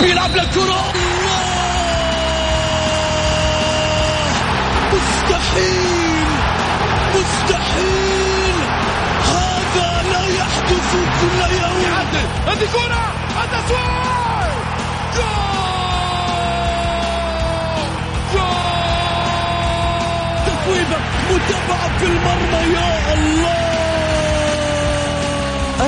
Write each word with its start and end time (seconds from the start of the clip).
بيلعب 0.00 0.36
للكرة 0.36 0.92
مستحيل 4.92 6.26
مستحيل 7.14 8.54
هذا 9.24 10.02
لا 10.12 10.26
يحدث 10.26 10.90
كل 11.20 11.54
يوم. 11.54 11.80
يعدل. 11.82 12.28
هذه 12.46 12.68
كرة. 12.72 13.04
التسويق 13.44 14.54
جول. 15.16 16.10
جول. 18.34 18.60
تسويبة 20.46 20.98
متابعة 21.30 21.98
في 21.98 22.04
المرمى. 22.06 22.74
يا 22.74 23.14
الله. 23.14 23.69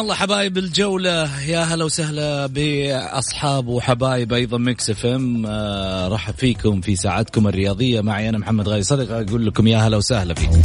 الله 0.00 0.14
حبايب 0.14 0.58
الجولة. 0.58 1.42
يا 1.46 1.60
هلا 1.60 1.84
وسهلا 1.84 2.46
بأصحاب 2.46 3.68
وحبايب 3.68 4.32
أيضا 4.32 4.58
Mix 4.58 4.90
FM. 4.90 5.46
آه 5.46 6.08
رحب 6.08 6.34
فيكم 6.34 6.80
في 6.80 6.96
ساعتكم 6.96 7.48
الرياضية. 7.48 8.00
معي 8.00 8.28
أنا 8.28 8.38
محمد 8.38 8.68
غازي 8.68 8.82
صدقة 8.82 9.16
أقول 9.16 9.46
لكم 9.46 9.66
يا 9.66 9.78
هلا 9.78 9.96
وسهلا 9.96 10.34
فيكم 10.34 10.62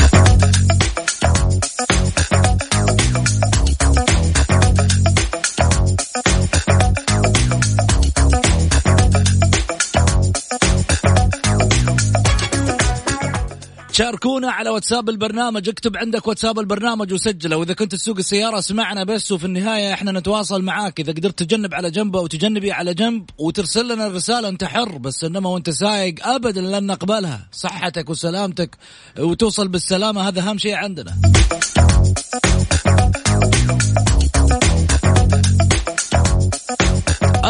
شاركونا 13.96 14.52
على 14.52 14.70
واتساب 14.70 15.10
البرنامج. 15.10 15.70
اكتب 15.70 15.98
عندك 15.98 16.28
واتساب 16.28 16.60
البرنامج 16.60 17.14
وسجله. 17.14 17.58
وإذا 17.58 17.74
كنت 17.74 17.92
تسوق 17.92 18.18
السيارة 18.18 18.60
اسمعنا 18.60 19.04
بس 19.04 19.32
وفي 19.32 19.46
النهاية 19.46 19.94
إحنا 19.94 20.12
نتواصل 20.12 20.62
معاك. 20.62 21.00
إذا 21.00 21.12
قدرت 21.12 21.44
تجنب 21.44 21.74
على 21.74 21.92
جنب 21.92 22.16
أو 22.16 22.28
تجنبي 22.28 22.72
على 22.72 22.94
جنب 22.94 23.30
وترسل 23.38 23.94
لنا 23.94 24.08
الرسالة 24.08 24.50
أنت 24.50 24.64
حر. 24.64 24.98
بس 24.98 25.24
إنما 25.24 25.50
وأنت 25.50 25.70
سايق 25.70 26.28
ابدا 26.28 26.62
لن 26.62 26.86
نقبلها. 26.86 27.48
صحتك 27.52 28.10
وسلامتك 28.10 28.78
وتوصل 29.20 29.68
بالسلامة. 29.68 30.28
هذا 30.28 30.42
أهم 30.42 30.58
شيء 30.58 30.76
عندنا. 30.76 31.14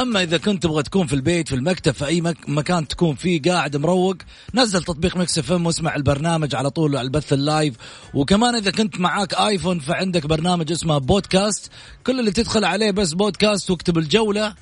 أما 0.03 0.23
إذا 0.23 0.37
كنت 0.37 0.63
تبغى 0.63 0.83
تكون 0.83 1.07
في 1.07 1.13
البيت 1.13 1.47
في 1.47 1.55
المكتب 1.55 1.91
في 1.91 2.05
أي 2.05 2.21
مك... 2.21 2.49
مكان 2.49 2.87
تكون 2.87 3.15
فيه 3.15 3.41
قاعد 3.41 3.77
مروق 3.77 4.15
نزل 4.53 4.83
تطبيق 4.83 5.17
Mix 5.17 5.37
FM 5.37 5.65
واسمع 5.65 5.95
البرنامج 5.95 6.55
على 6.55 6.69
طول 6.69 6.97
على 6.97 7.05
البث 7.05 7.33
ال 7.33 7.40
live. 7.40 7.75
وكمان 8.13 8.55
إذا 8.55 8.71
كنت 8.71 8.99
معاك 8.99 9.33
iPhone 9.33 9.79
فعندك 9.79 10.25
برنامج 10.25 10.71
اسمه 10.71 10.97
بودكاست. 10.97 11.71
كل 12.05 12.19
اللي 12.19 12.31
تدخل 12.31 12.65
عليه 12.65 12.91
بس 12.91 13.13
بودكاست 13.13 13.71
واكتب 13.71 13.97
الجولة 13.97 14.55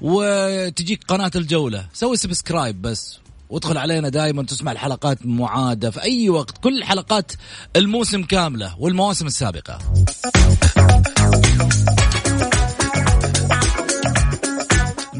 وتجيك 0.00 1.04
قناة 1.08 1.30
الجولة. 1.36 1.86
سوي 1.92 2.16
subscribe 2.16 2.82
بس. 2.82 3.18
وادخل 3.50 3.78
علينا 3.78 4.08
دائما 4.08 4.42
تسمع 4.42 4.72
الحلقات 4.72 5.26
معادة 5.26 5.90
في 5.90 6.02
أي 6.02 6.30
وقت. 6.30 6.58
كل 6.58 6.84
حلقات 6.84 7.32
الموسم 7.76 8.22
كاملة 8.22 8.74
والمواسم 8.78 9.26
السابقة. 9.26 9.78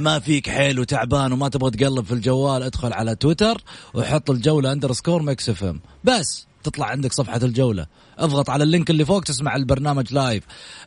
ما 0.01 0.19
فيك 0.19 0.51
حيل 0.51 0.81
وتعبان 0.81 1.33
وما 1.33 1.49
تبغى 1.49 1.71
تقلب 1.71 2.05
في 2.05 2.13
الجوال 2.13 2.63
ادخل 2.63 2.93
على 2.93 3.15
تويتر 3.15 3.63
وحط 3.95 4.31
الجولة 4.31 4.73
underscore 4.73 5.23
Mix 5.23 5.49
FM. 5.49 5.81
بس 6.05 6.47
تطلع 6.63 6.87
عندك 6.87 7.13
صفحة 7.13 7.41
الجولة. 7.43 7.87
اضغط 8.19 8.51
على 8.51 8.65
ال 8.65 8.70
link 8.70 8.91
اللي 8.91 9.05
فوق 9.05 9.23
تسمع 9.23 9.57
البرنامج 9.57 10.13
live 10.13 10.45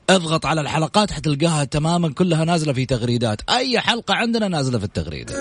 اضغط 0.09 0.45
على 0.45 0.61
الحلقات 0.61 1.11
حتلقاها 1.11 1.63
تماما 1.63 2.13
كلها 2.13 2.45
نازلة 2.45 2.73
في 2.73 2.85
تغريدات. 2.85 3.41
أي 3.49 3.79
حلقة 3.79 4.13
عندنا 4.13 4.47
نازلة 4.47 4.79
في 4.79 4.85
التغريدة. 4.85 5.39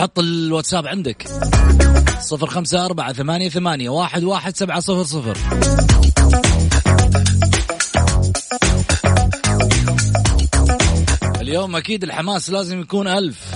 حط 0.00 0.18
الواتساب 0.18 0.86
عندك. 0.86 1.26
صفر 2.20 2.46
خمسة 2.46 2.84
أربعة 2.84 3.12
ثمانية 3.12 3.48
ثمانية 3.48 3.88
واحد 3.88 4.24
واحد 4.24 4.56
سبعة 4.56 4.80
صفر 4.80 5.02
صفر. 5.02 5.36
اليوم 11.40 11.76
أكيد 11.76 12.02
الحماس 12.02 12.50
لازم 12.50 12.80
يكون 12.80 13.08
ألف. 13.08 13.54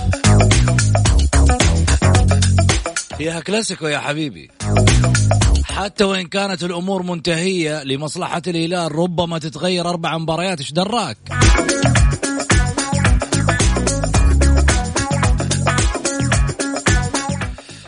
فيها 3.19 3.41
كلاسيكو 3.41 3.87
يا 3.87 3.99
حبيبي. 3.99 4.51
حتى 5.65 6.05
وإن 6.05 6.27
كانت 6.27 6.65
الأمور 6.65 7.03
منتهية 7.03 7.85
لمصلحة 7.85 8.43
الهلال 8.47 8.95
ربما 8.95 9.39
تتغير 9.39 9.89
أربع 9.89 10.19
مباريات. 10.19 10.61
إيش 10.61 10.73
دراك؟ 10.73 11.17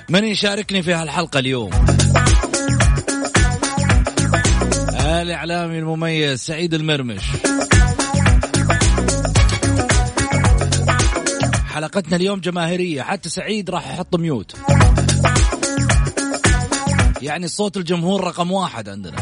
من 0.09 0.25
يشاركني 0.25 0.83
في 0.83 0.95
هالحلقة 0.95 1.39
اليوم؟ 1.39 1.71
الإعلامي 5.01 5.79
المميز 5.79 6.41
سعيد 6.41 6.75
المرمش. 6.75 7.23
حلقتنا 11.67 12.17
اليوم 12.17 12.41
جماهيرية 12.41 13.03
حتى 13.03 13.29
سعيد 13.29 13.71
راح 13.71 13.89
يحط 13.89 14.17
ميوت. 14.17 14.57
يعني 17.23 17.49
صوت 17.49 17.77
الجمهور 17.77 18.25
رقم 18.25 18.51
واحد 18.51 18.89
عندنا. 18.89 19.17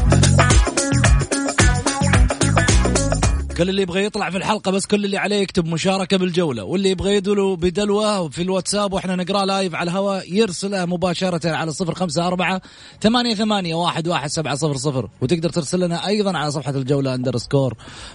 كل 3.56 3.68
اللي 3.68 3.82
يبغى 3.82 4.04
يطلع 4.04 4.30
في 4.30 4.36
الحلقة 4.36 4.70
بس 4.70 4.86
كل 4.86 5.04
اللي 5.04 5.18
عليه 5.18 5.36
يكتب 5.36 5.66
مشاركة 5.66 6.16
بالجولة. 6.16 6.64
واللي 6.64 6.90
يبغى 6.90 7.14
يدلو 7.14 7.56
بدلوة 7.56 8.28
في 8.28 8.42
الواتساب 8.42 8.92
وإحنا 8.92 9.16
نقراه 9.16 9.44
لايف 9.44 9.74
على 9.74 9.90
الهواء 9.90 10.34
يرسله 10.34 10.84
مباشرة 10.84 11.50
على 11.50 11.72
صفر 11.72 11.94
خمسة 11.94 12.26
أربعة 12.26 12.60
ثمانية 13.02 13.34
ثمانية 13.34 13.74
واحد 13.74 14.08
واحد 14.08 14.28
سبعة 14.28 14.54
صفر 14.54 14.76
صفر. 14.76 15.08
وتقدر 15.20 15.48
ترسل 15.48 15.80
لنا 15.80 16.06
أيضا 16.06 16.38
على 16.38 16.50
صفحة 16.50 16.70
الجولة 16.70 17.14
underscore 17.14 17.74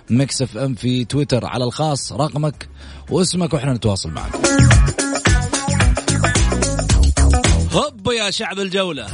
Mix 0.10 0.42
FM 0.42 0.76
في 0.76 1.06
تويتر 1.06 1.46
على 1.46 1.64
الخاص 1.64 2.12
رقمك 2.14 2.70
واسمك 3.10 3.54
وإحنا 3.54 3.74
نتواصل 3.74 4.10
معك. 4.10 4.36
هب 7.72 8.08
يا 8.12 8.32
شعب 8.32 8.60
الجولة. 8.60 9.08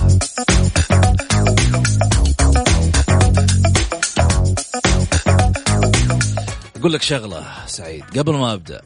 أقول 6.86 6.94
لك 6.94 7.02
شغلة 7.02 7.44
سعيد. 7.68 8.04
قبل 8.18 8.34
ما 8.34 8.54
أبدأ 8.54 8.82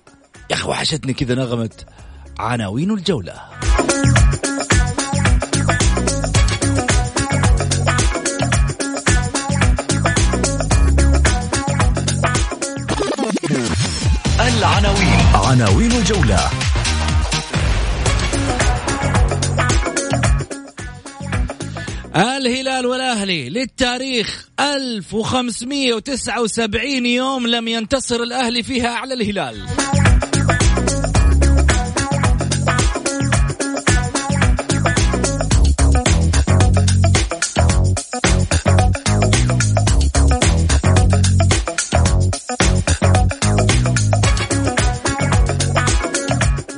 يا 0.49 0.55
أخي 0.55 0.69
وحشتني 0.69 1.13
كذا 1.13 1.35
نغمة 1.35 1.69
عناوين 2.39 2.91
الجولة. 2.91 3.33
العناوين. 14.39 15.19
عناوين 15.33 15.91
الجولة. 15.91 16.68
الهلال 22.15 22.85
والأهلي 22.85 23.49
للتاريخ 23.49 24.49
1579 24.59 27.05
يوم 27.05 27.47
لم 27.47 27.67
ينتصر 27.67 28.23
الأهلي 28.23 28.63
فيها 28.63 28.89
على 28.89 29.13
الهلال. 29.13 29.57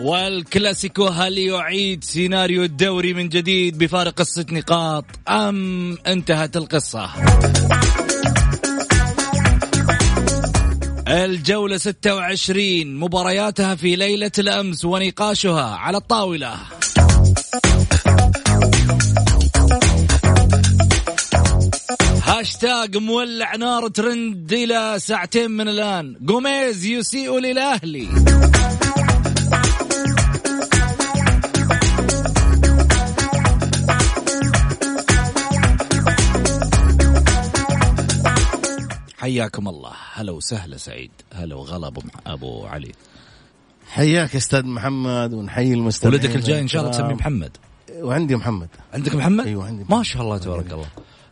والكلاسيكو 0.03 1.07
هل 1.07 1.38
يعيد 1.38 2.03
سيناريو 2.03 2.63
الدوري 2.63 3.13
من 3.13 3.30
جديد 3.30 3.77
بفارق 3.77 4.21
الست 4.21 4.53
نقاط 4.53 5.06
أم 5.30 5.98
انتهت 6.07 6.57
القصة؟ 6.57 7.09
الجولة 11.07 11.77
26 11.77 13.00
مبارياتها 13.00 13.75
في 13.75 13.95
ليلة 13.95 14.31
الأمس 14.39 14.86
ونقاشها 14.86 15.75
على 15.75 15.98
الطاولة. 15.98 16.56
هاشتاج 22.24 22.98
مولع 22.98 23.56
نار 23.56 23.88
ترند 23.88 24.53
إلى 24.53 24.95
ساعتين 24.98 25.51
من 25.51 25.68
الآن. 25.68 26.15
جوميز 26.21 26.86
يسيء 26.86 27.39
للأهلي. 27.39 28.07
حياكم 39.21 39.68
الله. 39.68 39.91
هلا 40.13 40.31
وسهلا 40.31 40.77
سعيد. 40.77 41.12
هلا 41.33 41.56
وغلا 41.56 41.88
أبو 41.88 42.01
أبو 42.27 42.65
علي. 42.65 42.91
حياك 43.89 44.35
أستاذ 44.35 44.65
محمد 44.65 45.33
ونحيي 45.33 45.73
المستمعين. 45.73 46.19
ولدك 46.19 46.35
الجاي 46.35 46.59
إن 46.59 46.68
شاء 46.68 46.81
الله. 46.81 46.94
تسميه 46.94 47.13
محمد. 47.13 47.57
وعندي 48.01 48.35
محمد. 48.35 48.69
عندك 48.94 49.15
محمد؟ 49.15 49.45
أيوه 49.45 49.65
عندي 49.65 49.85
ما 49.89 50.03
شاء 50.03 50.21
الله 50.21 50.38
تبارك 50.38 50.71
الله. 50.71 50.85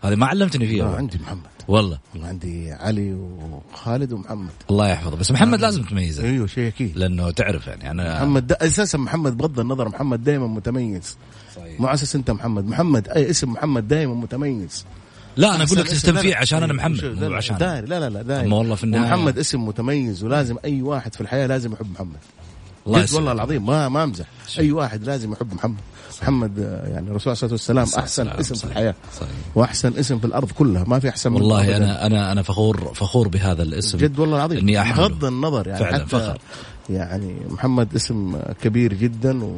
هذه 0.03 0.15
ما 0.15 0.25
علمتني 0.25 0.65
آه 0.65 0.67
فيها 0.67 0.95
عندي 0.95 1.17
محمد. 1.17 1.49
والله. 1.67 1.99
والله 2.13 2.27
عندي 2.27 2.71
علي 2.71 3.13
وخالد 3.13 4.13
ومحمد. 4.13 4.51
الله 4.69 4.89
يحفظه. 4.89 5.17
بس 5.17 5.31
محمد 5.31 5.61
لازم 5.61 5.83
تميزه. 5.83 6.23
أيوه 6.23 6.47
شيء 6.47 6.67
أكيد. 6.67 6.97
لأنه 6.97 7.31
تعرف 7.31 7.67
يعني 7.67 7.91
أنا 7.91 8.15
محمد 8.15 8.51
أساسا 8.51 8.97
محمد 8.97 9.37
بغض 9.37 9.59
النظر 9.59 9.89
محمد 9.89 10.23
دائما 10.23 10.47
متميز. 10.47 11.17
صحيح. 11.55 11.81
مو 11.81 11.87
أساس 11.87 12.15
أنت 12.15 12.31
محمد. 12.31 12.65
محمد 12.65 13.07
أي 13.07 13.29
اسم 13.29 13.51
محمد 13.51 13.87
دائما 13.87 14.13
متميز. 14.13 14.85
لا 15.37 15.55
أنا 15.55 15.63
أقول 15.63 15.77
لك 15.79 15.87
تستنفيه. 15.87 16.35
عشان 16.35 16.57
أنا 16.63 16.65
أيوة، 16.73 16.77
محمد 16.77 17.05
مو 17.05 17.29
لا 17.29 17.37
عشان 17.37 17.57
داري 17.57 17.87
لا 17.87 17.99
لا 17.99 18.09
لا 18.09 18.21
داري 18.21 18.51
والله 18.51 18.75
في 18.75 18.83
النهاية- 18.83 18.95
محمد 19.13 19.39
اسم 19.39 19.65
متميز 19.65 20.23
ولازم 20.23 20.55
أي 20.65 20.81
واحد 20.81 21.13
في 21.15 21.21
الحياة 21.21 21.47
لازم 21.47 21.73
يحب 21.73 21.91
محمد 21.93 22.17
الله 22.87 23.05
جد. 23.05 23.13
والله 23.13 23.31
العظيم 23.31 23.65
ما 23.65 23.89
ما 23.89 24.03
أمزح 24.03 24.25
أي 24.59 24.71
واحد 24.71 25.03
لازم 25.03 25.31
يحب 25.33 25.53
محمد 25.53 25.77
محمد 26.21 26.57
يعني 26.87 27.07
الرسول 27.09 27.23
عليه 27.23 27.31
الصلاة 27.31 27.51
والسلام 27.51 27.87
أحسن 28.03 28.27
اسم 28.27 28.53
في 28.55 28.59
صحيح. 28.59 28.71
الحياة 28.77 28.95
صحيح. 29.19 29.29
وأحسن 29.55 29.93
اسم 29.97 30.19
في 30.19 30.25
الأرض 30.25 30.51
كلها 30.51 30.83
ما 30.87 30.99
في 30.99 31.09
أحسن 31.09 31.33
والله 31.33 31.63
أبداً. 31.63 31.77
أنا 31.77 32.05
أنا 32.05 32.31
أنا 32.31 32.41
فخور 32.41 32.91
فخور 32.95 33.27
بهذا 33.27 33.63
الاسم 33.63 33.97
جد 33.97 34.19
والله 34.19 34.37
العظيم 34.37 34.57
إني 34.57 34.93
بغض 34.93 35.25
النظر 35.25 35.67
يعني 35.67 35.79
فعلا 35.79 35.95
حتى 35.97 36.05
فخر. 36.07 36.37
يعني 36.89 37.35
محمد 37.49 37.95
اسم 37.95 38.39
كبير 38.63 38.93
جدا 38.93 39.43
و 39.43 39.55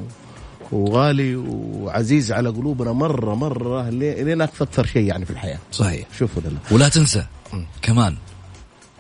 وغالي 0.72 1.36
وعزيز 1.36 2.32
على 2.32 2.50
قلوبنا 2.50 2.92
مرة 2.92 3.36
مرة 3.36 3.90
لي- 3.90 4.24
لين 4.24 4.42
أكثر 4.42 4.86
شيء 4.86 5.04
يعني 5.08 5.26
في 5.26 5.32
الحياة. 5.32 5.60
صحيح. 5.72 6.08
شوفوا 6.20 6.42
لله 6.46 6.60
ولا 6.72 6.90
تنسى 6.90 7.26
كمان 7.82 8.16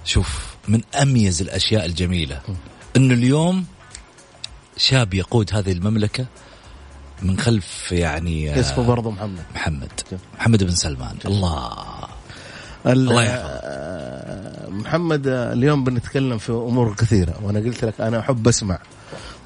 شوف 0.06 0.56
من 0.68 0.82
أميز 1.02 1.42
الأشياء 1.42 1.86
الجميلة 1.86 2.40
إنه 2.98 3.14
اليوم 3.14 3.66
شاب 4.78 5.14
يقود 5.14 5.50
هذه 5.54 5.72
المملكة 5.72 6.26
من 7.22 7.40
خلف 7.40 7.92
يعني 7.92 8.60
اسمه 8.60 8.84
برضه 8.88 9.12
محمد. 9.12 9.44
محمد. 9.56 9.92
محمد 10.40 10.64
بن 10.64 10.72
سلمان. 10.72 11.16
الله. 11.26 11.72
ال- 12.86 12.92
الله 12.92 13.24
يحفظه. 13.24 13.42
آه، 13.64 14.70
محمد 14.70 15.28
آه، 15.28 15.54
اليوم 15.54 15.84
بنتكلم 15.84 16.38
في 16.38 16.52
أمور 16.52 16.96
كثيرة 16.96 17.34
وأنا 17.44 17.60
قلت 17.60 17.86
لك 17.86 18.02
أنا 18.02 18.20
أحب 18.20 18.48
أسمع 18.48 18.80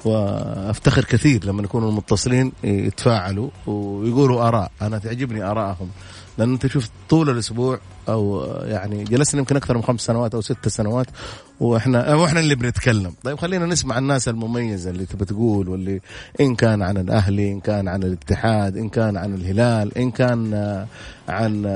وأفتخر 0.04 1.04
كثير 1.04 1.44
لما 1.44 1.62
يكونوا 1.62 1.88
المتصلين 1.90 2.52
يتفاعلوا 2.64 3.50
ويقولوا 3.66 4.48
آراء. 4.48 4.70
أنا 4.82 4.98
تعجبني 4.98 5.42
ارائهم 5.42 5.88
لأن 6.38 6.52
أنت 6.52 6.66
شوف 6.66 6.88
طول 7.08 7.30
الأسبوع 7.30 7.78
أو 8.08 8.46
يعني 8.64 9.04
جلسنا 9.04 9.38
يمكن 9.40 9.56
أكثر 9.56 9.76
من 9.76 9.82
خمس 9.82 10.00
سنوات 10.00 10.34
أو 10.34 10.40
ست 10.40 10.68
سنوات 10.68 11.06
وإحنا 11.60 12.14
وإحنا 12.14 12.40
اللي 12.40 12.54
بنتكلم 12.54 13.14
طيب 13.24 13.38
خلينا 13.38 13.66
نسمع 13.66 13.98
الناس 13.98 14.28
المميزة 14.28 14.90
اللي 14.90 15.06
تبى 15.06 15.24
تقول 15.24 15.68
واللي 15.68 16.00
إن 16.40 16.54
كان 16.54 16.82
عن 16.82 16.96
الأهلي 16.96 17.52
إن 17.52 17.60
كان 17.60 17.88
عن 17.88 18.02
الاتحاد 18.02 18.76
إن 18.76 18.88
كان 18.88 19.16
عن 19.16 19.34
الهلال 19.34 19.98
إن 19.98 20.10
كان 20.10 20.54
عن 21.28 21.66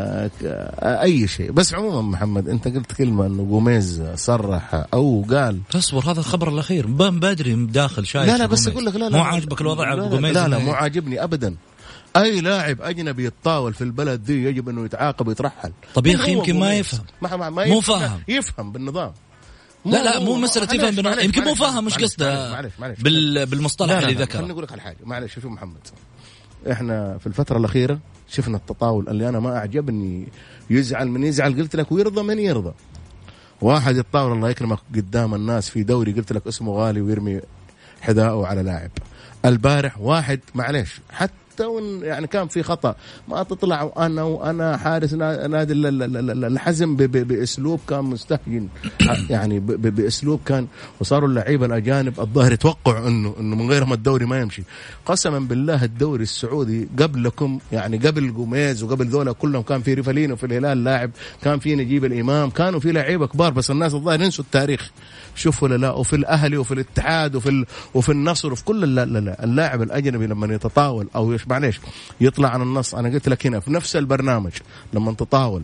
أي 0.82 1.28
شيء 1.28 1.50
بس 1.52 1.74
عموما 1.74 2.02
محمد 2.02 2.48
أنت 2.48 2.68
قلت 2.68 2.92
كلمة 2.92 3.26
إنه 3.26 3.42
جوميز 3.44 4.02
صرح 4.14 4.84
أو 4.94 5.24
قال 5.30 5.60
تصبر 5.70 6.10
هذا 6.10 6.20
الخبر 6.20 6.48
الأخير 6.48 6.86
بدري 6.86 7.54
داخل 7.66 8.06
شايف 8.06 8.26
لا 8.32 8.36
لا 8.38 8.46
بس. 8.46 8.68
أقول 8.68 8.86
لك 8.86 8.94
لا 8.94 8.98
لا 8.98 9.08
مو 9.08 9.16
لا. 9.16 9.22
عاجبك 9.24 9.60
الوضع 9.60 9.94
لا 9.94 10.00
لا, 10.02 10.08
جوميز 10.08 10.34
لا, 10.38 10.48
لا 10.48 10.58
إنه- 10.58 10.62
مو 10.62 10.72
عاجبني 10.72 11.24
ابدا 11.24 11.54
أي 12.16 12.40
لاعب 12.40 12.80
أجنبي 12.82 13.24
يتطاول 13.24 13.74
في 13.74 13.84
البلد 13.84 14.24
ذي 14.24 14.44
يجب 14.44 14.68
أنه 14.68 14.84
يتعاقب 14.84 15.28
ويترحل 15.28 15.72
طب 15.94 16.06
يا 16.06 16.16
هو 16.16 16.24
يمكن 16.26 16.58
ما؟ 16.60 16.74
يفهم. 16.74 17.04
ما 17.22 17.36
ما 17.36 17.50
ما 17.50 17.64
مو 17.66 17.78
يفهم. 17.78 17.98
فاهم. 17.98 18.20
يفهم 18.28 18.72
بالنظام 18.72 19.12
لا 19.84 20.04
لا 20.04 20.18
مو 20.18 20.36
معلش- 20.46 20.56
يفهم 20.56 20.90
بالنظام. 20.96 21.18
يمكن 21.24 21.44
مو 21.44 21.54
فاهم 21.54 21.84
مش 21.84 21.94
قصده 21.98 22.50
معلش- 22.52 22.72
معلش- 22.80 23.00
بال- 23.02 23.46
بالمصطلح 23.46 23.96
اللي 23.98 24.14
ذكره. 24.14 24.38
خليني 24.38 24.52
أقول 24.52 24.64
لك 24.64 24.72
على 24.72 24.80
حاجة 24.80 24.96
معلش 25.04 25.34
شوف 25.34 25.44
محمد 25.44 25.88
إحنا 26.72 27.18
في 27.18 27.26
الفترة 27.26 27.58
الأخيرة 27.58 27.98
شفنا 28.28 28.56
التطاول 28.56 29.08
اللي 29.08 29.28
أنا 29.28 29.40
ما 29.40 29.56
أعجبني 29.56 30.28
يزعل 30.70 31.08
من 31.08 31.24
يزعل 31.24 31.56
قلت 31.60 31.76
لك 31.76 31.92
ويرضى 31.92 32.22
من 32.22 32.38
يرضى 32.38 32.72
واحد 33.60 33.96
يتطاول 33.96 34.32
الله 34.32 34.50
يكرمك 34.50 34.78
قدام 34.94 35.34
الناس 35.34 35.70
في 35.70 35.82
دوري 35.82 36.12
قلت 36.12 36.32
لك 36.32 36.46
اسمه 36.46 36.72
غالي 36.72 37.00
ويرمي 37.00 37.40
حذاءه 38.00 38.46
على 38.46 38.62
لاعب 38.62 38.90
البارح 39.44 39.98
واحد 40.00 40.40
معلش 40.54 41.00
حتى 41.12 41.32
وإن 41.66 42.00
يعني 42.02 42.26
كان 42.26 42.48
في 42.48 42.62
خطأ. 42.62 42.94
ما 43.28 43.42
تطلع 43.42 43.82
وأنا 43.82 44.22
وأنا 44.22 44.76
حارس 44.76 45.14
نا- 45.14 45.46
نادي 45.46 45.72
ال- 45.72 45.86
ال- 45.86 46.02
ال- 46.16 46.30
ال- 46.30 46.44
الحزم 46.44 46.96
بأسلوب 46.96 47.80
كان 47.88 48.04
مستهجن. 48.04 48.68
يعني 49.30 49.60
بأسلوب 49.60 50.40
كان 50.46 50.66
وصاروا 51.00 51.28
اللعيبة 51.28 51.66
الأجانب 51.66 52.20
الظاهر 52.20 52.52
يتوقعوا 52.52 53.08
انه 53.08 53.34
إنه 53.40 53.56
من 53.56 53.70
غيرهم 53.70 53.92
الدوري 53.92 54.26
ما 54.26 54.40
يمشي. 54.40 54.62
قسما 55.06 55.38
بالله 55.38 55.84
الدوري 55.84 56.22
السعودي 56.22 56.88
قبلكم 56.98 57.58
يعني 57.72 57.96
قبل 57.98 58.32
جوميز 58.34 58.82
وقبل 58.82 59.06
ذولا 59.06 59.32
كلهم 59.32 59.62
كان 59.62 59.82
في 59.82 59.94
ريفالينو 59.94 60.36
في 60.36 60.46
الهلال 60.46 60.84
لاعب 60.84 61.10
كان 61.42 61.58
في 61.58 61.74
نجيب 61.74 62.04
الإمام 62.04 62.50
كانوا 62.50 62.80
في 62.80 62.92
لعيبة 62.92 63.26
كبار 63.26 63.52
بس 63.52 63.70
الناس 63.70 63.94
الظاهر 63.94 64.20
ينسوا 64.22 64.44
التاريخ. 64.44 64.90
شوفوا 65.34 65.68
ولا 65.68 65.76
لا 65.76 65.90
وفي 65.92 66.16
الأهلي 66.16 66.56
وفي 66.56 66.74
الاتحاد 66.74 67.34
وفي. 67.36 67.64
وفي 67.94 68.12
النصر 68.12 68.52
وفي 68.52 68.64
كل 68.64 68.94
لا 68.94 69.04
لا 69.04 69.18
لا 69.18 69.44
اللاعب 69.44 69.82
الأجنبي 69.82 70.26
لما 70.26 70.54
يتطاول 70.54 71.08
أو 71.16 71.32
معليش 71.50 71.80
يطلع 72.20 72.48
عن 72.48 72.62
النص. 72.62 72.94
أنا 72.94 73.08
قلت 73.08 73.28
لك 73.28 73.46
هنا 73.46 73.60
في 73.60 73.72
نفس 73.72 73.96
البرنامج 73.96 74.52
لما 74.92 75.12
تطاول 75.12 75.62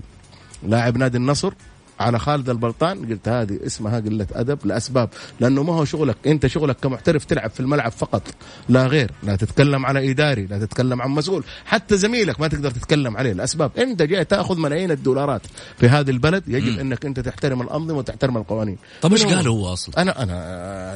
لاعب 0.69 0.97
نادي 0.97 1.17
النصر 1.17 1.53
على 2.01 2.19
خالد 2.19 2.51
البلطان 2.51 3.07
قلت 3.07 3.29
هذه 3.29 3.59
اسمها 3.67 4.01
قلة 4.01 4.27
أدب 4.33 4.67
لأسباب 4.67 5.09
لأنه 5.41 5.63
ما 5.63 5.73
هو 5.73 5.85
شغلك 5.85 6.17
أنت 6.27 6.47
شغلك 6.47 6.77
كمحترف 6.77 7.25
تلعب 7.25 7.51
في 7.51 7.61
الملعب 7.61 7.93
فقط 7.93 8.23
لا 8.69 8.87
غير. 8.87 9.11
لا 9.23 9.37
تتكلم 9.37 9.87
على 9.87 10.11
إداري 10.11 10.47
لا 10.47 10.59
تتكلم 10.59 11.03
عن 11.03 11.11
مسؤول. 11.11 11.45
حتى 11.65 11.97
زميلك 11.97 12.41
ما 12.41 12.49
تقدر 12.49 12.71
تتكلم 12.71 13.17
عليه 13.17 13.33
لأسباب. 13.33 13.71
أنت 13.79 14.03
جاي 14.03 14.25
تأخذ 14.25 14.59
ملايين 14.59 14.91
الدولارات؟ 14.91 15.43
في 15.79 15.89
هذه 15.89 16.11
البلد 16.11 16.49
يجب 16.49 16.79
أنك 16.79 17.07
أنت 17.07 17.21
تحترم 17.21 17.63
الأنظمة 17.63 17.99
وتحترم 17.99 18.37
القوانين. 18.37 18.79
طب 19.03 19.13
إيش 19.13 19.25
قال 19.25 19.49
هو 19.49 19.73
أصلا؟ 19.73 20.03
أنا 20.03 20.23
أنا 20.23 20.35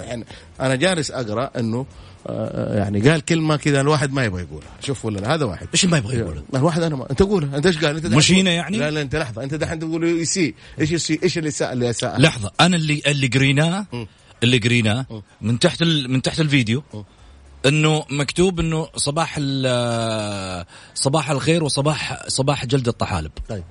يعني 0.05 0.25
أنا 0.61 0.75
جالس 0.75 1.11
أقرأ 1.11 1.51
إنه 1.59 1.87
يعني 2.27 3.11
قال 3.11 3.21
كلمة 3.21 3.57
كذا 3.57 3.81
الواحد 3.81 4.13
ما 4.13 4.25
يبغى 4.25 4.43
يقولها. 4.43 4.69
شوف 4.81 5.05
ولا 5.05 5.19
لا 5.19 5.35
هذا 5.35 5.45
واحد. 5.45 5.69
إيش 5.75 5.85
ما 5.85 5.99
يبغى 5.99 6.17
يقوله؟ 6.17 6.43
الواحد 6.55 6.83
أنا 6.83 6.97
ما 6.97 7.11
أنت 7.11 7.23
قولها 7.23 7.57
أنت 7.57 7.67
إيش 7.67 7.85
قال؟ 7.85 7.97
أنت 7.97 8.07
مش 8.07 8.33
هنا 8.33 8.51
يعني؟ 8.51 8.77
لا 8.77 8.91
لا 8.91 9.03
أنت 9.03 9.17
لحظة 9.17 9.43
أنت 9.43 9.55
دحين 9.55 9.79
تقول 9.79 10.05
يسيء؟ 10.05 10.55
إيش 10.81 10.91
يسيء؟ 10.91 11.23
إيش 11.23 11.39
اللي 11.39 11.49
اساء 11.49 11.73
اللي 11.73 11.91
اساء 11.91 12.21
لحظة 12.21 12.51
أنا 12.61 12.77
اللي 12.77 13.03
اللي 13.07 13.27
قريناه. 13.27 13.87
اللي 14.43 14.59
قريناه 14.59 15.07
من 15.41 15.59
تحت 15.59 15.83
ال... 15.83 16.11
من 16.11 16.23
تحت 16.23 16.41
الفيديو 16.41 16.83
إنه 17.67 18.05
مكتوب 18.11 18.61
إنه 18.61 18.89
صباح 18.97 19.35
ال... 19.39 20.67
صباح 20.95 21.31
الخير 21.31 21.65
وصباح 21.65 22.29
صباح 22.29 22.67
جلد 22.67 22.89
الطحالب. 22.89 23.31
طيب. 23.49 23.65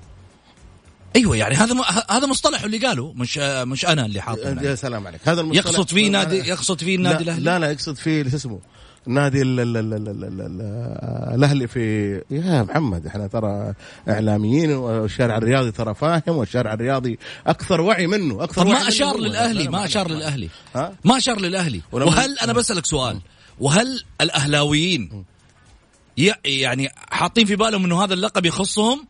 أيوه 1.16 1.36
يعني 1.36 1.54
هذا 1.54 1.74
م... 1.74 1.80
هذا 2.10 2.26
مصطلح 2.26 2.62
اللي 2.62 2.78
قاله 2.78 3.12
مش 3.12 3.38
مش 3.38 3.86
أنا 3.86 4.06
اللي 4.06 4.20
حاطه 4.20 4.62
يا. 4.62 4.74
سلام 4.74 5.06
عليك 5.06 5.28
هذا 5.28 5.40
المصطلح 5.40 5.66
يقصد 5.66 5.88
فيه 5.88 6.08
نادي 6.10 6.36
يقصد 6.36 6.80
فيه 6.80 6.96
النادي 6.96 7.24
لا, 7.24 7.32
الأهلي 7.32 7.44
لا 7.44 7.58
لا 7.58 7.70
يقصد 7.70 7.96
فيه 7.96 8.28
شو 8.30 8.36
اسمه 8.36 8.58
نادي 9.06 9.42
ال- 9.42 9.60
ال- 9.60 9.76
ال- 9.76 9.94
ال- 9.94 10.08
ال- 10.08 10.24
ال- 10.24 10.40
ال- 10.40 11.34
الأهلي 11.34 11.66
في 11.66 12.12
يا 12.30 12.62
محمد 12.62 13.06
إحنا 13.06 13.26
ترى 13.26 13.74
إعلاميين 14.08 14.70
والشارع 14.72 15.36
الرياضي 15.36 15.70
ترى 15.70 15.94
فاهم 15.94 16.22
والشارع 16.28 16.72
الرياضي 16.74 17.18
أكثر 17.46 17.80
وعي 17.80 18.06
منه 18.06 18.44
أكثر 18.44 18.66
وعي 18.66 18.80
ما 18.82 18.88
أشار. 18.88 19.18
للأهلي 19.18 19.64
لا، 19.64 19.70
ما 19.70 19.84
أشار 19.84 20.08
لا. 20.08 20.14
للأهلي؟ 20.14 20.48
ما 21.04 21.16
أشار 21.18 21.40
للأهلي 21.40 21.80
وهل 21.92 22.38
أنا 22.38 22.52
بسالك 22.52 22.86
سؤال 22.86 23.20
وهل 23.60 24.04
الأهلاويين 24.20 25.24
يعني 26.44 26.88
حاطين 27.10 27.46
في 27.46 27.56
بالهم 27.56 27.84
إنه 27.84 28.04
هذا 28.04 28.14
اللقب 28.14 28.46
يخصهم 28.46 29.06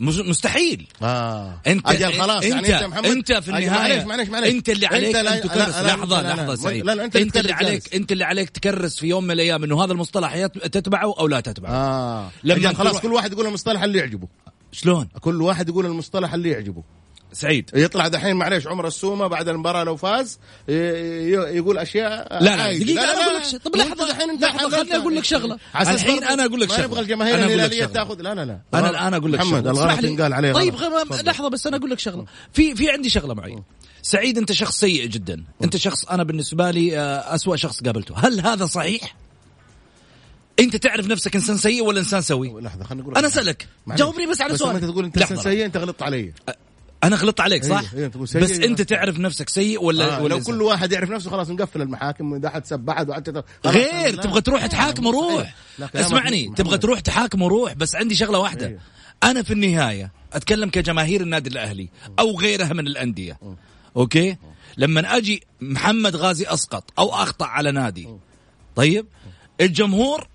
مستحيل. 0.00 0.86
آه. 1.02 1.60
انت 1.66 1.88
أجل 1.88 2.12
خلاص 2.20 2.44
انت 2.44 2.52
يعني 2.68 2.74
انت 2.76 2.84
محمد 2.84 3.06
أنت 3.06 3.32
في 3.32 3.48
النهاية. 3.48 3.70
معلش 3.70 4.04
معلش 4.04 4.28
معلش. 4.28 4.48
أنت 4.48 4.68
اللي 4.68 4.86
عليك 4.86 5.14
لا- 5.14 5.34
أن 5.34 5.40
تكرس 5.40 5.56
لا- 5.76 5.82
لا- 5.82 5.86
لحظة 5.88 6.22
لا- 6.22 6.28
لحظة 6.28 6.54
سعيد. 6.54 6.84
لا 6.84 6.94
لا 6.94 7.04
أنت 7.04 7.16
أنت 7.16 7.36
اللي 7.36 7.52
عليك 7.52 7.70
جالس. 7.82 7.94
أنت 7.94 8.12
اللي 8.12 8.24
عليك 8.24 8.50
تكرس 8.50 8.98
في 8.98 9.06
يوم 9.06 9.24
من 9.24 9.30
الأيام 9.30 9.64
إنه 9.64 9.84
هذا 9.84 9.92
المصطلح 9.92 10.46
تتبعه 10.46 11.14
أو 11.18 11.26
لا 11.28 11.40
تتبعه. 11.40 11.70
آه. 11.70 12.30
لما 12.44 12.72
خلاص 12.74 12.98
كل 13.00 13.12
واحد 13.12 13.32
يقول 13.32 13.46
المصطلح 13.46 13.82
اللي 13.82 13.98
يعجبه. 13.98 14.28
شلون؟ 14.72 15.08
كل 15.20 15.42
واحد 15.42 15.68
يقول 15.68 15.86
المصطلح 15.86 16.34
اللي 16.34 16.50
يعجبه. 16.50 16.82
سعيد. 17.32 17.70
يطلع 17.74 18.08
دحين 18.08 18.36
معليش 18.36 18.66
عمر 18.66 18.86
السومة 18.86 19.26
بعد 19.26 19.48
المباراة 19.48 19.84
لو 19.84 19.96
فاز 19.96 20.38
يقول 20.68 21.78
أشياء 21.78 22.42
لا 22.42 22.56
لا 22.56 22.62
عايشة. 22.62 22.84
دقيقة 22.84 23.04
أنا 23.04 23.22
أقول 23.24 23.34
لك 23.36 23.44
شيء. 23.44 23.58
طب 23.58 23.74
أنت 23.76 23.76
لحظة. 23.76 24.58
حاولت- 24.58 24.74
خليني 24.74 24.96
أقول 24.96 25.16
لك 25.16 25.24
أساس 25.74 26.02
الحين 26.02 26.24
أنا 26.24 26.44
أقول 26.44 26.60
لك 26.60 26.68
ما 26.70 26.76
شغلة. 26.76 26.86
نبغى 26.86 27.00
الجماهير 27.00 27.70
شغلة. 27.70 27.86
تاخذ. 27.86 28.20
لا 28.22 28.34
لا 28.34 28.44
لا. 28.44 28.60
أنا 28.74 28.90
الآن 28.90 29.14
أقول 29.14 29.32
لك 29.32 29.40
محمد. 29.40 29.66
الغلط. 29.66 30.04
ينقال 30.04 30.32
عليه 30.34 30.52
طيب. 30.52 30.74
لحظة 31.24 31.48
بس 31.48 31.66
أنا 31.66 31.76
أقول 31.76 31.90
لك 31.90 31.98
شغلة. 31.98 32.24
في 32.52 32.74
في 32.74 32.90
عندي 32.90 33.08
شغلة 33.10 33.34
معي. 33.34 33.62
سعيد 34.02 34.38
أنت 34.38 34.52
شخص 34.52 34.80
سيء 34.80 35.06
جدا. 35.06 35.44
أنت 35.64 35.76
شخص 35.76 36.04
أنا 36.04 36.22
بالنسبة 36.24 36.70
لي 36.70 36.98
آه، 36.98 37.34
أسوأ 37.34 37.56
شخص 37.56 37.82
قابلته. 37.82 38.14
هل 38.18 38.40
هذا 38.40 38.66
صحيح؟ 38.66 39.16
أنت 40.60 40.76
تعرف 40.76 41.06
نفسك 41.06 41.34
إنسان 41.36 41.56
سيء 41.56 41.84
ولا 41.84 41.98
إنسان 42.00 42.20
سوي؟ 42.22 42.60
لحظة 42.60 42.84
خليني 42.84 43.02
أقول 43.02 43.16
أنا 43.16 43.26
أسألك. 43.28 43.68
جاوبني 43.88 44.26
بس 44.26 44.40
على 44.40 44.56
سؤال. 44.56 44.76
أنت 44.76 44.84
تقول 44.84 45.04
أنت. 45.04 45.18
إنسان 45.18 45.36
سيء 45.36 45.64
أنت 45.64 45.76
غلطت 45.76 46.02
علي. 46.02 46.32
أنا 47.04 47.16
غلطت 47.16 47.40
عليك 47.40 47.64
صح؟ 47.64 47.84
إيه، 47.94 48.00
إيه، 48.00 48.40
بس 48.40 48.58
أنت. 48.58 48.82
تعرف 48.82 49.18
نفسك 49.18 49.48
سيء 49.48 49.82
ولا 49.82 50.18
آه 50.18 50.22
ولا 50.22 50.34
لو؟ 50.34 50.40
كل 50.40 50.62
واحد 50.62 50.92
يعرف 50.92 51.10
نفسه 51.10 51.30
خلاص 51.30 51.50
نقفل 51.50 51.82
المحاكم 51.82 52.32
وإذا 52.32 52.50
حد 52.50 52.66
سب 52.66 52.90
أحد 52.90 53.10
وحتى 53.10 53.42
غير. 53.66 54.22
تبغى 54.22 54.40
تروح 54.40 54.66
تحاكم 54.66 55.04
لا، 55.04 55.86
كلامك 55.86 55.96
اسمعني. 55.96 56.52
تبغى 56.56 56.78
تروح 56.78 57.00
تحاكم 57.00 57.42
وروح 57.42 57.72
بس 57.72 57.96
عندي 57.96 58.14
شغلة 58.14 58.38
واحدة. 58.38 58.66
أيوه. 58.66 58.80
أنا 59.24 59.42
في 59.42 59.52
النهاية 59.52 60.12
أتكلم 60.32 60.70
كجماهير 60.70 61.20
النادي 61.20 61.50
الأهلي 61.50 61.88
أو 62.18 62.38
غيرها 62.38 62.72
من 62.72 62.86
الأندية. 62.86 63.38
أوكي؟ 63.96 64.36
لما 64.76 65.16
أجي 65.16 65.42
محمد 65.60 66.16
غازي 66.16 66.46
أسقط 66.46 66.92
أو 66.98 67.14
أخطأ 67.14 67.46
على 67.46 67.72
نادي. 67.72 68.08
طيب؟ 68.76 69.06
الجمهور 69.60 70.28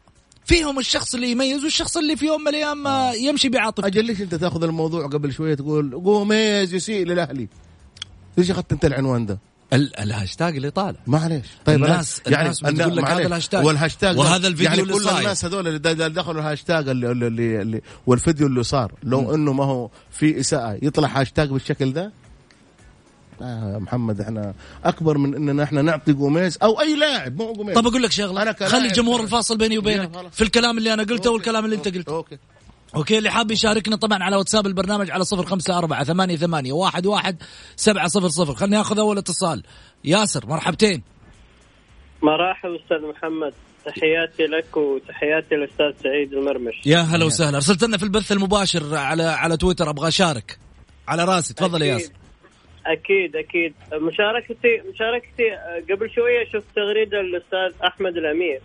فيهم 0.45 0.79
الشخص 0.79 1.15
اللي 1.15 1.31
يميز 1.31 1.63
والشخص 1.63 1.97
اللي 1.97 2.15
في 2.15 2.25
يوم 2.25 2.41
من 2.41 2.47
الأيام 2.47 2.87
آه، 2.87 3.13
يمشي 3.13 3.49
بعاطفته 3.49 3.87
أجل 3.87 4.05
ليش 4.05 4.21
أنت 4.21 4.35
تأخذ 4.35 4.63
الموضوع 4.63 5.07
قبل 5.07 5.33
شوية 5.33 5.55
تقول 5.55 5.91
قوميز 6.05 6.73
يسيء 6.73 7.05
للأهلي 7.05 7.47
ليش 8.37 8.51
أخذت 8.51 8.71
أنت 8.71 8.85
العنوان 8.85 9.25
ده؟ 9.25 9.39
ال- 9.73 9.99
الهاشتاج 9.99 10.55
اللي 10.55 10.71
طالع 10.71 10.99
معليش 11.07 11.45
طيب 11.65 11.83
الناس- 11.83 12.21
يعني 12.27 12.41
الناس 12.41 12.61
بتقول 12.61 12.95
لك 12.97 13.03
هذا. 13.05 13.25
الهاشتاج. 13.27 13.65
والهاشتاج 13.65 14.17
وهذا 14.17 14.47
الفيديو 14.47 14.69
يعني 14.69 14.81
اللي 14.81 14.93
كل 14.93 15.03
صاير. 15.03 15.17
الناس 15.19 15.45
هذول 15.45 15.67
اللي 15.67 16.09
دخلوا 16.09 16.41
الهاشتاج 16.41 16.89
اللي, 16.89 17.11
اللي, 17.11 17.27
اللي, 17.27 17.61
اللي 17.61 17.81
والفيديو 18.07 18.47
اللي 18.47 18.63
صار 18.63 18.91
لو 19.03 19.35
إنه 19.35 19.53
ما 19.53 19.63
هو 19.63 19.89
في 20.11 20.39
إساءة 20.39 20.79
يطلع 20.81 21.07
هاشتاج 21.07 21.49
بالشكل 21.49 21.93
ده 21.93 22.11
يا 23.41 23.77
محمد 23.81 24.21
إحنا 24.21 24.53
أكبر 24.85 25.17
من 25.17 25.35
إننا 25.35 25.63
إحنا 25.63 25.81
نعطي 25.81 26.13
جوميز 26.13 26.57
أو 26.63 26.81
أي 26.81 26.95
لاعب 26.95 27.41
مو 27.41 27.53
جوميز 27.53 27.75
طب 27.75 27.87
أقول 27.87 28.03
لك 28.03 28.11
شغلة 28.11 28.41
أنا 28.41 28.53
خلي 28.53 28.87
الجمهور 28.87 29.21
الفاصل 29.21 29.57
بيني 29.57 29.77
وبينك. 29.77 30.31
في 30.31 30.41
الكلام 30.43 30.77
اللي 30.77 30.93
أنا 30.93 31.03
قلته 31.03 31.13
okay. 31.13 31.29
والكلام 31.29 31.65
اللي 31.65 31.75
أنت 31.75 31.87
قلته. 31.87 32.15
okay. 32.15 32.37
okay 32.95 33.17
اللي 33.17 33.29
حاب 33.29 33.51
يشاركنا 33.51 33.95
طبعا 33.95 34.23
على 34.23 34.35
واتساب 34.35 34.67
البرنامج 34.67 35.11
على 35.11 35.23
صفر 35.23 35.45
خمسة 35.45 35.77
أربعة 35.77 36.03
ثمانية 36.03 36.35
ثمانية 36.35 36.73
واحد 36.73 37.05
واحد 37.05 37.37
سبعة 37.75 38.07
صفر 38.07 38.27
صفر. 38.27 38.55
خلني 38.55 38.81
أخذ 38.81 38.99
أول 38.99 39.17
اتصال. 39.17 39.63
ياسر 40.03 40.45
مرحبتين. 40.47 41.01
مرحبا 42.21 42.75
أستاذ 42.83 43.09
محمد. 43.09 43.53
تحياتي 43.85 44.43
لك 44.43 44.77
وتحياتي 44.77 45.55
للأستاذ 45.55 46.03
سعيد 46.03 46.33
المرمش. 46.33 46.73
يا 46.85 46.99
هلا 46.99 47.25
وسهلا. 47.25 47.55
أرسلت 47.55 47.83
لنا 47.83 47.97
في 47.97 48.03
البث 48.03 48.31
المباشر 48.31 48.95
على 48.95 49.23
على 49.23 49.57
تويتر 49.57 49.89
أبغى 49.89 50.07
أشارك. 50.07 50.59
على 51.07 51.25
راسي 51.25 51.53
تفضل 51.53 51.81
يا 51.81 51.93
ياسر. 51.93 52.11
أكيد 52.85 53.35
أكيد. 53.35 53.73
مشاركتي 53.93 54.81
مشاركتي 54.93 55.53
آه، 55.53 55.83
قبل 55.89 56.09
شوية 56.09 56.45
شفت 56.45 56.65
تغريدة 56.75 57.21
للاستاذ 57.21 57.71
أحمد 57.83 58.17
الأمير. 58.17 58.59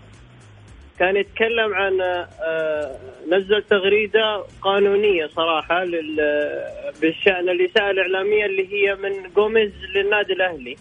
كان 0.98 1.16
يتكلم 1.16 1.74
عن 1.74 2.00
آه، 2.00 2.96
نزل 3.28 3.62
تغريدة 3.62 4.44
قانونية 4.62 5.26
صراحة 5.26 5.84
بالشأن 7.00 7.48
الاساءه 7.48 7.90
الإعلامية 7.90 8.46
اللي 8.46 8.72
هي 8.72 8.94
من 8.94 9.32
جوميز 9.36 9.72
للنادي 9.94 10.32
الأهلي. 10.32 10.76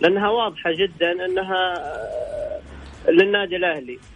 لأنها 0.00 0.28
واضحة 0.28 0.72
جدا 0.72 1.24
أنها 1.24 1.74
آه، 1.76 3.10
للنادي 3.10 3.56
الأهلي. 3.56 3.94
آه، 3.94 4.11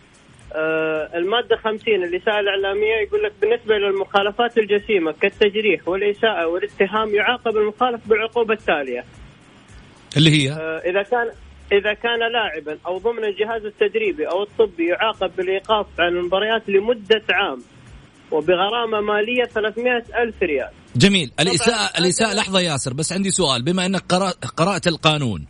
المادة 1.14 1.56
50 1.56 1.94
الإساءة 1.94 2.40
الإعلامية 2.40 2.94
يقول 3.06 3.22
لك 3.22 3.32
بالنسبة 3.40 3.74
للمخالفات 3.74 4.58
الجسيمة 4.58 5.12
كالتجريح 5.12 5.88
والإساءة 5.88 6.46
والاتهام 6.46 7.14
يعاقب 7.14 7.56
المخالف 7.56 8.08
بالعقوبة 8.08 8.54
التالية. 8.54 9.04
اللي 10.16 10.30
هي؟ 10.30 10.52
آه، 10.52 10.78
إذا 10.78 11.02
كان 11.02 11.30
إذا 11.72 11.92
كان 11.94 12.18
لاعبا 12.32 12.78
أو 12.86 12.98
ضمن 12.98 13.24
الجهاز 13.24 13.64
التدريبي 13.64 14.28
أو 14.28 14.42
الطبي 14.42 14.86
يعاقب 14.86 15.36
بالإيقاف 15.36 15.86
عن 15.98 16.08
المباريات 16.08 16.68
لمدة 16.68 17.22
عام 17.30 17.62
وبغرامة 18.30 19.00
مالية 19.00 19.44
300 19.44 20.04
ألف 20.22 20.42
ريال. 20.42 20.70
جميل. 20.96 21.32
الإساءة 21.40 21.98
الإساءة 21.98 22.34
لحظة 22.34 22.60
ياسر 22.60 22.92
بس 22.92 23.12
عندي 23.12 23.30
سؤال. 23.30 23.62
بما 23.62 23.86
أنك 23.86 24.02
قرأت, 24.08 24.44
قرأت 24.44 24.86
القانون 24.86 25.46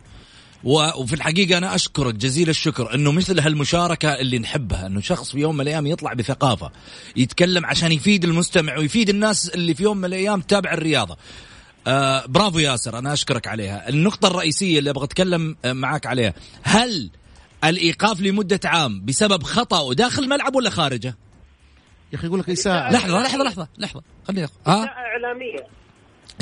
وفي 0.63 1.13
الحقيقة 1.13 1.57
أنا 1.57 1.75
أشكرك 1.75 2.13
جزيل 2.15 2.49
الشكر 2.49 2.93
أنه 2.93 3.11
مثل 3.11 3.39
هالمشاركة 3.39 4.13
اللي 4.13 4.39
نحبها 4.39 4.87
أنه 4.87 5.01
شخص 5.01 5.31
في 5.31 5.39
يوم 5.39 5.55
من 5.55 5.61
الأيام 5.61 5.87
يطلع 5.87 6.13
بثقافة 6.13 6.71
يتكلم 7.15 7.65
عشان 7.65 7.91
يفيد 7.91 8.23
المستمع 8.23 8.77
ويفيد 8.77 9.09
الناس 9.09 9.49
اللي 9.49 9.73
في 9.73 9.83
يوم 9.83 9.97
من 9.97 10.05
الأيام 10.05 10.41
تتابع 10.41 10.73
الرياضة. 10.73 11.17
آه 11.87 12.25
برافو 12.25 12.59
ياسر 12.59 12.97
أنا 12.97 13.13
أشكرك 13.13 13.47
عليها. 13.47 13.89
النقطة 13.89 14.27
الرئيسية 14.27 14.79
اللي 14.79 14.89
أبغى 14.89 15.03
أتكلم 15.05 15.55
آه، 15.65 15.73
معك 15.73 16.05
عليها 16.05 16.33
هل 16.63 17.09
الإيقاف 17.63 18.21
لمدة 18.21 18.59
عام 18.65 19.05
بسبب 19.05 19.43
خطأ 19.43 19.93
داخل 19.93 20.23
الملعب 20.23 20.55
ولا 20.55 20.69
خارجه؟ 20.69 21.15
يا 22.13 22.17
أخي 22.17 22.27
يقول 22.27 22.39
لك 22.39 22.49
اساءه 22.49 22.93
لحظة 22.93 23.21
لحظة 23.21 23.43
لحظة 23.43 23.67
لحظة 23.77 24.01
خليني 24.27 24.47
ها؟ 24.67 24.83
إساءة 24.83 25.67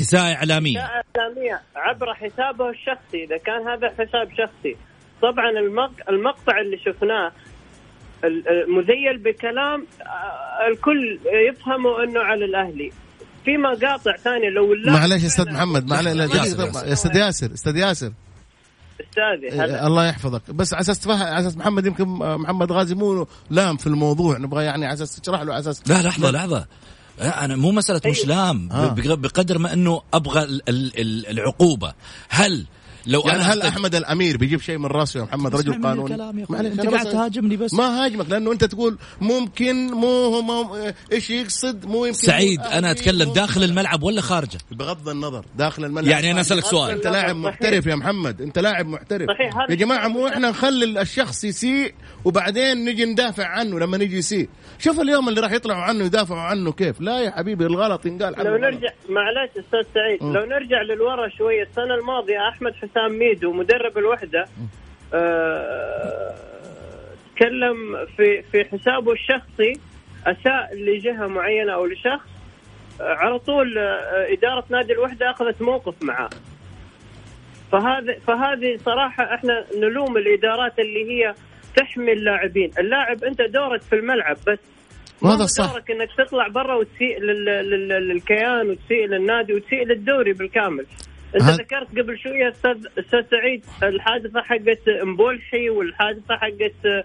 إساءة 0.00 0.34
إعلامية 0.34 0.78
إساءة 0.78 1.04
إعلامية 1.18 1.60
عبر 1.76 2.14
حسابه 2.14 2.70
الشخصي 2.70 3.24
إذا 3.24 3.36
كان 3.38 3.68
هذا 3.68 3.88
حساب 3.90 4.28
شخصي. 4.30 4.76
طبعا 5.22 5.50
المق- 5.50 6.08
المقطع 6.10 6.60
اللي 6.60 6.78
شفناه 6.78 7.32
مذيل 8.68 9.18
بكلام 9.24 9.86
آه، 10.02 10.68
الكل 10.72 11.18
يفهمه 11.50 12.04
إنه 12.04 12.20
على 12.20 12.44
الأهلي. 12.44 12.92
في 13.44 13.56
مقاطع 13.56 14.16
ثانية 14.16 14.48
لو 14.50 14.72
اللاعب 14.72 14.98
معلش 14.98 15.22
يا 15.22 15.26
أستاذ 15.28 15.52
محمد 15.52 15.90
ياسر. 15.90 16.86
يا 16.86 16.92
أستاذ 16.92 17.16
ياسر 17.16 17.52
أستاذ 17.54 17.76
ياسر. 17.76 18.12
أستاذي 19.00 19.52
إيه، 19.52 19.86
الله 19.86 20.06
يحفظك. 20.08 20.50
بس 20.50 20.74
على 20.74 20.80
أساس 20.80 21.00
تفهم 21.00 21.22
على 21.22 21.40
أساس 21.40 21.56
محمد 21.56 21.86
يمكن 21.86 22.04
محمد 22.18 22.72
غازي 22.72 22.94
مو 22.94 23.26
لام 23.50 23.76
في 23.76 23.86
الموضوع 23.86 24.38
نبغى 24.38 24.64
يعني 24.64 24.86
على 24.86 24.94
أساس 24.94 25.20
تشرح 25.20 25.42
له 25.42 25.52
على 25.52 25.60
أساس 25.60 25.88
لا 25.90 26.02
لحظة 26.02 26.30
لحظة. 26.30 26.66
أنا 27.20 27.56
مو 27.56 27.70
مسألة 27.70 28.00
مش 28.06 28.26
لام 28.26 28.68
آه. 28.72 28.86
بق- 28.88 29.14
بقدر 29.14 29.58
ما 29.58 29.72
إنه 29.72 30.02
أبغى 30.14 30.42
ال- 30.42 30.62
ال- 30.68 31.00
ال- 31.00 31.26
العقوبة 31.26 31.92
هل 32.28 32.66
لو 33.06 33.20
يعني 33.20 33.36
أنا 33.36 33.52
هل 33.52 33.62
أخطأت- 33.62 33.64
أحمد 33.66 33.94
الأمير 33.94 34.36
بيجيب 34.36 34.60
شيء 34.60 34.78
من 34.78 34.86
رأسه 34.86 35.20
يا 35.20 35.24
محمد 35.24 35.56
رجل 35.56 35.82
قانوني؟ 35.82 36.14
أنت 36.14 36.86
قاعد 36.86 37.06
تهاجمني 37.06 37.56
بس. 37.56 37.74
ما 37.74 38.04
هاجمك 38.04 38.30
لأنه 38.30 38.52
أنت 38.52 38.64
تقول 38.64 38.98
ممكن 39.20 39.86
مو 39.86 40.06
هو 40.06 40.42
مو 40.42 40.76
إيش 41.12 41.30
يقصد 41.30 41.86
مو 41.86 42.04
يمكن 42.04 42.18
سعيد 42.18 42.60
مو 42.60 42.66
أنا 42.66 42.90
أتكلم 42.90 43.32
داخل 43.32 43.62
الملعب 43.62 44.02
ولا 44.02 44.20
خارجه؟ 44.20 44.58
بغض 44.70 45.08
النظر 45.08 45.44
داخل 45.56 45.84
الملعب. 45.84 46.06
يعني 46.10 46.30
أنا 46.32 46.40
أسألك 46.40 46.64
سؤال. 46.64 46.90
أنت 46.90 47.06
لاعب 47.06 47.36
محترف 47.36 47.86
يا 47.86 47.94
محمد 47.94 48.40
أنت 48.42 48.58
لاعب 48.58 48.86
محترف. 48.86 49.28
صحيح، 49.30 49.56
هذا 49.56 49.70
يا 49.70 49.74
جماعة 49.74 50.08
مو 50.08 50.28
إحنا 50.28 50.50
نخلي 50.50 51.00
الشخص 51.00 51.44
يسيء 51.44 51.94
وبعدين 52.24 52.84
نجي 52.84 53.04
ندافع 53.04 53.46
عنه 53.46 53.78
لما 53.78 53.96
نجي 53.96 54.16
يسيء. 54.18 54.48
شوف 54.78 55.00
اليوم 55.00 55.28
اللي 55.28 55.40
راح 55.40 55.52
يطلعوا 55.52 55.82
عنه 55.82 56.04
يدافعوا 56.04 56.40
عنه 56.40 56.72
كيف. 56.72 57.00
لا 57.00 57.20
يا 57.20 57.30
حبيبي 57.30 57.66
الغلط 57.66 58.06
ينقال. 58.06 58.34
لو. 58.38 58.56
نرجع 58.56 58.88
معلش 59.08 59.50
أستاذ 59.50 59.92
سعيد 59.94 60.22
لو 60.22 60.44
نرجع 60.44 60.82
للورا 60.82 61.28
شوية 61.38 61.62
السنة 61.62 61.94
الماضية 62.00 62.48
أحمد 62.48 62.72
حسام 62.96 63.18
ميدو 63.18 63.52
مدرب 63.52 63.98
الوحدة 63.98 64.46
آه، 65.14 66.34
تكلم 67.36 68.06
في 68.16 68.42
في 68.42 68.64
حسابه 68.64 69.12
الشخصي 69.12 69.72
أساء 70.26 70.74
لجهة 70.74 71.26
معينة 71.26 71.72
أو 71.74 71.86
لشخص 71.86 72.28
آه، 73.00 73.14
على 73.14 73.38
طول 73.38 73.78
آه، 73.78 74.32
إدارة 74.32 74.64
نادي 74.70 74.92
الوحدة 74.92 75.30
أخذت 75.30 75.62
موقف 75.62 76.02
معاه 76.02 76.30
فهذا 77.72 78.18
فهذه 78.26 78.78
صراحة 78.84 79.34
إحنا 79.34 79.64
نلوم 79.76 80.16
الإدارات 80.16 80.78
اللي 80.78 81.10
هي 81.10 81.34
تحمي 81.76 82.12
اللاعبين، 82.12 82.70
اللاعب 82.78 83.24
أنت 83.24 83.42
دورك 83.42 83.82
في 83.82 83.96
الملعب 83.96 84.36
بس 84.46 84.58
هو 85.24 85.46
صح. 85.46 85.72
دورك 85.72 85.90
إنك 85.90 86.08
تطلع 86.18 86.48
برا 86.48 86.74
وتسيء 86.74 87.20
لل... 87.20 87.44
لل... 87.44 87.88
للكيان 87.88 88.70
وتسيء 88.70 89.06
للنادي 89.06 89.54
وتسيء 89.54 89.86
للدوري 89.86 90.32
بالكامل. 90.32 90.86
أنت 91.34 91.42
ذكرت 91.60 91.98
قبل 91.98 92.18
شوية 92.18 92.48
أستاذ 92.48 92.86
أستاذ 92.98 93.22
سعيد 93.30 93.64
الحادثة 93.82 94.42
حقت 94.42 94.88
مبولحي 95.02 95.70
والحادثة 95.70 96.36
حقت 96.36 96.86
آه، 96.86 97.04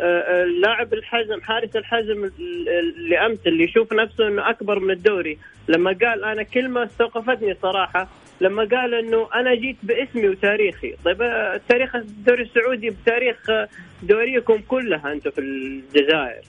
آه، 0.00 0.42
اللاعب 0.44 0.94
الحزم 0.94 1.40
حارس 1.42 1.76
الحزم 1.76 2.24
ال- 2.24 2.68
اللي 2.68 3.18
أمس 3.26 3.38
اللي 3.46 3.64
يشوف 3.64 3.92
نفسه 3.92 4.28
إنه 4.28 4.50
أكبر 4.50 4.78
من 4.78 4.90
الدوري. 4.90 5.38
لما 5.68 5.90
قال 6.02 6.24
أنا 6.24 6.42
كلمه 6.42 6.84
استوقفتني 6.84 7.54
صراحة 7.62 8.08
لما 8.40 8.64
قال 8.64 8.94
إنه 8.94 9.28
أنا 9.34 9.54
جيت 9.54 9.76
باسمي 9.82 10.28
وتاريخي. 10.28 10.94
طيب 11.04 11.22
آه، 11.22 11.60
تاريخ 11.68 11.96
الدوري 11.96 12.42
السعودي 12.42 12.90
بتاريخ 12.90 13.50
آه، 13.50 13.68
دوريكم 14.02 14.58
كلها 14.68 15.12
أنتم 15.12 15.30
في 15.30 15.40
الجزائر. 15.40 16.42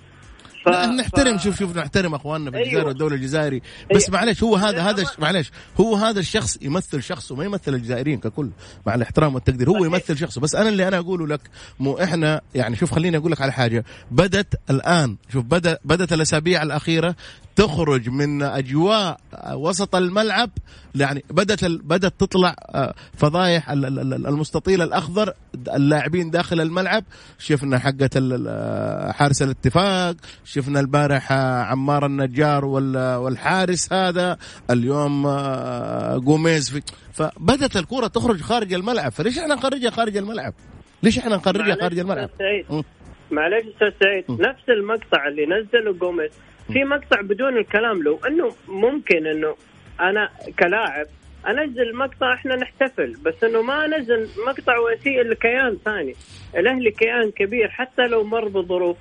ف... 0.65 0.67
لا 0.69 0.85
نحترم 0.85 1.37
ف- 1.37 1.43
شوف 1.43 1.59
شوف 1.59 1.77
نحترم 1.77 2.15
أخواننا 2.15 2.51
في 2.51 2.57
الجزائر 2.57 2.77
أيوة. 2.77 2.87
والدولة 2.87 3.15
الجزائري 3.15 3.61
بس 3.95 4.09
أيوة. 4.09 4.19
معلش 4.21 4.43
هو 4.43 4.55
هذا 4.55 4.81
هذا 4.81 5.01
لا، 5.03 5.09
معلش 5.19 5.51
هو 5.81 5.95
هذا 5.95 6.19
الشخص 6.19 6.57
يمثل 6.61 7.03
شخص 7.03 7.31
وما 7.31 7.45
يمثل 7.45 7.73
الجزائريين 7.73 8.19
ككل 8.19 8.49
مع 8.85 8.95
الاحترام 8.95 9.35
والتقدير 9.35 9.69
هو. 9.69 9.85
يمثل 9.85 10.17
شخصه 10.17 10.41
بس 10.41 10.55
أنا 10.55 10.69
اللي 10.69 10.87
أنا 10.87 10.97
أقوله 10.97 11.27
لك 11.27 11.41
مو 11.79 11.93
إحنا 12.03 12.41
يعني 12.55 12.75
شوف 12.75 12.91
خليني 12.93 13.17
أقول 13.17 13.31
لك 13.31 13.41
على 13.41 13.51
حاجة 13.51 13.85
بدت 14.11 14.59
الآن 14.69 15.15
شوف 15.33 15.45
بدا 15.45 15.77
بدت 15.85 16.13
الأسابيع 16.13 16.63
الأخيرة 16.63 17.15
تخرج 17.55 18.09
من 18.09 18.43
أجواء 18.43 19.17
وسط 19.53 19.95
الملعب 19.95 20.49
يعني 20.95 21.23
بدت 21.29 21.65
بدت 21.65 22.13
تطلع 22.19 22.55
آه، 22.75 22.93
فضايح 23.17 23.69
ال- 23.71 23.85
ال- 23.85 23.99
ال- 24.13 24.27
المستطيل 24.27 24.81
الأخضر 24.81 25.33
اللاعبين 25.75 26.29
داخل 26.31 26.61
الملعب. 26.61 27.03
شفنا 27.39 27.79
حقة 27.79 28.09
ال- 28.15 29.13
حارس 29.13 29.41
الاتفاق 29.41 30.15
شفنا 30.45 30.79
البارح 30.79 31.31
آه، 31.31 31.63
عمار 31.63 32.05
النجار 32.05 32.65
وال- 32.65 33.15
والحارس 33.15 33.93
هذا 33.93 34.37
اليوم 34.71 35.25
آه، 35.27 36.17
جوميز 36.17 36.79
فبدت 37.13 37.77
الكرة 37.77 38.07
تخرج 38.07 38.41
خارج 38.41 38.73
الملعب. 38.73 39.11
فليش 39.11 39.39
إحنا 39.39 39.55
نخرجها 39.55 39.89
خارج 39.89 40.17
الملعب؟ 40.17 40.53
ليش 41.03 41.17
إحنا 41.19 41.35
نخرجها 41.35 41.75
خارج 41.81 41.99
الملعب. 41.99 42.29
معلش 43.31 43.65
أستاذ 43.73 43.89
سعيد. 44.03 44.41
نفس 44.41 44.63
المقطع 44.69 45.27
اللي 45.27 45.45
نزله 45.45 45.93
جوميز. 45.99 46.31
في 46.67 46.83
مقطع 46.83 47.21
بدون 47.21 47.57
الكلام 47.57 48.03
له 48.03 48.19
إنه 48.27 48.55
ممكن 48.67 49.27
إنه 49.27 49.55
أنا 50.01 50.29
كلاعب 50.59 51.05
أنزل 51.47 51.95
مقطع 51.95 52.33
إحنا 52.33 52.55
نحتفل 52.55 53.17
بس 53.25 53.43
إنه 53.43 53.61
ما 53.61 53.85
أنزل 53.85 54.29
مقطع 54.47 54.77
وأسيء 54.77 55.21
لكيان 55.21 55.77
ثاني. 55.85 56.15
الأهلي 56.57 56.91
كيان 56.91 57.31
كبير 57.31 57.69
حتى 57.69 58.01
لو 58.01 58.23
مر 58.23 58.47
بظروف 58.47 58.97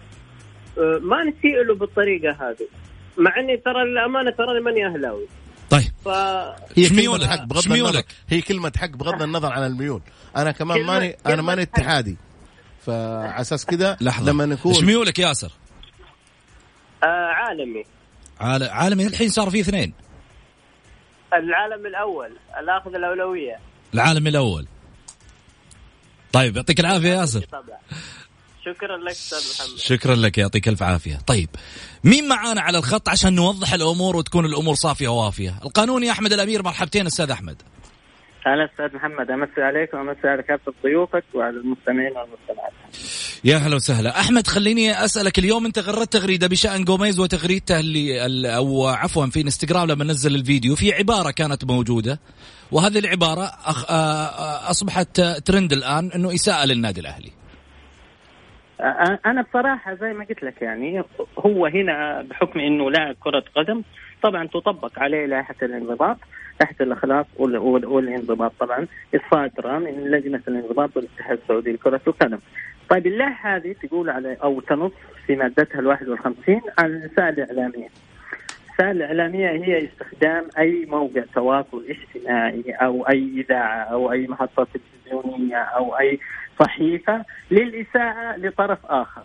آه، 0.79 1.01
ما 1.03 1.25
نسيء 1.25 1.63
له 1.67 1.75
بالطريقة 1.75 2.31
هذه. 2.31 2.69
مع 3.19 3.41
إني 3.41 3.57
ترى 3.57 3.83
الأمانة 3.83 4.31
تراني 4.31 4.61
ماني 4.61 4.87
أهلاوي. 4.87 5.27
طيب. 5.71 5.93
ف 6.05 6.09
هي 6.79 6.85
شميولك. 6.85 7.27
حق 7.27 7.45
بغض 7.45 7.61
شميولك. 7.61 7.95
النظر. 7.95 8.07
هي 8.29 8.41
كلمة 8.41 8.73
حق 8.77 8.91
بغض 8.91 9.23
النظر 9.23 9.53
عن 9.53 9.67
الميول. 9.67 10.01
أنا 10.37 10.53
كمان 10.53 10.83
ماني 10.83 11.17
أنا 11.27 11.35
كلمة 11.35 11.43
ماني. 11.43 11.63
اتحادي. 11.63 12.17
فعلى 12.87 13.41
أساس 13.41 13.67
كذا 13.67 13.97
لحظة. 14.01 14.33
لما 14.33 14.47
نكون 14.47 14.73
إيش 14.73 14.85
ميولك 14.85 15.19
ياسر. 15.19 15.51
آه 17.03 17.07
عالمي. 17.33 17.85
عال- 18.41 18.71
عالمي. 18.71 19.07
الحين 19.07 19.29
صار 19.29 19.51
في 19.51 19.61
اثنين. 19.61 19.93
العالم 21.33 21.87
الأول 21.87 22.31
الأخذ 22.61 22.95
الأولوية. 22.95 23.59
العالمي 23.95 24.29
الأول. 24.31 24.67
طيب 26.33 26.57
يعطيك 26.57 26.81
العافية 26.81 27.09
ياسر. 27.09 27.47
شكرا 28.65 28.97
لك 28.97 29.11
أستاذ 29.11 29.39
محمد. 29.39 29.79
شكرا 29.79 30.15
لك 30.15 30.39
يعطيك 30.39 30.69
ألف 30.69 30.83
عافية. 30.83 31.17
طيب 31.27 31.49
مين 32.05 32.29
معانا 32.29 32.61
على 32.61 32.79
الخط 32.79 33.09
عشان 33.09 33.35
نوضح 33.35 33.73
الأمور 33.73 34.17
وتكون 34.17 34.47
الأمور 34.47 34.75
صافية 34.75 35.09
ووافية؟ 35.09 35.59
القانوني 35.65 36.11
أحمد 36.11 36.33
الأمير 36.33 36.63
مرحبتين 36.63 37.07
أستاذ 37.07 37.31
أحمد. 37.31 37.63
هلا 38.47 38.65
أستاذ 38.65 38.97
محمد 38.97 39.31
أمسي 39.31 39.63
عليك 39.63 39.95
وأمسي 39.95 40.29
على 40.29 40.43
كافة 40.43 40.73
ضيوفك 40.83 41.25
وعلى 41.35 41.57
المستمعين 41.57 42.13
والمستمعات. 42.17 42.73
يا 43.45 43.57
هلا 43.57 43.75
وسهلا 43.77 44.21
أحمد 44.21 44.47
خليني 44.47 45.05
أسألك 45.05 45.39
اليوم 45.39 45.67
أنت 45.67 45.79
غردت 45.79 46.13
تغريدة 46.13 46.47
بشأن 46.47 46.85
جوميز 46.85 47.21
وتغريدته 47.21 47.81
اللي 47.81 48.27
ال- 48.27 48.47
أو 48.47 48.87
عفوا 48.87 49.27
في 49.27 49.41
إنستغرام 49.41 49.89
لما 49.91 50.05
نزل 50.05 50.35
الفيديو 50.35 50.75
في 50.77 50.93
عبارة 50.93 51.31
كانت 51.31 51.65
موجودة 51.65 52.21
وهذه 52.73 52.99
العبارة 52.99 53.45
أخ... 53.65 53.85
أصبحت 54.71 55.21
ترند 55.21 55.73
الآن 55.73 56.11
إنه 56.15 56.35
إساءة 56.35 56.65
للنادي 56.67 57.01
الأهلي 57.01 57.31
أنا 59.27 59.43
بصراحة 59.43 59.95
زي 59.95 60.13
ما 60.13 60.25
قلت 60.25 60.43
لك 60.43 60.63
يعني 60.63 61.03
هو 61.39 61.67
هنا 61.67 62.23
بحكم 62.31 62.61
إنه 62.61 62.91
لاعب 62.91 63.15
كرة 63.21 63.45
قدم 63.57 63.83
طبعا 64.23 64.47
تطبق 64.47 64.99
عليه 64.99 65.27
لائحة 65.27 65.55
الانضباط 65.63 66.17
لائحه 66.63 66.75
الأخلاق 66.81 67.27
وال- 67.37 67.57
وال- 67.57 67.87
والانضباط 67.87 68.53
طبعا 68.61 68.87
الصادره 69.15 69.79
من 69.79 70.11
لجنة 70.11 70.41
الانضباط 70.49 70.97
والاتحاد 70.97 71.39
السعودي 71.43 71.73
لكرة 71.73 72.01
القدم. 72.07 72.39
طيب 72.89 73.07
اللائحه 73.07 73.57
هذه 73.57 73.75
تقول 73.83 74.11
على 74.11 74.37
أو 74.43 74.61
تنص 74.61 74.93
في 75.27 75.37
مادتها 75.37 75.81
ال 75.81 75.87
51 75.87 76.61
عن 76.79 76.87
الرساله 76.91 77.29
الإعلامية. 77.45 77.89
الرسائل 78.69 78.97
الإعلامية 79.03 79.49
هي 79.51 79.85
استخدام 79.85 80.49
أي 80.59 80.87
موقع 80.89 81.23
تواصل 81.35 81.85
اجتماعي 81.89 82.63
أو 82.71 83.09
أي 83.09 83.45
إذاعة 83.49 83.77
أو 83.83 84.13
أي 84.13 84.27
محطة 84.27 84.67
تلفزيونية 84.75 85.57
أو 85.57 85.99
أي 85.99 86.19
صحيفة 86.61 87.25
للإساءة 87.51 88.37
لطرف 88.37 88.79
آخر 88.87 89.23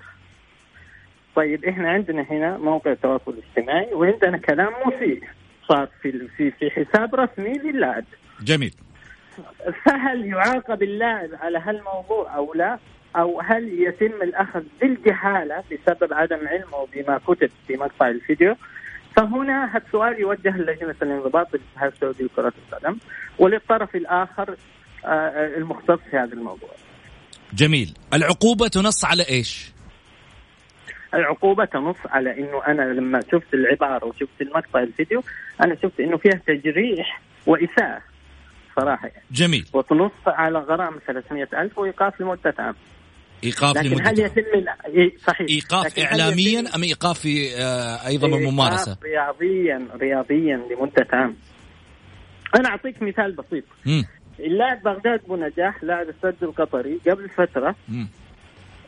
طيب 1.36 1.66
إحنا 1.66 1.90
عندنا 1.90 2.22
هنا 2.32 2.58
موقع 2.58 2.94
تواصل 2.94 3.36
اجتماعي 3.38 3.94
وعندنا 3.94 4.38
كلام 4.38 4.74
مسيء 4.86 5.24
صار 5.68 5.90
في 6.02 6.28
في 6.38 6.52
في 6.52 6.70
حساب 6.70 7.16
رسمي 7.16 7.54
للاعب 7.54 8.04
جميل 8.42 8.74
فهل 9.86 10.26
يعاقب 10.26 10.84
اللاعب 10.84 11.30
على 11.34 11.58
هالموضوع 11.58 12.36
أو 12.36 12.54
لا؟ 12.54 12.80
أو 13.16 13.42
هل 13.42 13.82
يتم 13.82 14.22
الأخذ 14.22 14.64
بالجهالة 14.82 15.64
بسبب 15.72 16.14
عدم 16.14 16.48
علمه 16.48 16.88
بما 16.94 17.20
كتب 17.28 17.50
في 17.68 17.74
مقطع 17.74 18.08
الفيديو؟ 18.08 18.56
فهنا 19.16 19.78
السؤال 19.78 20.20
يوجه 20.20 20.58
لجنه 20.58 20.96
الانضباط 21.02 21.52
بالاتحاد 21.52 21.92
السعودي 21.92 22.24
لكرة 22.24 22.54
القدم 22.70 22.98
وللطرف 23.40 23.96
الآخر 23.96 24.56
آه، 25.06 25.58
المختص 25.58 26.00
في 26.12 26.18
هذا 26.18 26.34
الموضوع. 26.34 26.70
جميل 27.54 27.94
العقوبة 28.14 28.68
تنص 28.68 29.06
على 29.06 29.24
إيش 29.30 29.72
العقوبة 31.14 31.66
تنص 31.66 31.98
على 32.06 32.40
إنه 32.40 32.66
أنا 32.68 32.82
لما 32.82 33.20
شفت 33.32 33.54
العبارة 33.54 34.06
وشفت 34.06 34.42
المقطع 34.42 34.80
الفيديو 34.80 35.24
أنا 35.64 35.76
شفت 35.76 36.00
إنه 36.00 36.18
فيها 36.18 36.42
تجريح 36.48 37.22
وإساءة 37.46 38.02
صراحة. 38.76 39.08
يعني. 39.08 39.24
جميل. 39.32 39.66
وتنص 39.74 40.12
على 40.28 40.60
غرامه 40.60 41.00
300 41.08 41.48
ألف 41.54 41.78
وإيقاف 41.78 42.22
لمدة 42.22 42.54
عام. 42.60 42.76
إيقاف 43.44 43.78
لكن 43.78 43.90
لمدة 43.90 44.10
هل 44.10 44.20
يتم 44.20 45.12
صحيح. 45.28 45.48
إيقاف 45.50 46.00
اعلاميا 46.00 46.60
يتم 46.60 46.74
أم 46.76 46.84
إيقاف 46.84 47.20
في 47.20 47.56
آه، 47.56 48.08
أيضا 48.08 48.28
إيقاف 48.28 49.04
رياضيا 49.04 49.88
رياضيا 49.96 50.58
لمدة 50.72 51.08
عام. 51.14 51.36
أنا 52.60 52.70
أعطيك 52.70 53.02
مثال 53.02 53.32
بسيط. 53.32 53.64
مم. 53.86 54.06
اللاعب 54.40 54.84
بغداد 54.84 55.22
بونجاح 55.28 55.84
لاعب 55.84 56.10
السد 56.10 56.44
القطري 56.44 57.00
قبل 57.08 57.30
فترة 57.30 57.76
مم. 57.90 58.08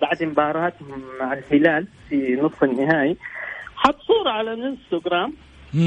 بعد 0.02 0.24
مباراتهم 0.24 1.04
مع 1.20 1.34
الهلال 1.34 1.88
في 2.10 2.36
نصف 2.42 2.64
النهائي. 2.64 3.18
حط 3.76 4.02
صورة 4.02 4.30
على 4.30 4.54
الانستغرام. 4.54 5.34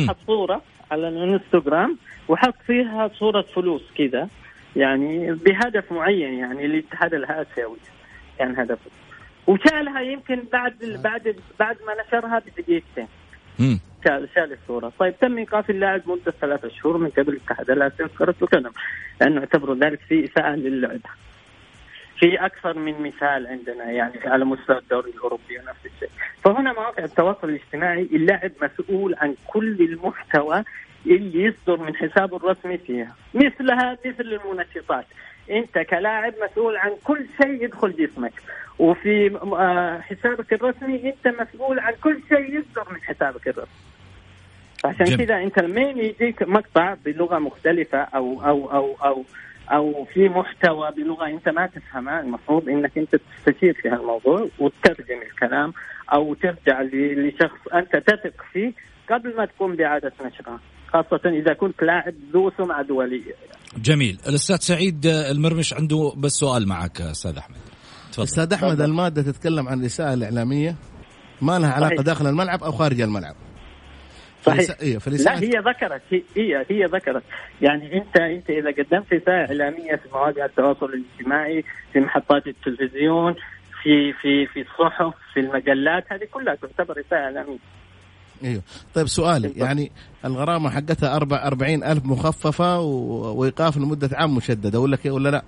حط 0.09 0.17
صورة 0.27 0.63
على 0.91 1.09
الانستغرام 1.09 1.99
وحط 2.29 2.55
فيها 2.67 3.09
صورة 3.09 3.43
فلوس 3.43 3.83
كذا. 3.99 4.29
يعني 4.77 5.33
بهدف 5.33 5.93
معين 5.93 6.39
يعني 6.39 6.67
الاتحاد 6.67 7.15
الآسيوي. 7.15 7.77
كان 8.39 8.57
هدفه 8.57 8.91
وشالها 9.47 10.01
يمكن 10.01 10.43
بعد 10.53 11.01
بعد 11.05 11.37
بعد 11.61 11.77
ما 11.87 11.95
نشرها 12.07 12.39
بدقيقتين. 12.39 13.09
شال 14.05 14.29
شال 14.35 14.53
الصورة، 14.53 14.93
طيب 14.99 15.19
تم 15.19 15.39
إيقاف 15.39 15.71
اللاعب 15.71 16.03
مدة 16.07 16.33
ثلاثة 16.41 16.69
شهور 16.69 16.97
من 16.97 17.09
قبل 17.09 17.33
الاتحاد 17.33 17.71
الآسيوي 17.71 18.09
لكره 18.09 18.35
القدم. 18.43 18.71
لأنه 19.21 19.41
اعتبروا 19.41 19.75
ذلك 19.75 20.01
في 20.09 20.25
إساءة 20.25 20.55
للعبة. 20.55 21.11
في 22.19 22.47
أكثر 22.47 22.79
من 22.79 23.03
مثال 23.03 23.47
عندنا 23.47 23.91
يعني 23.91 24.21
على 24.25 24.45
مستوى 24.45 24.79
الدوري 24.79 25.11
الأوروبي 25.11 25.59
ونفس 25.59 25.87
الشيء، 25.95 26.11
فهنا 26.45 26.73
مواقع 26.73 27.05
التواصل 27.05 27.49
الاجتماعي 27.49 28.03
اللاعب 28.03 28.53
مسؤول 28.63 29.15
عن 29.19 29.35
كل 29.47 29.77
المحتوى 29.81 30.65
اللي 31.07 31.43
يصدر 31.43 31.83
من 31.83 31.97
حسابه 31.97 32.37
الرسمي 32.37 32.79
فيها، 32.79 33.15
مثلها 33.35 33.99
مثل 34.07 34.39
المنشطات، 34.45 35.07
أنت 35.51 35.79
كلاعب 35.79 36.35
مسؤول 36.51 36.77
عن 36.77 36.91
كل 37.05 37.27
شيء 37.43 37.65
يدخل 37.65 37.93
جسمك. 37.93 38.33
وفي 38.79 39.39
آه، 39.43 40.01
حسابك 40.01 40.53
الرسمي 40.53 41.13
أنت 41.15 41.41
مسؤول 41.41 41.79
عن 41.79 41.93
كل 42.03 42.21
شيء 42.29 42.59
يصدر 42.59 42.93
من 42.93 43.01
حسابك 43.01 43.49
الرسمي. 43.49 43.93
عشان. 44.85 45.17
كذا 45.17 45.43
أنت 45.43 45.59
لمين 45.59 45.99
يجيك 45.99 46.43
مقطع 46.43 46.97
بلغة 47.05 47.39
مختلفة 47.39 47.99
أو 47.99 48.43
أو 48.45 48.73
أو 48.73 48.97
أو 49.05 49.25
أو 49.71 50.05
في 50.15 50.29
محتوى 50.29 50.91
بلغة 50.97 51.27
أنت 51.27 51.49
ما 51.49 51.67
تفهمها 51.67 52.21
المفروض 52.21 52.69
إنك 52.69 52.99
أنت 52.99 53.17
تستشير 53.17 53.75
في 53.83 53.89
هالموضوع 53.89 54.49
وتترجم 54.59 55.23
الكلام 55.33 55.73
أو 56.15 56.35
ترجع 56.35 56.83
لشخص 56.83 57.69
أنت 57.75 57.97
تثق 57.97 58.35
فيه 58.53 58.73
قبل 59.11 59.37
ما 59.37 59.45
تقوم 59.47 59.77
بإعادة 59.77 60.13
نشرها. 60.25 60.61
خاصة 60.93 61.21
إذا 61.27 61.55
كنت 61.55 61.83
لاعب 61.83 62.15
ذو 62.33 62.51
سمعة 62.59 62.83
دولية. 62.83 63.35
جميل. 63.77 64.19
الأستاذ 64.29 64.57
سعيد 64.57 65.07
المرمش 65.07 65.75
عنده 65.75 66.13
بس 66.17 66.33
سؤال 66.33 66.69
معك 66.69 67.01
أستاذ 67.01 67.37
أحمد. 67.37 67.57
تفضل. 68.13 68.23
أستاذ 68.23 68.53
أحمد 68.53 68.81
المادة 68.81 69.23
تتكلم 69.23 69.69
عن 69.69 69.81
الإساءة 69.81 70.15
الإعلامية. 70.15 70.77
ما 71.43 71.59
لها 71.59 71.73
علاقة 71.73 71.95
صحيح. 71.95 72.07
داخل 72.07 72.27
الملعب 72.27 72.63
أو 72.63 72.73
خارج 72.73 73.01
الملعب؟ 73.01 73.35
صحيح. 74.43 74.67
فالإساءة- 74.67 74.83
إيه 74.83 74.99
لا 75.07 75.41
هي 75.41 75.51
ذكرت. 75.73 76.03
هي- 76.37 76.67
هي 76.71 76.85
ذكرت. 76.85 77.23
يعني 77.63 77.97
انت 77.99 78.17
أنت 78.17 78.51
إذا 78.51 78.71
قدمت 78.71 79.13
رسالة 79.13 79.45
إعلامية 79.45 79.97
في 79.97 80.09
مواقع 80.13 80.45
التواصل 80.45 80.87
الاجتماعي 80.95 81.65
في 81.93 82.01
محطات 82.01 82.47
التلفزيون 82.47 83.35
في 83.83 84.13
في 84.13 84.47
في 84.47 84.61
الصحف 84.61 85.15
في 85.35 85.41
المجلات 85.41 86.05
هذه 86.13 86.25
كلها 86.33 86.55
تعتبر 86.55 86.99
رسالة 86.99 87.25
إعلامية. 87.25 87.59
أيوه 88.45 88.63
طيب 88.95 89.07
سؤالي. 89.07 89.53
يعني 89.57 89.93
الغرامة 90.25 90.71
حقتها 90.71 91.17
أربع 91.17 91.47
أربعين 91.47 91.85
ألف 91.85 92.05
مخففة 92.05 92.81
و... 92.81 92.91
وإيقاف 93.41 93.77
لمدة 93.77 94.11
عام 94.13 94.37
مشدده 94.37 94.81
إيه 94.81 95.11
ولا 95.11 95.29
لا؟ 95.29 95.43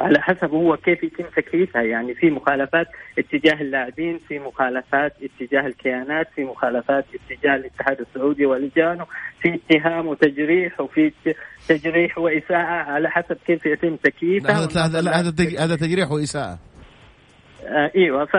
على 0.00 0.20
حسب 0.20 0.50
هو 0.50 0.76
كيف 0.76 1.02
يتم 1.02 1.24
تكليفها. 1.36 1.82
يعني 1.82 2.14
في 2.14 2.30
مخالفات 2.30 2.86
اتجاه 3.18 3.60
اللاعبين 3.60 4.18
في 4.28 4.38
مخالفات 4.38 5.12
اتجاه 5.22 5.66
الكيانات 5.66 6.26
في 6.34 6.44
مخالفات 6.44 7.04
اتجاه 7.14 7.56
الاتحاد 7.56 8.00
السعودي 8.00 8.46
ولجانه. 8.46 9.06
في 9.40 9.54
اتهام 9.54 10.06
وتجريح 10.06 10.80
وفي 10.80 11.12
تجريح 11.68 12.18
وإساءة 12.18 12.90
على 12.92 13.10
حسب 13.10 13.36
كيف 13.46 13.66
يتم 13.66 13.96
تكليفها. 13.96 14.66
لا، 14.66 14.84
هذا 14.84 14.98
هذا 14.98 15.64
هذا 15.64 15.76
تجريح 15.76 16.12
وإساءة. 16.12 16.58
آه 17.62 17.90
إيوه 17.96 18.24
ف 18.24 18.34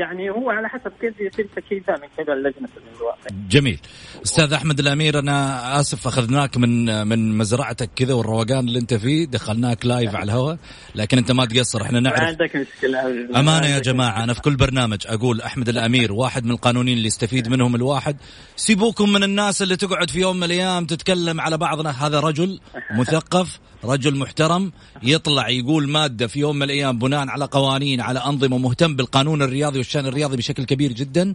يعني 0.00 0.30
هو 0.30 0.50
على 0.50 0.68
حسب 0.68 0.92
كيف 1.00 1.20
يتم 1.20 1.44
تكليفها 1.56 1.94
من 1.94 2.24
قبل 2.24 2.38
لجنة 2.42 2.68
الانضواء 2.76 3.18
جميل. 3.48 3.80
أستاذ 4.24 4.52
أحمد 4.52 4.78
الأمير 4.78 5.18
أنا 5.18 5.80
آسف 5.80 6.06
أخذناك 6.06 6.56
من 6.56 7.06
من 7.06 7.38
مزرعتك 7.38 7.90
كذا 7.96 8.14
والروقان 8.14 8.58
اللي 8.58 8.78
أنت 8.78 8.94
فيه 8.94 9.26
دخلناك 9.26 9.86
لايف 9.86 10.14
على 10.16 10.24
الهواء 10.24 10.58
لكن 10.94 11.18
أنت 11.18 11.32
ما 11.32 11.44
تقصر 11.44 11.82
إحنا 11.82 12.00
نعرف. 12.00 12.20
عندك 12.20 12.56
مشكلة. 12.56 13.00
أمانة 13.40 13.66
يا 13.66 13.78
جماعة 13.78 14.24
أنا 14.24 14.34
في 14.34 14.40
كل 14.40 14.56
برنامج 14.56 14.98
أقول 15.06 15.40
أحمد 15.40 15.68
الأمير 15.68 16.12
واحد 16.12 16.44
من 16.44 16.50
القانونيين 16.50 16.96
اللي 16.96 17.08
يستفيد 17.08 17.48
منهم 17.48 17.74
الواحد. 17.74 18.16
سيبوكم 18.56 19.12
من 19.12 19.22
الناس 19.22 19.62
اللي 19.62 19.76
تقعد 19.76 20.10
في 20.10 20.20
يوم 20.20 20.36
من 20.36 20.44
الأيام 20.44 20.84
تتكلم 20.86 21.40
على 21.40 21.58
بعضنا. 21.58 21.90
هذا 22.06 22.20
رجل 22.20 22.60
مثقف 22.90 23.58
رجل 23.84 24.16
محترم 24.16 24.72
يطلع 25.02 25.48
يقول 25.48 25.88
مادة 25.88 26.26
في 26.26 26.40
يوم 26.40 26.56
من 26.56 26.62
الأيام 26.62 26.98
بناء 26.98 27.28
على 27.28 27.44
قوانين 27.44 28.00
على 28.00 28.18
أنظمة 28.18 28.58
مهتم 28.58 28.96
بالقانون 28.96 29.42
الرياضي 29.42 29.78
والشأن 29.78 30.06
الرياضي 30.06 30.36
بشكل 30.36 30.64
كبير 30.64 30.92
جدا. 30.92 31.34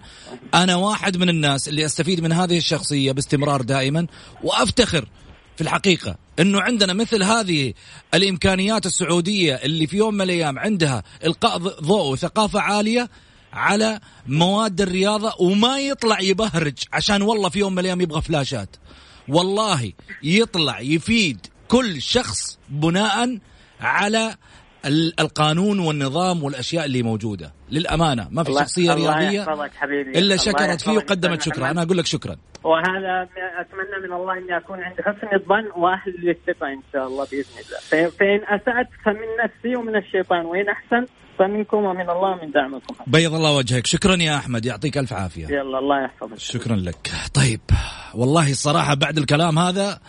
أنا 0.53 0.75
واحد 0.75 1.17
من 1.17 1.29
الناس 1.29 1.69
اللي 1.69 1.85
أستفيد 1.85 2.21
من 2.21 2.31
هذه 2.31 2.57
الشخصية 2.57 3.11
باستمرار 3.11 3.61
دائما 3.61 4.07
وأفتخر 4.43 5.09
في 5.55 5.61
الحقيقة 5.61 6.15
أنه 6.39 6.61
عندنا 6.61 6.93
مثل 6.93 7.23
هذه 7.23 7.73
الإمكانيات 8.13 8.85
السعودية 8.85 9.55
اللي 9.55 9.87
في 9.87 9.97
يوم 9.97 10.13
من 10.13 10.21
الأيام 10.21 10.59
عندها 10.59 11.03
إلقاء 11.23 11.57
ضوء 11.57 12.11
وثقافة 12.11 12.59
عالية 12.59 13.09
على 13.53 13.99
مواد 14.27 14.81
الرياضة 14.81 15.33
وما 15.39 15.79
يطلع 15.79 16.21
يبهرج 16.21 16.77
عشان 16.93 17.21
والله 17.21 17.49
في 17.49 17.59
يوم 17.59 17.73
من 17.73 17.79
الأيام 17.79 18.01
يبغى 18.01 18.21
فلاشات. 18.21 18.75
والله 19.27 19.91
يطلع 20.23 20.79
يفيد 20.79 21.47
كل 21.69 22.01
شخص 22.01 22.59
بناء 22.69 23.37
على 23.81 24.35
ال- 24.85 25.19
القانون 25.19 25.79
والنظام 25.79 26.43
والأشياء 26.43 26.85
اللي 26.85 27.03
موجودة. 27.03 27.53
للأمانة 27.71 28.27
ما 28.31 28.43
في 28.43 28.51
حبيبي. 29.77 30.09
إلا 30.09 30.19
الله 30.19 30.35
شكرت 30.35 30.81
فيه 30.81 30.91
وقدمت 30.91 31.41
شكرا. 31.41 31.71
أنا 31.71 31.81
أقول 31.83 31.97
لك 31.97 32.05
شكرا. 32.05 32.35
وهذا 32.63 33.29
أتمنى 33.61 34.07
من 34.07 34.13
الله 34.13 34.37
اني 34.37 34.57
اكون 34.57 34.79
عند 34.79 34.95
حسن 35.01 35.35
الظن 35.35 35.81
وأهل 35.81 36.15
للثقه 36.23 36.67
إن 36.67 36.81
شاء 36.93 37.07
الله 37.07 37.27
بإذن 37.31 37.55
الله. 37.65 38.09
فان 38.09 38.59
اسات 38.59 38.87
فمن 39.05 39.27
نفسي 39.43 39.75
ومن 39.75 39.95
الشيطان. 39.95 40.45
وإن 40.45 40.69
احسنت 40.69 41.09
فمنكم 41.39 41.77
ومن 41.77 42.09
الله 42.09 42.31
ومن 42.31 42.51
دعمكم. 42.51 42.95
بيض 43.07 43.33
الله 43.33 43.55
وجهك. 43.55 43.87
شكرا 43.87 44.15
يا 44.15 44.35
أحمد. 44.35 44.65
يعطيك 44.65 44.97
ألف 44.97 45.13
عافية. 45.13 45.47
يلا 45.47 45.79
الله 45.79 46.03
يحفظك. 46.03 46.39
شكرا 46.39 46.75
لك. 46.75 47.11
طيب 47.33 47.61
والله 48.15 48.51
الصراحة 48.51 48.93
بعد 48.93 49.17
الكلام 49.17 49.59
هذا 49.59 49.99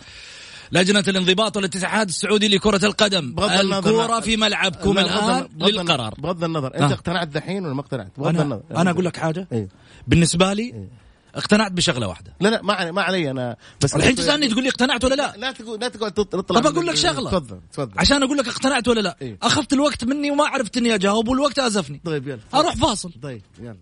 لجنة 0.73 1.05
الانضباط 1.09 1.57
والاتحاد 1.57 2.09
السعودي 2.09 2.49
لكرة 2.49 2.85
القدم. 2.87 3.33
بغض 3.35 3.51
النظر 3.61 3.79
الكورة 3.91 4.21
في 4.21 4.37
ملعبكم 4.37 4.95
بغض- 4.95 5.49
للقرار. 5.63 6.15
بغض 6.19 6.45
النظر. 6.45 6.75
انت 6.75 6.91
آه. 6.91 6.95
اقتنعت 6.95 7.29
دحين 7.29 7.65
ولا 7.65 7.75
ما 7.75 7.81
اقتنعت؟ 7.81 8.13
بغض 8.19 8.29
أنا, 8.29 8.43
النظر. 8.43 8.63
أنا 8.77 8.91
أقول 8.91 9.05
لك 9.05 9.17
حاجة. 9.17 9.49
إيه. 9.53 9.69
بالنسبة 10.09 10.53
لي 10.53 10.89
اقتنعت 11.35 11.73
بشغلة 11.73 12.09
واحدة. 12.09 12.35
لا 12.41 12.49
لا 12.49 12.63
ما 12.63 12.73
علي 12.75 12.93
ما 12.93 13.03
علي 13.03 13.31
أنا 13.31 13.57
بس 13.83 13.95
الحين 13.97 14.15
تسألني 14.15 14.49
تقول 14.49 14.63
لي 14.63 14.69
اقتنعت 14.69 15.05
ولا 15.05 15.15
لا؟ 15.15 15.35
لا 15.37 15.53
تقول 15.53 15.81
لا 15.81 15.89
تقعد 15.89 16.13
تطلع 16.13 16.61
طب 16.61 16.67
أقول 16.67 16.87
لك 16.87 16.95
شغلة. 16.95 17.31
تفضل 17.31 17.61
تفضل. 17.73 17.93
عشان 17.99 18.23
أقول 18.23 18.39
لك 18.39 18.49
اقتنعت 18.49 18.89
ولا 18.89 19.01
لا. 19.01 19.17
إيه. 19.23 19.39
أخذت 19.43 19.73
الوقت 19.73 20.05
مني 20.05 20.31
وما 20.31 20.45
عرفت 20.45 20.77
إني 20.77 20.95
أجاوب 20.95 21.29
والوقت 21.29 21.59
أزفني. 21.59 22.01
طيب 22.05 22.29
يلا. 22.29 22.39
أروح 22.55 22.77
فاصل. 22.77 23.13
طيب 23.23 23.43
يلا. 23.61 23.77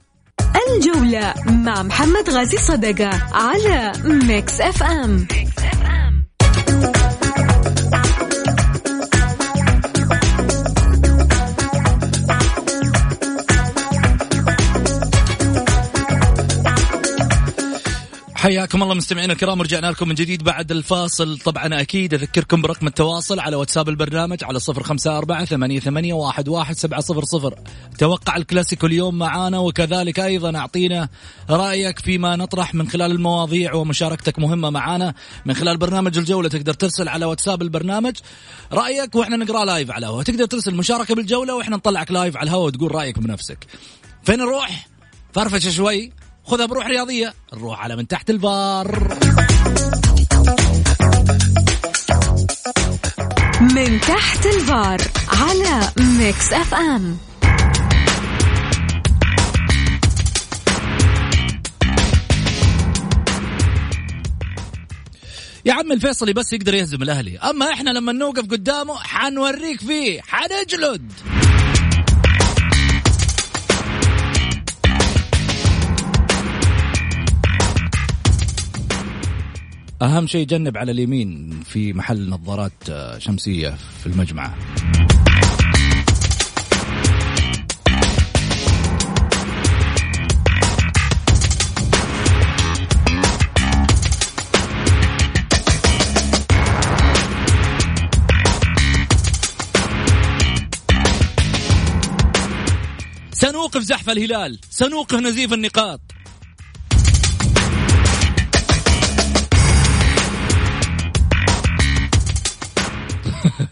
الجولة 0.77 1.35
مع 1.47 1.83
محمد 1.83 2.31
غازي 2.31 2.57
صدقة 2.57 3.11
على 3.35 3.93
Mix 4.05 4.61
FM. 4.61 5.27
حياكم 18.39 18.83
الله 18.83 18.95
مستمعينا 18.95 19.33
الكرام 19.33 19.63
رجعنا 19.63 19.87
لكم 19.87 20.09
من 20.09 20.15
جديد 20.15 20.43
بعد 20.43 20.71
الفاصل. 20.71 21.39
طبعا 21.39 21.81
أكيد 21.81 22.15
أذكركم 22.15 22.63
برقم 22.63 22.87
التواصل 22.87 23.41
على 23.41 23.57
واتساب 23.57 23.89
البرنامج 23.89 24.45
على 24.45 24.61
صفر 24.61 24.83
خمسة 24.83 25.19
أربعة 25.19 25.45
ثمانية, 25.45 25.81
ثمانية 25.81 26.15
واحد, 26.15 26.49
واحد 26.49 26.77
سبعة 26.77 27.01
صفر 27.01 27.25
صفر. 27.25 27.55
توقع 27.99 28.37
الكلاسيكو 28.37 28.87
اليوم 28.87 29.19
معانا 29.19 29.59
وكذلك 29.59 30.21
أيضا 30.21 30.59
أعطينا 30.59 31.09
رأيك 31.51 31.99
فيما 31.99 32.37
نطرح 32.37 32.75
من 32.75 32.89
خلال 32.89 33.11
المواضيع 33.11 33.75
ومشاركتك 33.75 34.39
مهمة 34.39 34.71
معانا 34.71 35.15
من 35.47 35.55
خلال 35.55 35.77
برنامج 35.77 36.19
الجولة. 36.19 36.49
تقدر 36.49 36.75
ترسل 36.75 37.09
على 37.09 37.25
واتساب 37.25 37.63
البرنامج 37.63 38.17
رأيك 38.73 39.15
وإحنا 39.15 39.37
نقرأ 39.37 39.65
live 39.65 39.91
على 39.91 40.07
الهواء. 40.07 40.23
تقدر 40.23 40.47
ترسل 40.47 40.75
مشاركة 40.75 41.15
بالجولة 41.15 41.55
وإحنا 41.55 41.77
نطلعك 41.77 42.11
live 42.11 42.37
على 42.37 42.51
الهواء 42.51 42.67
وتقول 42.67 42.95
رأيك 42.95 43.19
بنفسك. 43.19 43.67
فين 44.23 44.39
نروح؟ 44.39 44.87
فرفش 45.33 45.69
شوي. 45.69 46.13
خذها 46.49 46.67
بروح 46.67 46.87
رياضية 46.87 47.35
نروح 47.55 47.81
على 47.81 47.97
من 47.97 48.09
تحت 48.09 48.31
الفار. 48.31 49.19
من 53.61 54.01
تحت 54.01 54.47
الفار 54.47 55.01
على 55.29 55.93
Mix 55.99 56.53
FM. 56.53 57.19
يا 65.65 65.73
عم 65.73 65.93
الفيصلي 65.93 66.33
بس 66.33 66.53
يقدر 66.53 66.75
يهزم 66.75 67.03
الأهلي. 67.03 67.39
أما 67.39 67.73
إحنا 67.73 67.91
لما 67.91 68.13
نوقف 68.13 68.45
قدامه 68.51 68.97
حنوريك 68.97 69.81
فيه 69.81 70.21
حنجلد. 70.21 71.13
أهم 80.03 80.27
شيء 80.27 80.47
جنب 80.47 80.77
على 80.77 80.93
اليمين 80.93 81.61
في 81.65 81.93
محل 81.93 82.29
نظارات 82.29 82.73
آه، 82.91 83.19
شمسية 83.19 83.75
في 84.01 84.07
المجمعه 84.07 84.55
سنوقف 103.33 103.81
زحف 103.81 104.11
الهلال 104.11 104.59
سنوقف 104.71 105.15
نزيف 105.15 105.53
النقاط. 105.53 106.01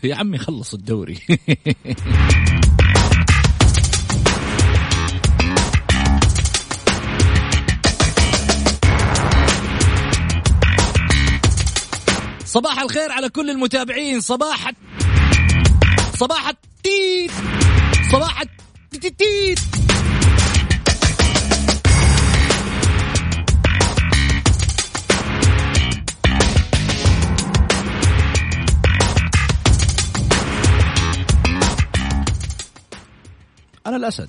يا 0.06 0.14
عمي 0.14 0.38
خلص 0.38 0.74
الدوري. 0.74 1.18
صباح 12.44 12.80
الخير 12.80 13.12
على 13.12 13.28
كل 13.28 13.50
المتابعين. 13.50 14.20
صباح 14.20 14.70
صباح 16.16 16.48
التيت. 16.48 17.30
صباح 18.12 18.42
التيت. 18.94 19.58
أنا 33.86 33.96
الأسد. 33.96 34.28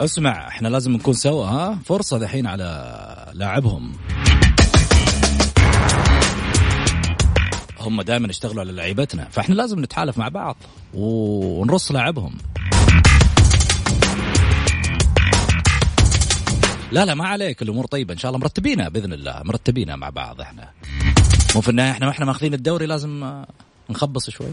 اسمع 0.00 0.48
إحنا 0.48 0.68
لازم 0.68 0.92
نكون 0.92 1.14
سوا 1.14 1.44
ها؟ 1.46 1.78
فرصة 1.84 2.18
دحين 2.18 2.46
على 2.46 2.96
لاعبهم. 3.34 3.92
هم 7.90 8.02
دائما 8.02 8.28
يشتغلوا 8.28 8.60
على 8.60 8.72
لعيبتنا. 8.72 9.28
فإحنا 9.30 9.54
لازم 9.54 9.80
نتحالف 9.80 10.18
مع 10.18 10.28
بعض 10.28 10.56
ونرص 10.94 11.92
لاعبهم. 11.92 12.38
لا 16.92 17.04
لا 17.04 17.14
ما 17.14 17.28
عليك. 17.28 17.62
الأمور 17.62 17.86
طيبة. 17.86 18.14
إن 18.14 18.18
شاء 18.18 18.28
الله 18.28 18.40
مرتبينها 18.40 18.88
بإذن 18.88 19.12
الله. 19.12 19.42
مرتبينها 19.44 19.96
مع 19.96 20.10
بعض 20.10 20.40
إحنا. 20.40 20.70
مو 21.54 21.60
في 21.60 21.68
النهاية 21.68 21.90
إحنا 21.90 22.06
وإحنا 22.06 22.26
ماخذين 22.26 22.54
الدوري 22.54 22.86
لازم 22.86 23.24
آه، 23.24 23.46
نخبص 23.90 24.30
شوي. 24.30 24.52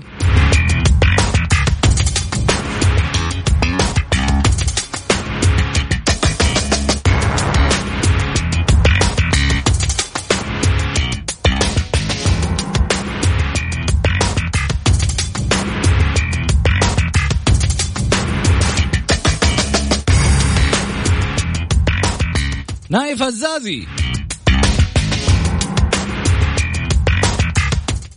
نايف 22.90 23.24
الزازي 23.24 23.88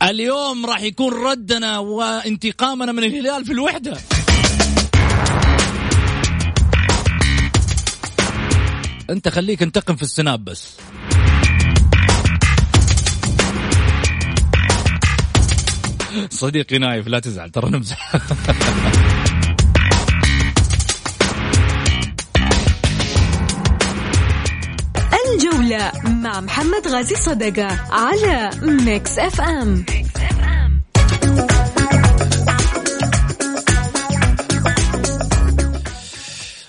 اليوم 0.03 0.67
راح 0.67 0.81
يكون 0.81 1.13
ردنا 1.13 1.79
وانتقامنا 1.79 2.93
من 2.93 3.05
الهلال 3.05 3.45
في 3.45 3.53
الوحدة. 3.53 3.97
انت 9.11 9.29
خليك 9.29 9.63
انتقم 9.63 9.97
في 9.97 10.03
السناب 10.03 10.45
بس. 10.45 10.77
صديقي 16.31 16.79
نايف 16.79 17.09
لا 17.09 17.19
تزعل 17.19 17.51
ترى 17.51 17.71
نمزح. 17.71 18.13
الجولة 25.71 25.93
مع 26.05 26.41
محمد 26.41 26.89
غازي 26.89 27.15
صدقة 27.15 27.67
على 27.91 28.51
Mix 28.63 29.19
FM 29.19 29.85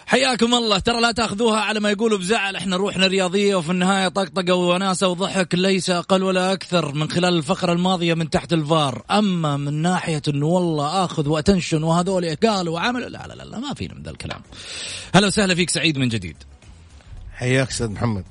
حياكم 0.05 0.53
الله. 0.53 0.79
ترى 0.79 1.01
لا 1.01 1.11
تاخذوها 1.11 1.59
على 1.59 1.79
ما 1.79 1.91
يقولوا 1.91 2.17
بزعل. 2.17 2.55
إحنا 2.55 2.77
روحنا 2.77 3.07
رياضية 3.07 3.55
وفي 3.55 3.71
النهاية 3.71 4.07
طقطقة 4.07 4.55
وناسة 4.55 5.07
وضحك 5.07 5.55
ليس 5.55 5.89
أقل 5.89 6.23
ولا 6.23 6.53
أكثر 6.53 6.93
من 6.93 7.11
خلال 7.11 7.37
الفقرة 7.37 7.73
الماضية 7.73 8.13
من 8.13 8.29
تحت 8.29 8.53
الفار. 8.53 9.03
أما 9.11 9.57
من 9.57 9.73
ناحية 9.73 10.21
إنه 10.27 10.45
والله 10.45 11.05
آخذ 11.05 11.29
وأتنشن 11.29 11.83
وهذول 11.83 12.35
قالوا 12.35 12.73
وعملوا 12.73 13.09
لا 13.09 13.27
لا 13.27 13.33
لا, 13.33 13.43
لا 13.43 13.59
ما 13.59 13.73
فينا 13.73 13.93
من 13.93 14.03
ذا 14.03 14.11
الكلام. 14.11 14.41
هلا 15.15 15.27
وسهلا 15.27 15.55
فيك 15.55 15.69
سعيد 15.69 15.97
من 15.97 16.09
جديد. 16.09 16.37
حياك 17.33 17.69
أستاذ 17.69 17.89
محمد. 17.89 18.23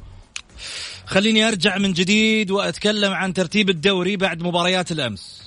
خليني 1.06 1.48
أرجع 1.48 1.78
من 1.78 1.92
جديد 1.92 2.50
وأتكلم 2.50 3.12
عن 3.12 3.34
ترتيب 3.34 3.70
الدوري 3.70 4.16
بعد 4.16 4.42
مباريات 4.42 4.92
الأمس. 4.92 5.39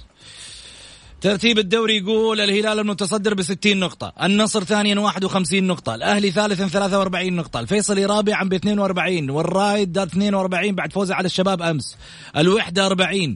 ترتيب 1.23 1.59
الدوري 1.59 1.97
يقول 1.97 2.41
الهلال 2.41 2.79
المتصدر 2.79 3.33
ب 3.33 3.41
60 3.41 3.79
نقطة، 3.79 4.13
النصر 4.23 4.63
ثانيا 4.63 4.99
51 4.99 5.67
نقطة، 5.67 5.95
الأهلي 5.95 6.31
ثالثا 6.31 6.67
43 6.67 7.33
نقطة، 7.35 7.59
الفيصلي 7.59 8.05
رابعا 8.05 8.43
ب 8.43 8.53
42 8.53 9.29
والرايد 9.29 9.97
42 9.97 10.75
بعد 10.75 10.93
فوزه 10.93 11.15
على 11.15 11.25
الشباب 11.25 11.61
أمس، 11.61 11.97
الوحدة 12.37 12.85
40 12.85 13.35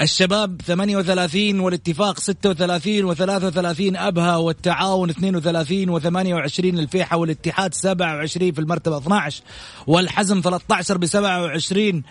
الشباب 0.00 0.60
38 0.66 1.60
والاتفاق 1.60 2.18
36 2.18 3.14
و33 3.14 3.96
أبها 3.96 4.36
والتعاون 4.36 5.10
32 5.10 6.00
و28 6.00 6.58
الفيحة 6.58 7.16
والاتحاد 7.16 7.74
27 7.74 8.52
في 8.52 8.58
المرتبة 8.58 8.98
12 8.98 9.42
والحزم 9.86 10.40
13 10.40 10.98
ب 10.98 11.06
27 11.06 12.02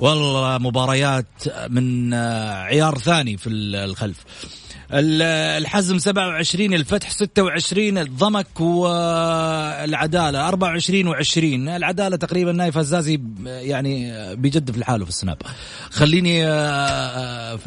والله 0.00 0.58
مباريات 0.58 1.26
من 1.68 2.14
عيار 2.14 2.98
ثاني 2.98 3.36
في 3.36 3.48
الخلف. 3.48 4.16
الحزم 4.92 5.98
27 5.98 6.74
الفتح 6.74 7.10
26 7.10 7.98
الضمك 7.98 8.60
والعدالة 8.60 10.48
24 10.48 11.14
و20 11.14 11.36
العدالة 11.68 12.16
تقريبا 12.16 12.52
نايف 12.52 12.78
الزازي 12.78 13.20
يعني 13.44 14.12
بيجدف 14.36 14.78
لحاله 14.78 15.04
في 15.04 15.10
السناب. 15.10 15.42
خليني 15.90 16.46
آه، 16.46 16.48
آه، 16.48 17.58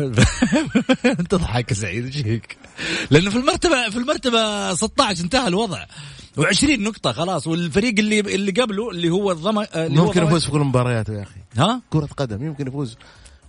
تضحك 1.30 1.74
سعيد 1.74 2.06
إيش 2.06 2.26
هيك 2.26 2.58
لأنه 3.12 3.30
في 3.30 3.38
المرتبة 3.38 3.89
في 3.89 3.98
المرتبة 3.98 4.74
16 4.74 5.24
انتهى 5.24 5.48
الوضع. 5.48 5.86
و20 6.39 6.69
نقطة 6.69 7.12
خلاص. 7.12 7.48
والفريق 7.48 7.93
اللي 8.00 8.19
اللي 8.19 8.52
قبله 8.52 8.91
اللي 8.91 9.10
هو 9.10 9.32
الضمك 9.32 9.69
اللي 9.76 10.02
ممكن 10.02 10.24
يفوز 10.24 10.46
في 10.46 10.52
كل 10.52 10.60
مبارياته 10.60 11.13
يا 11.13 11.24
أخي. 11.24 11.42
ها؟ 11.57 11.81
كرة 11.89 12.05
قدم 12.17 12.45
يمكن 12.45 12.67
يفوز 12.67 12.97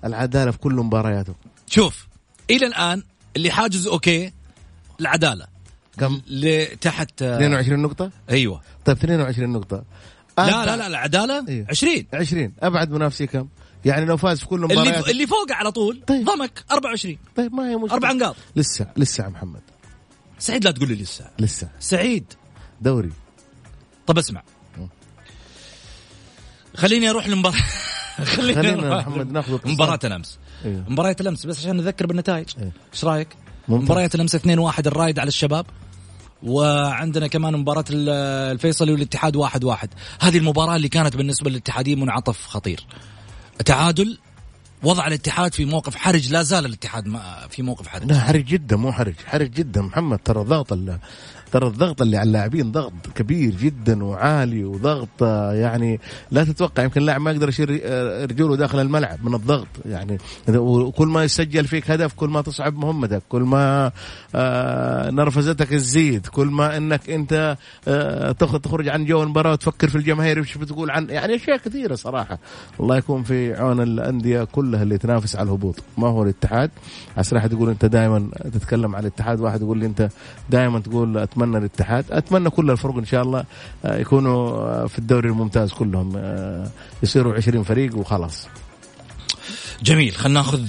العدالة 0.05 0.51
في 0.51 0.59
كل 0.59 0.75
مبارياته. 0.75 1.35
شوف 1.67 2.07
إلى 2.51 2.67
الآن 2.67 3.03
اللي 3.37 3.51
حاجز 3.51 3.87
أوكي 3.87 4.33
العدالة. 5.01 5.47
كم؟ 5.99 6.19
تحت 6.81 7.23
22 7.23 7.83
نقطة؟ 7.83 8.11
أيوه. 8.31 8.61
طيب 8.85 8.97
22 8.97 9.49
نقطة. 9.53 9.85
لا 10.39 10.67
لا 10.67 10.77
لا 10.77 10.87
العدالة 10.87 11.45
أيوه. 11.49 11.67
20 11.71 12.07
20 12.15 12.53
أبعد 12.63 12.91
منافسي 12.91 13.27
كم؟ 13.27 13.49
يعني 13.85 14.05
لو 14.05 14.17
فاز 14.17 14.39
في 14.41 14.47
كل 14.47 14.61
مباراة 14.61 14.83
اللي 14.83 15.11
اللي 15.11 15.27
فوق 15.27 15.53
على 15.53 15.73
طول 15.73 16.03
طيب. 16.07 16.25
ضمك 16.25 16.65
24 16.73 17.17
طيب 17.37 17.55
ما 17.55 17.71
هي 17.71 17.77
مشكلة. 17.77 17.93
أربع 17.95 18.13
نقاط 18.13 18.37
لسه 18.57 18.87
لسه 18.97 19.25
يا 19.25 19.29
محمد. 19.29 19.61
سعيد 20.39 20.65
لا 20.65 20.71
تقول 20.71 20.89
لي 20.89 20.95
لسه. 20.95 21.31
لسه. 21.39 21.69
سعيد. 21.81 22.25
دوري. 22.81 23.13
طب 24.07 24.19
اسمع. 24.19 24.43
خليني 26.77 27.11
أروح 27.11 27.27
للمباراة 27.27 27.57
خلينا, 28.25 28.63
خلينا 28.63 28.97
محمد 28.97 29.33
ناخذ 29.33 29.59
مباراة 29.65 29.99
الأمس. 30.05 30.39
أيوه. 30.65 30.85
مباراة 30.89 31.17
الأمس 31.21 31.47
بس 31.47 31.59
عشان 31.59 31.77
نذكر 31.77 32.07
بالنتائج. 32.07 32.47
إيش 32.93 33.05
رأيك؟ 33.05 33.29
مباراة 33.69 34.11
الأمس 34.15 34.37
2-1 34.37 34.87
الرايد 34.87 35.19
على 35.19 35.29
الشباب 35.29 35.67
وعندنا 36.43 37.27
كمان 37.27 37.57
مباراة 37.57 37.85
ال- 37.91 38.09
الفيصلي 38.53 38.93
والاتحاد 38.93 39.37
واحد 39.37 39.65
واحد. 39.65 39.89
هذه 40.21 40.39
المباراة 40.39 40.77
اللي 40.77 40.89
كانت 40.89 41.17
بالنسبة 41.17 41.51
للاتحاديين 41.51 42.01
منعطف 42.01 42.47
خطير. 42.47 42.87
تعادل 43.65 44.19
وضع 44.83 45.07
الاتحاد 45.07 45.55
في 45.55 45.65
موقف 45.65 45.95
حرج. 45.97 46.33
لا 46.33 46.43
زال 46.43 46.67
الاتحاد 46.67 47.07
ما- 47.07 47.47
في 47.51 47.63
موقف 47.63 47.89
حرج. 47.89 48.05
لا 48.13 48.21
حرج 48.21 48.45
جدا 48.45 48.77
مو 48.77 48.93
حرج. 48.93 49.15
حرج 49.27 49.51
جدا. 49.51 49.83
محمد 49.83 50.19
ترى 50.19 50.45
ضغط 50.45 50.73
ترى 51.55 51.67
الضغط 51.67 52.03
اللي 52.03 52.17
على 52.17 52.27
اللاعبين 52.27 52.73
ضغط 52.73 52.93
كبير 53.15 53.55
جدا 53.55 54.05
وعالي 54.05 54.65
وضغط 54.65 55.09
آه، 55.23 55.53
يعني 55.53 56.01
لا 56.31 56.45
تتوقع 56.45 56.83
يمكن 56.83 57.01
اللاعب 57.01 57.21
ما 57.21 57.31
يقدر 57.31 57.49
يشيل 57.49 57.81
آه، 57.85 58.25
رجوله 58.25 58.57
داخل 58.57 58.81
الملعب 58.81 59.25
من 59.27 59.35
الضغط 59.35 59.67
يعني 59.87 60.19
وكل 60.57 61.09
ما 61.09 61.25
يسجل 61.25 61.67
فيك 61.67 61.91
هدف 61.91 62.13
كل 62.13 62.29
ما 62.29 62.43
تصعب 62.43 62.77
مهمتك 62.77 63.23
كل 63.29 63.43
ما 63.43 63.93
آه، 64.35 65.11
نرفزتك 65.11 65.69
تزيد 65.69 66.27
كل 66.27 66.47
ما 66.47 66.77
إنك 66.77 67.11
أنت 67.11 67.57
تخ- 68.39 68.59
تخرج 68.61 68.89
عن 68.89 69.05
جو 69.05 69.23
المباراة 69.23 69.53
وتفكر 69.53 69.89
في 69.89 69.97
الجماهير 69.97 70.39
إيش 70.39 70.59
بتقول 70.59 70.91
عن 70.91 71.11
يعني 71.11 71.35
أشياء 71.35 71.57
كثيرة 71.57 71.95
صراحة. 71.95 72.39
الله 72.81 72.97
يكون 72.97 73.23
في 73.23 73.55
عون 73.55 73.81
الأندية 73.81 74.45
كلها 74.45 74.83
اللي 74.83 74.99
تنافس 74.99 75.37
على 75.37 75.47
الهبوط. 75.47 75.77
ما 75.99 76.09
هو 76.09 76.23
الاتحاد؟ 76.23 76.71
راح 77.33 77.47
تقول 77.47 77.69
أنت 77.71 77.85
دائما 77.85 78.29
تتكلم 78.53 78.97
على 78.97 79.07
الاتحاد 79.09 79.41
واحد 79.41 79.63
يقول 79.63 79.79
لي 79.79 79.87
أنت 79.87 80.09
دائما 80.51 80.79
تقول 80.81 81.19
أتمنى 81.19 81.44
الاتحاد 81.45 82.05
أتمنى 82.11 82.51
كل 82.51 82.71
الفرق 82.71 82.97
إن 82.97 83.05
شاء 83.07 83.23
الله 83.23 83.45
آه، 83.85 83.99
يكونوا 83.99 84.49
آه، 84.49 84.87
في 84.87 84.99
الدوري 84.99 85.29
الممتاز 85.29 85.73
كلهم 85.73 86.13
آه، 86.17 86.71
يصيروا 87.03 87.35
20 87.35 87.65
فريق 87.65 87.97
وخلاص. 87.97 88.47
جميل 89.83 90.15
خلينا 90.15 90.41
ناخذ 90.41 90.61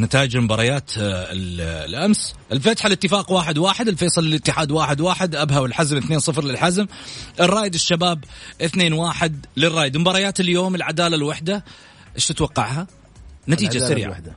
نتائج 0.00 0.36
المباريات 0.36 0.90
ال- 0.98 1.60
الأمس. 1.60 2.34
الفتح 2.52 2.86
الاتفاق 2.86 3.32
واحد 3.32 3.58
واحد 3.58 3.88
الفيصل 3.88 4.24
الاتحاد 4.24 4.70
واحد 4.70 5.00
واحد 5.00 5.34
أبها 5.34 5.58
والحزم 5.58 5.96
2 5.96 6.18
0 6.20 6.44
للحزم. 6.44 6.86
الرايد 7.40 7.74
الشباب 7.74 8.24
2 8.62 8.92
1 8.92 9.46
للرايد 9.56 9.96
مباريات 9.96 10.40
اليوم 10.40 10.74
العدالة 10.74 11.16
الوحدة. 11.16 11.64
إيش 12.16 12.26
تتوقعها؟ 12.26 12.86
نتيجة 13.48 13.78
سريعة. 13.78 14.06
الوحدة. 14.06 14.32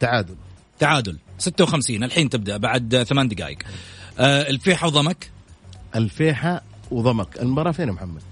تعادل. 0.00 0.34
تعادل. 0.78 1.16
56 1.38 2.04
الحين 2.04 2.28
تبدأ 2.30 2.56
بعد 2.56 3.02
ثمان 3.08 3.28
دقائق. 3.28 3.58
آه، 4.18 4.48
الفيحة 4.50 4.86
وضمك؟ 4.86 5.30
الفيحة 5.96 6.62
وضمك. 6.90 7.38
المباراة 7.42 7.72
فين 7.72 7.88
يا 7.88 7.92
محمد؟ 7.92 8.22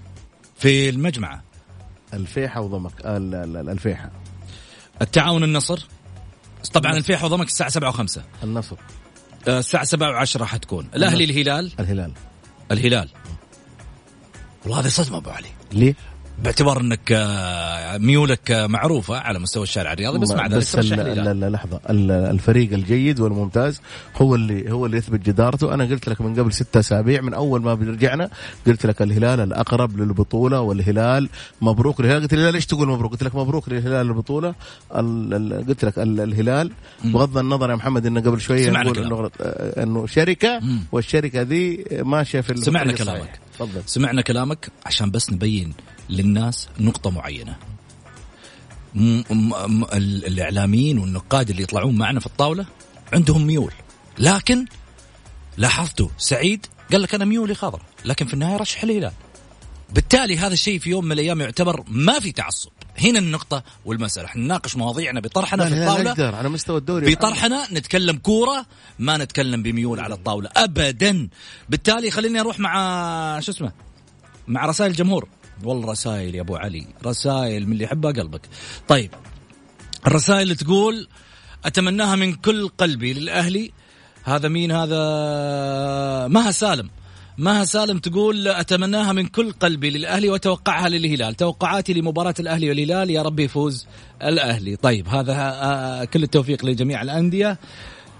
في 0.55 0.89
المجمعة 0.89 1.43
الفيحة 2.13 2.61
وضمك. 2.61 2.91
ال- 3.05 3.35
ال- 3.35 3.57
ال- 3.57 3.69
الفيحة. 3.69 4.11
التعاون 5.01 5.43
النصر؟ 5.43 5.85
طبعا 6.73 6.93
الفيحة 6.97 7.25
وضمك 7.25 7.47
الساعة 7.47 7.69
7 7.69 7.91
و5 7.91 8.19
النصر. 8.43 8.75
الساعة 9.47 9.83
7 9.83 10.25
و10 10.25 10.43
حتكون. 10.43 10.87
الأهلي 10.95 11.23
الهلال؟ 11.23 11.71
الهلال. 11.79 12.13
الهلال. 12.71 13.09
والله 14.63 14.79
هذه 14.79 14.87
صدمة 14.87 15.17
أبو 15.17 15.29
علي. 15.29 15.49
ليه؟ 15.73 15.95
باعتبار 16.43 16.81
إنك 16.81 17.11
آه، 17.11 17.97
ميولك 17.97 18.51
آه، 18.51 18.67
معروفة 18.67 19.17
على 19.17 19.39
مستوى 19.39 19.63
الشارع 19.63 19.93
الرياضي 19.93 20.19
بس 20.19 20.31
مع 20.31 20.47
ذلك 20.47 20.55
بس 20.57 20.75
الهلال. 20.75 21.51
لحظة. 21.51 21.79
ال- 21.89 22.11
الفريق 22.11 22.73
الجيد 22.73 23.19
والممتاز 23.19 23.81
هو 24.15 24.35
اللي 24.35 24.71
هو 24.71 24.85
اللي 24.85 24.97
يثبت 24.97 25.19
جدارته. 25.25 25.73
أنا 25.73 25.85
قلت 25.85 26.09
لك 26.09 26.21
من 26.21 26.39
قبل 26.39 26.53
ستة 26.53 26.79
أسابيع 26.79 27.21
من 27.21 27.33
أول 27.33 27.61
ما 27.61 27.73
رجعنا 27.73 28.29
قلت 28.67 28.85
لك 28.85 29.01
الهلال 29.01 29.39
الأقرب 29.41 29.97
للبطولة 29.97 30.61
والهلال 30.61 31.29
مبروك 31.61 32.01
للهلال. 32.01 32.21
قلت 32.21 32.33
لي 32.33 32.51
ليش 32.51 32.65
تقول 32.65 32.87
مبروك؟ 32.87 33.11
قلت 33.11 33.23
لك 33.23 33.35
مبروك 33.35 33.69
للهلال 33.69 34.07
البطولة 34.07 34.55
ال- 34.95 35.33
ال- 35.33 35.67
قلت 35.67 35.85
لك 35.85 35.99
ال- 35.99 36.19
الهلال 36.19 36.71
بغض 37.03 37.37
النظر 37.37 37.69
يا 37.69 37.75
محمد 37.75 38.05
إنه 38.05 38.21
قبل 38.21 38.41
سمعنا 38.41 38.83
نقول 38.83 39.29
آه، 39.41 39.83
إنه 39.83 40.07
شركة 40.07 40.59
مم. 40.59 40.79
والشركة 40.91 41.41
ذي 41.41 41.85
ماشية 41.91 42.41
في 42.41 42.57
سمعنا 42.57 42.93
كلامك. 42.93 43.39
تفضل. 43.53 43.81
سمعنا 43.85 44.21
كلامك. 44.21 44.69
عشان 44.85 45.11
بس 45.11 45.33
نبين 45.33 45.73
للناس 46.09 46.67
نقطة 46.79 47.09
معينة. 47.09 47.55
م- 48.95 49.21
م- 49.31 49.83
الإعلاميين 49.93 50.97
والنقاد 50.99 51.49
اللي 51.49 51.63
يطلعون 51.63 51.95
معنا 51.95 52.19
في 52.19 52.25
الطاولة 52.25 52.65
عندهم 53.13 53.47
ميول. 53.47 53.73
لكن 54.19 54.65
لاحظتوا 55.57 56.07
سعيد 56.17 56.65
قال 56.91 57.01
لك 57.01 57.15
أنا 57.15 57.25
ميولي 57.25 57.55
خضر 57.55 57.81
لكن 58.05 58.25
في 58.25 58.33
النهاية 58.33 58.57
رشح 58.57 58.83
الهلال 58.83 59.11
بالتالي 59.89 60.37
هذا 60.37 60.53
الشيء 60.53 60.79
في 60.79 60.89
يوم 60.89 61.05
من 61.05 61.11
الأيام 61.11 61.41
يعتبر 61.41 61.83
ما 61.87 62.19
في 62.19 62.31
تعصب. 62.31 62.69
هنا 62.99 63.19
النقطة 63.19 63.63
والمسألة. 63.85 64.25
إحنا 64.25 64.43
نناقش 64.43 64.75
مواضيعنا 64.75 65.19
بطرحنا 65.19 65.65
في 65.65 65.73
الطاولة. 65.73 66.11
أقدر 66.11 66.35
على 66.35 66.49
مستوى 66.49 66.77
الدوري. 66.77 67.15
بطرحنا 67.15 67.67
نتكلم 67.73 68.17
كورة 68.17 68.65
ما 68.99 69.17
نتكلم 69.17 69.63
بميول 69.63 69.99
على 69.99 70.13
الطاولة. 70.13 70.49
ابدا. 70.57 71.29
بالتالي 71.69 72.11
خليني 72.11 72.39
أروح 72.39 72.59
مع 72.59 73.39
شو 73.39 73.51
اسمه 73.51 73.71
مع 74.47 74.65
رسائل 74.65 74.91
الجمهور. 74.91 75.27
والله 75.63 75.91
رسائل 75.91 76.35
يا 76.35 76.41
أبو 76.41 76.55
علي 76.55 76.87
رسائل 77.05 77.65
من 77.65 77.71
اللي 77.71 77.83
يحبها 77.83 78.11
قلبك. 78.11 78.41
طيب 78.87 79.11
الرسائل 80.07 80.55
تقول 80.55 81.07
أتمناها 81.65 82.15
من 82.15 82.33
كل 82.33 82.67
قلبي 82.67 83.13
للأهلي. 83.13 83.71
هذا 84.23 84.47
مين؟ 84.47 84.71
هذا 84.71 86.27
مها 86.27 86.51
سالم. 86.51 86.89
مها 87.37 87.65
سالم 87.65 87.99
تقول 87.99 88.47
أتمناها 88.47 89.11
من 89.13 89.27
كل 89.27 89.51
قلبي 89.51 89.89
للأهلي 89.89 90.29
وأتوقعها 90.29 90.89
للهلال. 90.89 91.35
توقعاتي 91.35 91.93
لمباراة 91.93 92.33
الأهلي 92.39 92.69
والهلال 92.69 93.09
يا 93.09 93.21
رب 93.21 93.39
يفوز 93.39 93.87
الأهلي. 94.23 94.75
طيب 94.75 95.07
هذا 95.07 96.07
كل 96.13 96.23
التوفيق 96.23 96.65
لجميع 96.65 97.01
الأندية. 97.01 97.59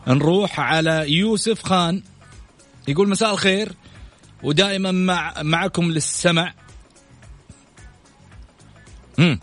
نروح 0.07 0.59
على 0.59 1.05
يوسف 1.07 1.63
خان. 1.63 2.01
يقول 2.87 3.09
مساء 3.09 3.33
الخير. 3.33 3.71
ودائما 4.43 4.91
مع 4.91 5.33
معكم 5.41 5.91
للسمع. 5.91 6.53
مم. 9.17 9.39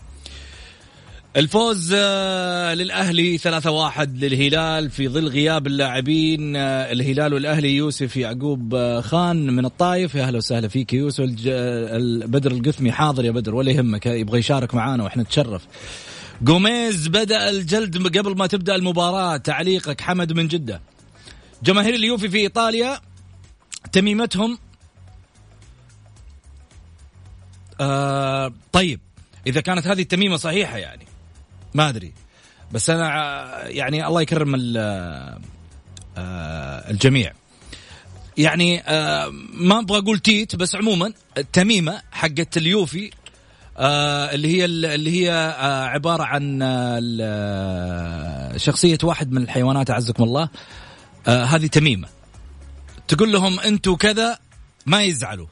الفوز 1.37 1.93
آه، 1.97 2.75
للأهلي 2.75 3.39
3-1 3.39 4.17
للهلال 4.25 4.91
في 4.91 5.09
ظل 5.09 5.29
غياب 5.29 5.67
اللاعبين 5.67 6.57
آه، 6.57 6.93
الهلال 6.93 7.35
والأهلي 7.35 7.77
يوسف 7.77 8.17
يعقوب 8.17 8.75
آه، 8.75 9.01
خان 9.01 9.51
من 9.51 9.65
الطايف. 9.65 10.15
يا 10.15 10.25
أهلا 10.25 10.39
وسهلا 10.39 10.69
فيك 10.69 10.93
يوسف. 10.93 11.25
بدر 12.27 12.53
القثمي 12.53 12.93
حاضر 12.93 13.25
يا 13.25 13.31
بدر 13.31 13.55
ولا 13.55 13.71
يهمك 13.71 14.07
يبغى 14.07 14.39
يشارك 14.39 14.75
معانا 14.75 15.05
وإحنا 15.05 15.23
نتشرف. 15.23 15.67
جوميز 16.43 17.09
بدأ 17.09 17.51
الجلد 17.51 18.19
قبل 18.19 18.37
ما 18.37 18.47
تبدأ 18.47 18.75
المباراة 18.75 19.37
تعليقك 19.37 20.01
حمد 20.01 20.33
من 20.33 20.49
جدة. 20.49 20.81
جماهير 21.63 21.95
اليوفي 21.95 22.29
في 22.29 22.39
إيطاليا 22.39 23.01
تميمتهم 23.93 24.59
آه 27.81 28.53
طيب 28.73 29.01
إذا 29.47 29.61
كانت 29.61 29.87
هذه 29.87 30.01
التميمة 30.03 30.37
صحيحة 30.37 30.79
يعني. 30.79 31.07
ما 31.75 31.89
أدري. 31.89 32.13
بس 32.73 32.91
أنا 32.91 33.23
آه، 33.23 33.67
يعني 33.69 34.07
الله 34.07 34.23
يكرم 34.23 34.55
ال- 34.55 34.77
آه 36.19 36.91
الجميع. 36.91 37.33
يعني 38.39 38.81
آه 38.81 39.29
ما 39.55 39.79
أبغى 39.79 39.99
أقول 39.99 40.19
تيت 40.19 40.57
بس 40.57 40.75
عموما 40.75 41.13
التميمة 41.39 42.03
حقت 42.13 42.57
اليوفي 42.57 43.11
آه 43.79 44.35
اللي 44.35 44.49
هي 44.49 44.65
اللي 44.65 45.11
هي 45.23 45.33
آه 45.33 45.85
عبارة 45.85 46.23
عن 46.25 46.63
آه 46.63 47.01
آه، 47.21 48.57
شخصية 48.57 48.99
واحد 49.03 49.33
من 49.33 49.43
الحيوانات 49.43 49.91
أعزكم 49.91 50.23
الله. 50.23 50.49
آه 51.29 51.45
هذه 51.45 51.67
تميمة. 51.67 52.09
تقول 53.09 53.33
لهم 53.33 53.61
أنتم 53.61 53.95
كذا 53.95 54.39
ما 54.87 55.03
يزعلوا. 55.03 55.47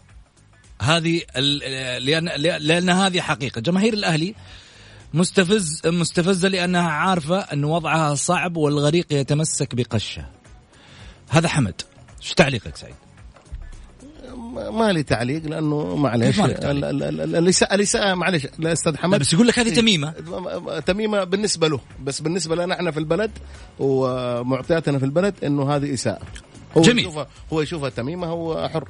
هذه 0.82 1.22
لأن 1.98 2.28
لأن 2.38 2.90
هذه 2.90 3.20
حقيقة. 3.20 3.60
جماهير 3.60 3.92
الأهلي 3.92 4.34
مستفز 5.14 5.80
مستفزة 5.86 6.48
لأنها 6.48 6.90
عارفة 6.90 7.38
أن 7.38 7.64
وضعها 7.64 8.14
صعب 8.14 8.56
والغريق 8.56 9.06
يتمسك 9.10 9.74
بقشة. 9.74 10.26
هذا 11.28 11.48
حمد. 11.48 11.82
شو 12.20 12.34
تعليقك 12.34 12.76
سعيد؟ 12.76 12.94
ما 14.54 14.92
لي 14.92 15.02
تعليق 15.02 15.46
لأنه 15.46 15.96
معلش 15.96 16.40
الاساءه 17.62 18.14
معلش 18.14 18.46
لا 18.58 18.72
أستاذ 18.72 18.96
حمد. 18.96 19.20
بس 19.20 19.32
يقول 19.32 19.46
لك 19.46 19.58
هذه 19.58 19.68
إيه. 19.68 19.74
تميمة. 19.74 20.10
تميمة 20.86 21.24
بالنسبة 21.24 21.68
له. 21.68 21.80
بس 22.04 22.20
بالنسبة 22.20 22.56
لنا 22.56 22.74
إحنا 22.74 22.90
في 22.90 22.98
البلد 22.98 23.30
ومعطياتنا 23.78 24.98
في 24.98 25.04
البلد 25.04 25.34
إنه 25.44 25.76
هذه 25.76 25.94
إساءة. 25.94 26.26
هو 26.76 26.82
جميل. 26.82 26.98
يشوفها 27.04 27.26
هو 27.52 27.60
يشوفها 27.60 27.88
تميمة 27.88 28.26
هو 28.26 28.68
حر. 28.68 28.88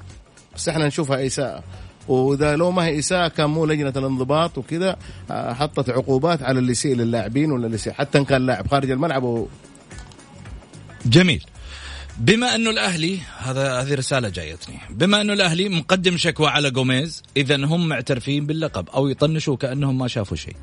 بس 0.56 0.68
إحنا 0.68 0.86
نشوفها 0.86 1.26
اساءه 1.26 1.64
وإذا 2.08 2.56
لو 2.56 2.70
ما 2.70 2.84
هي 2.84 2.98
اساءه 2.98 3.28
كان 3.28 3.50
مو 3.50 3.66
لجنة 3.66 3.92
الانضباط 3.96 4.58
وكذا 4.58 4.96
آه، 5.30 5.52
حطت 5.52 5.90
عقوبات 5.90 6.42
على 6.42 6.58
اللي 6.58 6.72
يسيء 6.72 6.96
للاعبين 6.96 7.52
ولا 7.52 7.66
اللي 7.66 7.74
يسيء. 7.74 7.92
حتى 7.92 8.18
إن 8.18 8.24
كان 8.24 8.46
لاعب 8.46 8.68
خارج 8.68 8.90
الملعب 8.90 9.22
و... 9.22 9.48
جميل. 11.06 11.44
بما 12.18 12.54
أنه 12.54 12.70
الأهلي 12.70 13.18
هذا 13.38 13.80
هذه 13.80 13.94
رسالة 13.94 14.28
جايتني. 14.28 14.78
بما 14.90 15.20
أنه 15.20 15.32
الأهلي 15.32 15.68
مقدم 15.68 16.16
شكوى 16.16 16.48
على 16.48 16.70
جوميز 16.70 17.22
اذا 17.36 17.56
هم 17.56 17.88
معترفين 17.88 18.46
باللقب 18.46 18.88
أو 18.88 19.08
يطنشوا 19.08 19.56
كأنهم 19.56 19.98
ما 19.98 20.08
شافوا 20.08 20.36
شيء. 20.36 20.56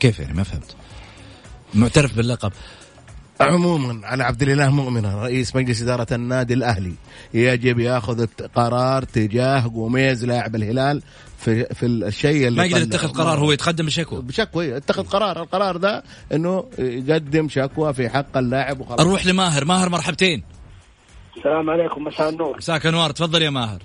كيف 0.00 0.18
يعني؟ 0.18 0.34
ما 0.34 0.42
فهمت. 0.42 0.76
معترف 1.74 2.16
باللقب. 2.16 2.52
عموما 3.40 4.06
على 4.06 4.24
عبد 4.24 4.42
الإله 4.42 4.70
مؤمنه 4.70 5.22
رئيس 5.22 5.56
مجلس 5.56 5.82
إدارة 5.82 6.06
النادي 6.12 6.54
الأهلي 6.54 6.94
يجب 7.34 7.78
يأخذ 7.78 8.26
قرار 8.54 9.02
تجاه 9.02 9.70
قوميز 9.74 10.24
لاعب 10.24 10.54
الهلال 10.54 11.02
في 11.38 11.64
في 11.64 11.86
الشيء 11.86 12.48
اللي 12.48 12.58
ما 12.58 12.64
يقدر. 12.64 12.82
يتخذ 12.82 13.08
قرار 13.08 13.38
هو 13.38 13.52
يتقدم 13.52 13.86
بشكوى. 13.86 14.22
بشكوى 14.22 14.76
اتخذ 14.76 15.04
قرار. 15.04 15.42
القرار 15.42 15.76
ده 15.76 16.02
إنه 16.32 16.64
يقدم 16.78 17.48
شكوى 17.48 17.92
في 17.92 18.08
حق 18.08 18.36
اللاعب 18.36 18.80
وخلاص. 18.80 19.00
أروح 19.00 19.26
لماهر. 19.26 19.64
ماهر 19.64 19.88
مرحبتين. 19.88 20.42
السلام 21.36 21.70
عليكم. 21.70 22.04
مساء 22.04 22.28
النور. 22.28 22.56
مساك 22.56 22.86
أنوار. 22.86 23.10
تفضل 23.10 23.42
يا 23.42 23.50
ماهر. 23.50 23.82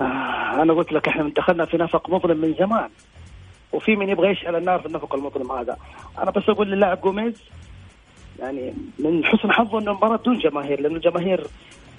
آه 0.00 0.62
أنا 0.62 0.72
قلت 0.72 0.92
لك 0.92 1.08
إحنا 1.08 1.32
دخلنا 1.36 1.64
في 1.64 1.76
نفق 1.76 2.10
مظلم 2.10 2.40
من 2.40 2.54
زمان. 2.58 2.88
وفي 3.72 3.96
من 3.96 4.08
يبغى 4.08 4.30
يشعل 4.30 4.56
النار 4.56 4.80
في 4.80 4.86
النفق 4.86 5.14
المظلم 5.14 5.52
هذا. 5.52 5.76
أنا 6.18 6.30
بس 6.30 6.48
أقول 6.48 6.70
للاعب 6.70 7.00
جوميز 7.00 7.42
يعني 8.38 8.74
من 8.98 9.24
حسن 9.24 9.52
حظه 9.52 9.78
إنه 9.78 9.90
المباراه 9.90 10.16
بدون 10.16 10.38
جماهير 10.38 10.80
لأنه 10.80 10.96
الجماهير 10.96 11.46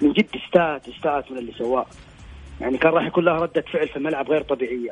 من 0.00 0.12
جد 0.12 0.28
استاءت 0.36 0.88
استاءت 0.88 1.32
من 1.32 1.38
اللي 1.38 1.52
سواه 1.52 1.86
يعني 2.60 2.78
كان 2.78 2.92
راح 2.92 3.06
يكون 3.06 3.24
لها 3.24 3.34
ردة 3.34 3.64
فعل 3.72 3.88
في 3.88 3.96
الملعب 3.96 4.30
غير 4.30 4.42
طبيعية. 4.42 4.90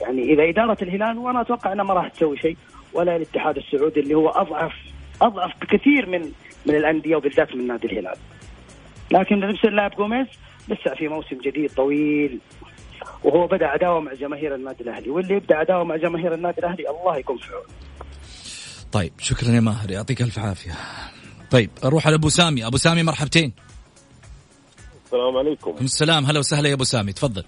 يعني 0.00 0.22
إذا 0.22 0.48
إدارة 0.48 0.76
الهلال 0.82 1.18
وأنا 1.18 1.40
أتوقع 1.40 1.72
انها 1.72 1.84
ما 1.84 1.94
راح 1.94 2.08
تسوي 2.08 2.36
شيء 2.36 2.56
ولا 2.92 3.16
الاتحاد 3.16 3.56
السعودي 3.56 4.00
اللي 4.00 4.14
هو 4.14 4.28
اضعف 4.28 4.72
أضعف 5.22 5.52
بكثير 5.60 6.08
من 6.08 6.32
من 6.66 6.74
الأندية 6.74 7.16
وبالذات 7.16 7.56
من 7.56 7.66
نادي 7.66 7.86
الهلال. 7.86 8.16
لكن 9.10 9.40
بالنسبة 9.40 9.70
للاعب 9.70 9.90
جوميز 9.90 10.26
لسه 10.68 10.94
في 10.94 11.08
موسم 11.08 11.38
جديد 11.38 11.70
طويل 11.70 12.38
وهو 13.24 13.46
بدأ 13.46 13.66
عداوة 13.66 14.00
مع 14.00 14.14
جماهير 14.14 14.54
النادي 14.54 14.82
الأهلي 14.82 15.10
واللي 15.10 15.34
يبدأ 15.34 15.56
عداوة 15.56 15.84
مع 15.84 15.96
جماهير 15.96 16.34
النادي 16.34 16.58
الأهلي 16.58 16.90
الله 16.90 17.16
يكون 17.16 17.36
في 17.36 17.52
عونه 17.54 17.68
طيب 18.92 19.12
شكرا 19.18 19.48
يا 19.48 19.60
ماهر 19.60 19.90
يعطيك 19.90 20.22
ألف 20.22 20.38
عافية. 20.38 20.72
طيب 21.50 21.70
أروح 21.84 22.06
على 22.06 22.16
أبو 22.16 22.28
سامي. 22.28 22.66
أبو 22.66 22.76
سامي 22.76 23.02
مرحبتين. 23.02 23.52
السلام 25.04 25.36
عليكم. 25.36 25.74
السلام. 25.80 26.24
هلا 26.24 26.38
وسهلا 26.38 26.68
يا 26.68 26.74
أبو 26.74 26.84
سامي 26.84 27.12
تفضل. 27.12 27.44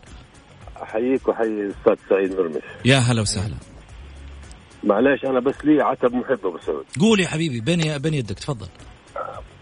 أحييك 0.82 1.28
وأحيي 1.28 1.46
الأستاذ 1.46 1.96
سعيد 2.09 2.32
مرمش. 2.32 2.62
يا 2.84 2.96
هلا 2.96 3.22
وسهلا. 3.22 3.55
معليش 4.84 5.24
أنا 5.24 5.40
بس 5.40 5.55
لي 5.64 5.82
عتب 5.82 6.14
محب 6.14 6.46
أبو 6.46 6.59
سعود 6.59 6.84
قول 7.01 7.20
يا 7.20 7.28
حبيبي 7.28 7.61
بين 7.61 7.98
بين 7.98 8.14
يدك 8.14 8.38
تفضل. 8.38 8.68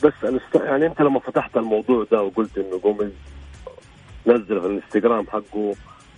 بس 0.05 0.12
أنا 0.24 0.36
است... 0.36 0.55
يعني 0.55 0.86
أنت 0.86 1.01
لما 1.01 1.20
فتحت 1.20 1.57
الموضوع 1.57 2.05
ده 2.12 2.22
وقلت 2.22 2.59
إنه 2.59 2.78
جوميز 2.78 3.12
نزل 4.27 4.61
في 4.61 4.66
الانستغرام 4.66 5.27
حقه 5.27 5.75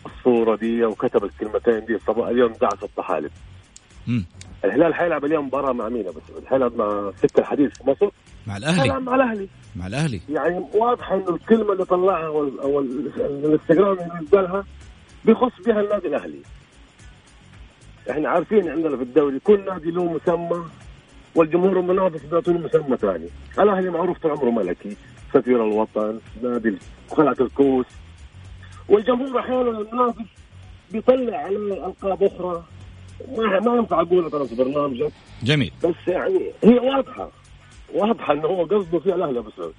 الصورة 0.06 0.56
دي 0.56 0.84
وكتب 0.84 1.24
الكلمتين 1.24 1.84
دي 1.84 1.98
صباح 2.06 2.28
اليوم 2.28 2.52
دعس 2.52 2.82
الطحالب. 2.82 3.30
الهلال 4.64 4.94
حيلعب 4.94 5.24
اليوم 5.24 5.46
مباراة 5.46 5.72
مع 5.72 5.88
مين 5.88 6.04
سعود؟ 6.28 6.44
حيلعب 6.46 6.76
مع 6.76 7.12
سكه 7.22 7.40
الحديد 7.40 7.74
في 7.76 7.90
مصر 7.90 8.10
مع 8.46 8.56
الأهلي 8.56 9.00
مع 9.00 9.14
الأهلي 9.14 9.48
مع 9.76 9.86
الأهلي 9.86 10.20
يعني 10.30 10.64
واضحه 10.74 11.14
انه 11.14 11.30
الكلمة 11.30 11.72
اللي 11.72 11.84
طلعها 11.84 12.26
أو, 12.26 12.44
الانستغرام 12.80 13.98
اللي 13.98 14.20
نزلها 14.22 14.64
بيخص 15.24 15.52
بها 15.66 15.80
النادي 15.80 16.08
الأهلي. 16.08 16.38
إحنا 18.10 18.28
عارفين 18.28 18.68
عندنا 18.68 18.96
في 18.96 19.02
الدوري 19.02 19.38
كل 19.38 19.64
نادي 19.64 19.90
له 19.90 20.04
مسمى 20.04 20.64
والجمهور 21.34 21.80
المنافس 21.80 22.22
بيعطوا 22.24 22.52
له 22.52 22.58
مسمى 22.58 22.96
ثاني. 22.96 23.28
الأهلي 23.58 23.90
معروف 23.90 24.18
طول 24.18 24.30
عمره 24.30 24.50
ملكي، 24.50 24.96
سفير 25.34 25.64
الوطن، 25.64 26.18
نادي 26.42 26.78
قلعه 27.10 27.36
الكوس. 27.40 27.86
والجمهور 28.88 29.40
أحيانا 29.40 29.70
المنافس 29.70 30.30
بيطلع 30.92 31.36
عليه 31.36 31.86
ألقاب 31.86 32.22
أخرى. 32.22 32.64
ما 33.36 33.60
ما 33.60 33.76
ينفع 33.76 34.00
اقولها 34.00 34.28
ترى 34.28 34.48
في 34.48 34.54
برنامجك 34.54 35.12
جميل. 35.42 35.72
بس 35.84 35.94
يعني 36.08 36.52
هي 36.64 36.78
واضحة. 36.78 37.30
واضحة 37.94 38.32
انه 38.32 38.46
هو 38.46 38.64
قصده 38.64 38.98
فيها 38.98 39.14
الأهلي 39.14 39.38
ابو 39.38 39.50
سعود. 39.56 39.74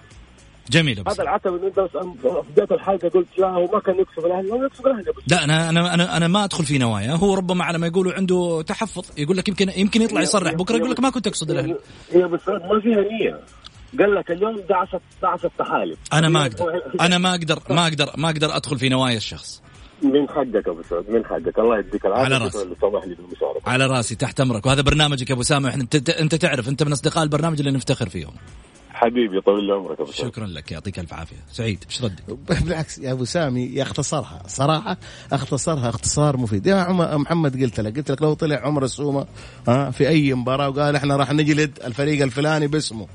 جميل 0.69 0.99
أبو 0.99 1.09
هذا. 1.09 1.23
العتب 1.23 1.55
اللي 1.55 1.67
أنت 1.67 1.79
في 1.79 2.43
بدايه 2.51 2.67
الحلقة 2.71 3.09
قلت 3.09 3.27
لا 3.37 3.47
هو 3.47 3.65
ما 3.73 3.79
كان 3.79 3.95
يقصد 3.95 4.25
الأهلي. 4.25 4.51
هو 4.51 4.63
يقصد 4.63 4.87
الأهلي 4.87 5.11
لا 5.27 5.43
أنا 5.43 5.69
أنا 5.69 5.93
أنا 5.93 6.17
أنا 6.17 6.27
ما 6.27 6.43
أدخل 6.43 6.65
في 6.65 6.77
نوايا. 6.77 7.11
هو 7.11 7.33
ربما 7.33 7.63
على 7.63 7.77
ما 7.77 7.87
يقولوا 7.87 8.13
عنده 8.13 8.61
تحفظ. 8.61 9.05
يقول 9.17 9.37
لك 9.37 9.47
يمكن 9.47 9.69
يمكن 9.77 10.01
يطلع 10.01 10.21
يصرح. 10.21 10.53
بكرة 10.53 10.75
يقول 10.75 10.91
لك 10.91 10.99
ما 10.99 11.09
كنت 11.09 11.27
أقصد 11.27 11.51
الأهلي. 11.51 11.77
هي 12.11 12.27
بس 12.27 12.47
ما 12.47 12.79
فيها 12.79 13.01
نية. 13.01 13.39
قال 13.99 14.15
لك 14.15 14.31
اليوم 14.31 14.55
دعست 14.69 15.01
دعست 15.21 15.51
تحالف 15.59 15.97
أنا 16.13 16.29
ما 16.29 16.41
أقدر. 16.41 16.81
أنا 17.01 17.17
ما 17.17 17.31
أقدر 17.31 17.59
ما 17.69 17.83
أقدر 17.83 18.11
ما 18.17 18.29
أقدر 18.29 18.55
أدخل 18.55 18.79
في 18.79 18.89
نوايا 18.89 19.17
الشخص. 19.17 19.61
من 20.03 20.29
حقك 20.29 20.67
أبو 20.67 20.81
سعود 20.89 21.09
من 21.09 21.25
حقك. 21.25 21.59
الله 21.59 21.79
يديك 21.79 22.05
العافية. 22.05 22.35
على 22.35 22.37
رأسي. 22.45 22.57
لي 22.57 23.15
بالمشاركه 23.15 23.69
على 23.69 23.87
رأسي 23.87 24.15
تحت 24.15 24.41
أمرك. 24.41 24.65
وهذا 24.65 24.81
برنامجك 24.81 25.29
يا 25.29 25.35
أبو 25.35 25.43
سامي 25.43 25.69
إحنا 25.69 25.83
انت, 25.83 26.09
انت 26.09 26.35
تعرف 26.35 26.69
أنت 26.69 26.83
من 26.83 26.91
أصدقاء 26.91 27.23
البرنامج 27.23 27.59
اللي 27.59 27.71
نفتخر 27.71 28.09
فيهم. 28.09 28.33
حبيبي 28.93 29.41
طول 29.41 29.67
لي 29.67 29.73
عمرك 29.73 29.99
أبو 29.99 30.11
سعود. 30.11 30.31
شكرا 30.31 30.47
لك 30.47 30.71
يعطيك 30.71 30.99
ألف 30.99 31.13
عافية. 31.13 31.35
سعيد 31.51 31.83
إيش 31.89 32.03
ردك؟ 32.03 32.23
بالعكس 32.63 32.97
يا 32.97 33.11
أبو 33.11 33.25
سامي 33.25 33.71
يختصرها. 33.73 34.43
صراحة 34.47 34.97
أختصرها 35.33 35.89
اختصار 35.89 36.37
مفيد. 36.37 36.67
يا 36.67 36.75
عمر 36.75 37.17
محمد 37.17 37.63
قلت 37.63 37.79
لك 37.79 37.97
قلت 37.97 38.11
لك 38.11 38.21
لو 38.21 38.33
طلع 38.33 38.59
عمر 38.63 38.83
السومة 38.83 39.25
ها 39.67 39.91
في 39.91 40.07
أي 40.07 40.33
مباراة 40.33 40.69
وقال 40.69 40.95
إحنا 40.95 41.15
راح 41.15 41.31
نجلد 41.31 41.79
الفريق 41.85 42.23
الفلاني 42.23 42.67
باسمه. 42.67 43.07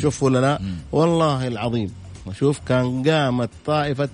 شوف 0.00 0.22
ولا 0.22 0.38
لا؟ 0.38 0.58
والله 0.92 1.46
العظيم. 1.48 1.92
شوف 2.38 2.58
كان 2.68 3.02
قامت 3.10 3.50
طائفة 3.66 4.08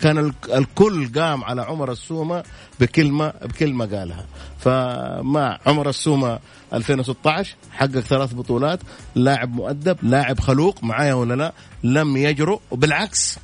كان 0.00 0.18
ال- 0.18 0.32
الكل 0.54 1.12
قام 1.20 1.44
على 1.44 1.62
عمر 1.62 1.92
السومة 1.92 2.42
بكلمة 2.80 3.32
بكلمة 3.42 3.86
قالها. 3.98 4.24
فمع 4.58 5.58
عمر 5.66 5.88
السومة 5.88 6.38
2016 6.74 7.54
حقق 7.72 7.86
ثلاث 8.00 8.34
بطولات 8.34 8.80
لاعب 9.14 9.54
مؤدب 9.54 9.96
لاعب 10.02 10.40
خلوق 10.40 10.84
معايا 10.84 11.14
ولا 11.14 11.34
لا؟ 11.34 11.52
لم 11.84 12.16
يجرؤ. 12.16 12.60
وبالعكس 12.70 13.38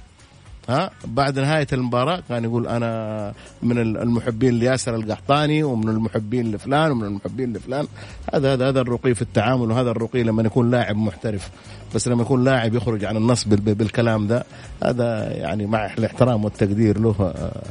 ها 0.68 0.90
بعد 1.04 1.38
نهاية 1.38 1.66
المباراة 1.72 2.22
كان 2.28 2.44
يقول 2.44 2.66
أنا 2.66 3.32
من 3.62 3.78
المحبين 3.78 4.58
لياسر 4.58 4.94
القحطاني 4.94 5.62
ومن 5.62 5.88
المحبين 5.88 6.52
لفلان 6.52 6.90
ومن 6.90 7.04
المحبين 7.04 7.52
لفلان. 7.52 7.86
هذا 8.34 8.52
هذا 8.52 8.68
هذا 8.68 8.80
الرقي 8.80 9.14
في 9.14 9.22
التعامل 9.22 9.70
وهذا 9.70 9.90
الرقي 9.90 10.22
لما 10.22 10.42
يكون 10.42 10.70
لاعب 10.70 10.96
محترف. 10.96 11.50
بس 11.94 12.08
لما 12.08 12.22
يكون 12.22 12.44
لاعب 12.44 12.74
يخرج 12.74 13.04
عن 13.04 13.16
النص 13.16 13.44
بال- 13.44 13.74
بالكلام 13.74 14.26
ده 14.26 14.44
هذا 14.84 15.32
يعني 15.32 15.66
مع 15.66 15.86
الاحترام 15.98 16.44
والتقدير 16.44 16.98
له 17.00 17.14
آه، 17.20 17.62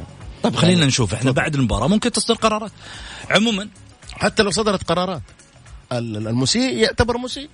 طيب 0.42 0.56
خلينا 0.56 0.86
نشوف. 0.86 1.14
إحنا 1.14 1.30
بعد 1.30 1.54
المباراة 1.54 1.88
ممكن 1.88 2.12
تصدر 2.12 2.34
قرارات. 2.34 2.70
عموما 3.30 3.68
حتى 4.12 4.42
لو 4.42 4.50
صدرت 4.50 4.84
قرارات 4.84 5.22
ال- 5.92 6.28
المسيء 6.28 6.76
يعتبر 6.76 7.18
مسيء. 7.18 7.48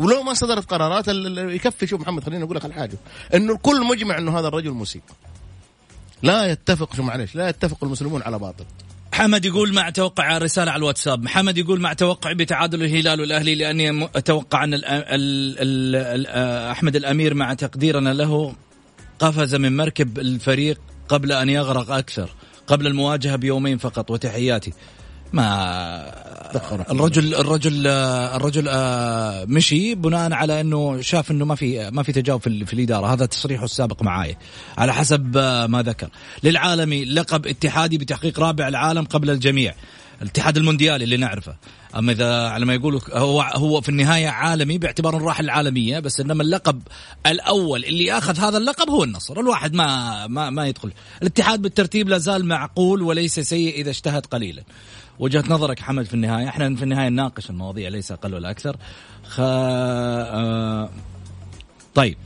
ولو 0.00 0.22
ما 0.22 0.34
صدرت 0.34 0.70
قرارات 0.70 1.08
يكفي. 1.54 1.86
شوف 1.86 2.00
محمد 2.00 2.24
خليني 2.24 2.44
أقول 2.44 2.56
لك 2.56 2.64
على 2.64 2.74
حاجة. 2.74 2.98
إنه 3.34 3.52
الكل 3.52 3.84
مجمع 3.86 4.18
إنه 4.18 4.38
هذا 4.38 4.48
الرجل 4.48 4.70
مسيء. 4.70 5.02
لا 6.22 6.46
يتفق 6.46 6.94
شو 6.94 7.02
معلش 7.02 7.34
لا 7.34 7.48
يتفق 7.48 7.84
المسلمون 7.84 8.22
على 8.22 8.38
باطل. 8.38 8.64
حمد 9.12 9.44
يقول 9.44 9.74
مع 9.74 9.90
توقع 9.90 10.38
رسالة 10.38 10.70
على 10.70 10.78
الواتساب. 10.78 11.22
محمد 11.22 11.58
يقول 11.58 11.80
مع 11.80 11.92
توقع 11.92 12.32
بتعادل 12.32 12.82
الهلال 12.82 13.20
والأهلي 13.20 13.54
لأني 13.54 14.04
أتوقع 14.04 14.64
أن 14.64 14.74
ال 14.74 14.84
ال 14.84 15.58
ال 15.58 15.96
ال 15.96 16.26
أحمد 16.70 16.96
الأمير 16.96 17.34
مع 17.34 17.54
تقديرنا 17.54 18.14
له 18.14 18.54
قفز 19.18 19.54
من 19.54 19.76
مركب 19.76 20.18
الفريق 20.18 20.80
قبل 21.08 21.32
أن 21.32 21.48
يغرق 21.48 21.90
أكثر 21.90 22.30
قبل 22.66 22.86
المواجهة 22.86 23.36
بيومين 23.36 23.78
فقط. 23.78 24.10
وتحياتي. 24.10 24.72
ما 25.32 26.20
الرجل 26.90 27.34
الرجل 27.34 27.86
الرجل 27.86 28.68
آه، 28.68 29.44
مشي 29.44 29.94
بناء 29.94 30.32
على 30.32 30.60
إنه 30.60 31.00
شاف 31.00 31.30
إنه 31.30 31.44
ما 31.44 31.54
في 31.54 31.90
ما 31.90 32.02
في 32.02 32.12
تجاوب 32.12 32.40
في, 32.40 32.46
ال- 32.46 32.66
في 32.66 32.72
الإدارة. 32.74 33.06
هذا 33.12 33.26
تصريحه 33.26 33.64
السابق 33.64 34.02
معاي. 34.02 34.36
على 34.78 34.92
حسب 34.94 35.36
آه، 35.36 35.66
ما 35.66 35.82
ذكر. 35.82 36.08
للعالمي 36.42 37.04
لقب 37.04 37.46
اتحادي 37.46 37.98
بتحقيق 37.98 38.40
رابع 38.40 38.68
العالم 38.68 39.04
قبل 39.04 39.30
الجميع. 39.30 39.74
الاتحاد 40.22 40.56
المونديالي 40.56 41.04
اللي 41.04 41.16
نعرفه. 41.16 41.56
أما 41.96 42.12
إذا 42.12 42.48
على 42.48 42.66
ما 42.66 42.74
يقولوا 42.74 43.00
هو 43.12 43.40
هو 43.40 43.80
في 43.80 43.88
النهاية 43.88 44.28
عالمي 44.28 44.78
باعتبار 44.78 45.16
انه 45.16 45.24
راح 45.24 45.40
العالمية 45.40 45.98
بس 45.98 46.20
إنما 46.20 46.42
اللقب 46.42 46.82
الأول 47.26 47.84
اللي 47.84 48.18
اخذ 48.18 48.38
هذا 48.38 48.58
اللقب 48.58 48.90
هو 48.90 49.04
النصر. 49.04 49.40
الواحد 49.40 49.74
ما 49.74 50.26
ما 50.26 50.50
ما 50.50 50.66
يدخل. 50.66 50.92
الاتحاد 51.22 51.62
بالترتيب 51.62 52.08
لا 52.08 52.18
زال 52.18 52.44
معقول 52.46 53.02
وليس 53.02 53.40
سيء 53.40 53.80
إذا 53.80 53.90
اجتهد 53.90 54.26
قليلا. 54.26 54.62
وجهة 55.20 55.44
نظرك 55.48 55.80
حمد 55.80 56.04
في 56.04 56.14
النهاية. 56.14 56.48
إحنا 56.48 56.76
في 56.76 56.82
النهاية 56.82 57.08
نناقش 57.08 57.50
المواضيع 57.50 57.88
ليس 57.88 58.12
أقل 58.12 58.34
ولا 58.34 58.50
أكثر. 58.50 58.76
خ... 59.28 59.36
آه... 59.40 60.90
طيب. 61.94 62.16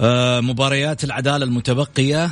آه 0.00 0.40
مباريات 0.40 1.04
العدالة 1.04 1.44
المتبقية. 1.44 2.30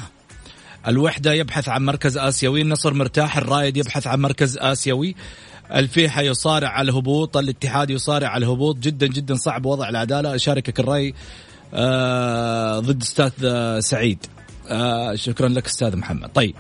الوحدة 0.89 1.33
يبحث 1.33 1.69
عن 1.69 1.85
مركز 1.85 2.19
آسيوي. 2.19 2.63
النصر 2.63 2.95
مرتاح. 2.95 3.37
الرايد 3.37 3.77
يبحث 3.77 4.07
عن 4.07 4.21
مركز 4.21 4.59
آسيوي. 4.59 5.15
الفيحة 5.75 6.23
يصارع 6.23 6.69
على 6.69 6.91
الهبوط. 6.91 7.37
الاتحاد 7.37 7.91
يصارع 7.91 8.29
على 8.29 8.45
الهبوط. 8.45 8.79
جدا 8.79 9.07
جدا 9.07 9.35
صعب 9.35 9.67
وضع 9.67 9.89
العدالة. 9.89 10.35
أشاركك 10.35 10.81
الرأي 10.81 11.15
آه 11.75 12.79
ضد 12.79 13.03
أستاذ 13.03 13.31
سعيد. 13.81 14.27
آه 14.69 15.15
شكرا 15.15 15.49
لك 15.49 15.67
أستاذ 15.67 15.97
محمد. 15.97 16.29
طيب. 16.29 16.55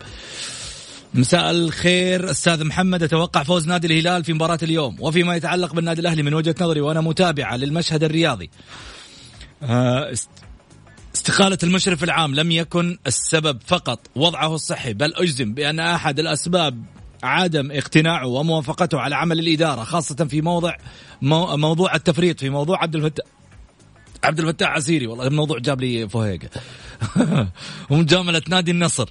مساء 1.14 1.50
الخير 1.50 2.30
أستاذ 2.30 2.64
محمد 2.64 3.02
أتوقع 3.02 3.42
فوز 3.42 3.68
نادي 3.68 3.86
الهلال 3.86 4.24
في 4.24 4.32
مباراة 4.32 4.58
اليوم. 4.62 4.96
وفيما 5.00 5.36
يتعلق 5.36 5.74
بالنادي 5.74 6.00
الأهلي 6.00 6.22
من 6.22 6.34
وجهة 6.34 6.54
نظري 6.60 6.80
وأنا 6.80 7.00
متابعة 7.00 7.56
للمشهد 7.56 8.04
الرياضي. 8.04 8.50
آه، 9.62 10.12
است- 10.12 10.30
استقالة 11.14 11.58
المشرف 11.62 12.04
العام 12.04 12.34
لم 12.34 12.50
يكن 12.50 12.98
السبب 13.06 13.58
فقط 13.66 14.06
وضعه 14.16 14.54
الصحي 14.54 14.92
بل 14.92 15.14
أجزم 15.14 15.54
بأن 15.54 15.80
أحد 15.80 16.18
الأسباب 16.18 16.84
عدم 17.22 17.70
اقتناعه 17.70 18.26
وموافقته 18.26 19.00
على 19.00 19.16
عمل 19.16 19.38
الإدارة 19.38 19.84
خاصة 19.84 20.14
في 20.14 20.40
موضع 20.40 20.76
مو 21.22 21.56
موضوع 21.56 21.94
التفريط 21.94 22.40
في 22.40 22.50
موضوع 22.50 22.82
عبد 22.82 22.96
الفتاح 22.96 23.26
عبد 24.24 24.40
الفتاح 24.40 24.70
عسيري. 24.70 25.06
والله 25.06 25.26
الموضوع 25.26 25.58
جاب 25.58 25.80
لي 25.80 26.08
فوهيقة 26.08 26.48
ومجاملة 27.90 28.42
نادي 28.48 28.70
النصر. 28.70 29.08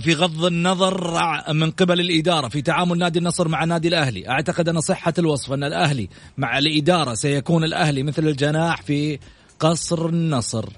في 0.00 0.14
غض 0.14 0.44
النظر 0.44 1.16
ع- 1.16 1.52
من 1.52 1.70
قبل 1.70 2.00
الإدارة 2.00 2.48
في 2.48 2.62
تعامل 2.62 2.98
نادي 2.98 3.18
النصر 3.18 3.48
مع 3.48 3.64
نادي 3.64 3.88
الأهلي. 3.88 4.28
أعتقد 4.28 4.68
أن 4.68 4.80
صحة 4.80 5.14
الوصف 5.18 5.52
أن 5.52 5.64
الأهلي 5.64 6.08
مع 6.38 6.58
الإدارة 6.58 7.14
سيكون 7.14 7.64
الأهلي 7.64 8.02
مثل 8.02 8.28
الجناح 8.28 8.82
في 8.82 9.18
قصر 9.60 10.08
النصر. 10.08 10.68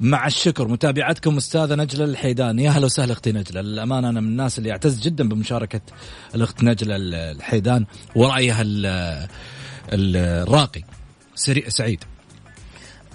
مع 0.00 0.26
الشكر 0.26 0.68
متابعتكم 0.68 1.36
أستاذة 1.36 1.74
نجلة 1.74 2.04
الحيدان 2.04 2.58
يا 2.58 2.70
هلا 2.70 2.84
وسهلا 2.84 3.12
أختي 3.12 3.32
نجلة. 3.32 3.60
للامانه 3.60 4.08
أنا 4.08 4.20
من 4.20 4.28
الناس 4.28 4.58
اللي 4.58 4.72
أعتز 4.72 5.00
جدا 5.00 5.28
بمشاركة 5.28 5.80
الأخت 6.34 6.62
نجلة 6.64 6.96
الحيدان 7.30 7.86
ورأيها 8.16 8.62
ال- 8.62 8.86
ال- 9.92 10.16
الراقي 10.48 10.82
سعيد. 11.68 12.04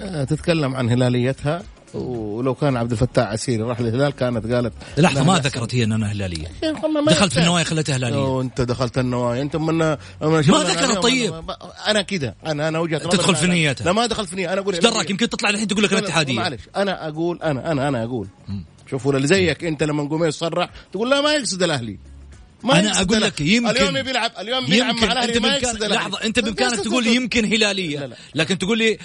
آه، 0.02 0.24
تتكلم 0.24 0.76
عن 0.76 0.90
هلاليتها. 0.90 1.64
ولو 1.94 2.54
كان 2.56 2.78
عبد 2.78 2.92
الفتاح 2.92 3.28
عسيري 3.28 3.64
راح 3.64 3.82
للهلال 3.82 4.12
كانت 4.12 4.54
قالت 4.54 4.74
لحظة 4.98 5.24
ما 5.24 5.40
ذكرت 5.40 5.76
هي 5.76 5.84
انها 5.84 6.12
هلالية. 6.12 6.48
يا 6.64 6.72
أخي، 6.72 6.88
ما 6.88 7.12
دخلت 7.12 7.34
في. 7.34 7.40
النوايا 7.40 7.64
خلتها 7.64 7.96
هلالية. 7.96 8.42
أنت 8.42 8.62
دخلت 8.62 8.98
النوايا. 8.98 9.42
أنت 9.42 9.56
من 9.56 9.78
ما 9.78 9.98
ذكرت؟ 10.22 10.98
طيب. 10.98 11.34
أنا 11.88 12.02
كذا 12.02 12.36
أنا 12.46 12.68
أنا 12.68 12.80
وجهة 12.80 12.98
تدخل 12.98 13.36
في 13.36 13.48
نيتها. 13.48 13.86
لا. 13.86 13.92
ما 13.92 14.06
دخلت 14.06 14.30
في 14.30 14.36
نية 14.36 14.54
أنا 14.54 14.62
أقول 14.62 14.80
دراك؟ 14.80 15.10
يمكن 15.10 15.30
تطلع 15.30 15.50
الحين 15.50 15.68
تقول 15.68 15.84
لك 15.84 15.94
أنا 15.94 16.02
اتحادية. 16.02 16.36
معلش. 16.36 16.62
أنا 16.76 17.08
أقول 17.08 17.40
أنا 17.44 17.72
أنا 17.72 17.88
أنا 17.88 18.04
أقول. 18.04 18.28
شوفوا 18.92 19.14
اللي 19.14 19.28
زيك 19.28 19.64
أنت 19.64 19.84
لما 19.84 20.04
قميص 20.04 20.38
صرح 20.38 20.70
تقول 20.92 21.12
لا 21.12 21.22
ما 21.22 21.34
يقصد 21.34 21.64
الأهلي. 21.64 22.00
ما 22.64 22.80
أنا 22.80 23.02
أقول. 23.02 23.22
لك 23.22 23.42
يمكن 23.42 23.70
اليوم 23.70 23.98
يبي 23.98 24.10
يلعب 24.10 24.32
اليوم 24.40 24.66
بيلعب 24.66 24.90
يمكن 24.90 25.06
مع 25.08 25.12
الاهلي 25.12 25.40
ما 25.40 25.56
يقصد. 25.56 25.84
لحظة 25.84 26.24
أنت 26.24 26.40
بامكانك 26.40 26.80
تقول 26.80 27.08
يمكن 27.08 27.46
هلالية 27.46 28.00
لا، 28.00 28.06
لا. 28.06 28.16
لكن 28.36 28.58
تقول 28.58 28.78
لي 28.78 28.98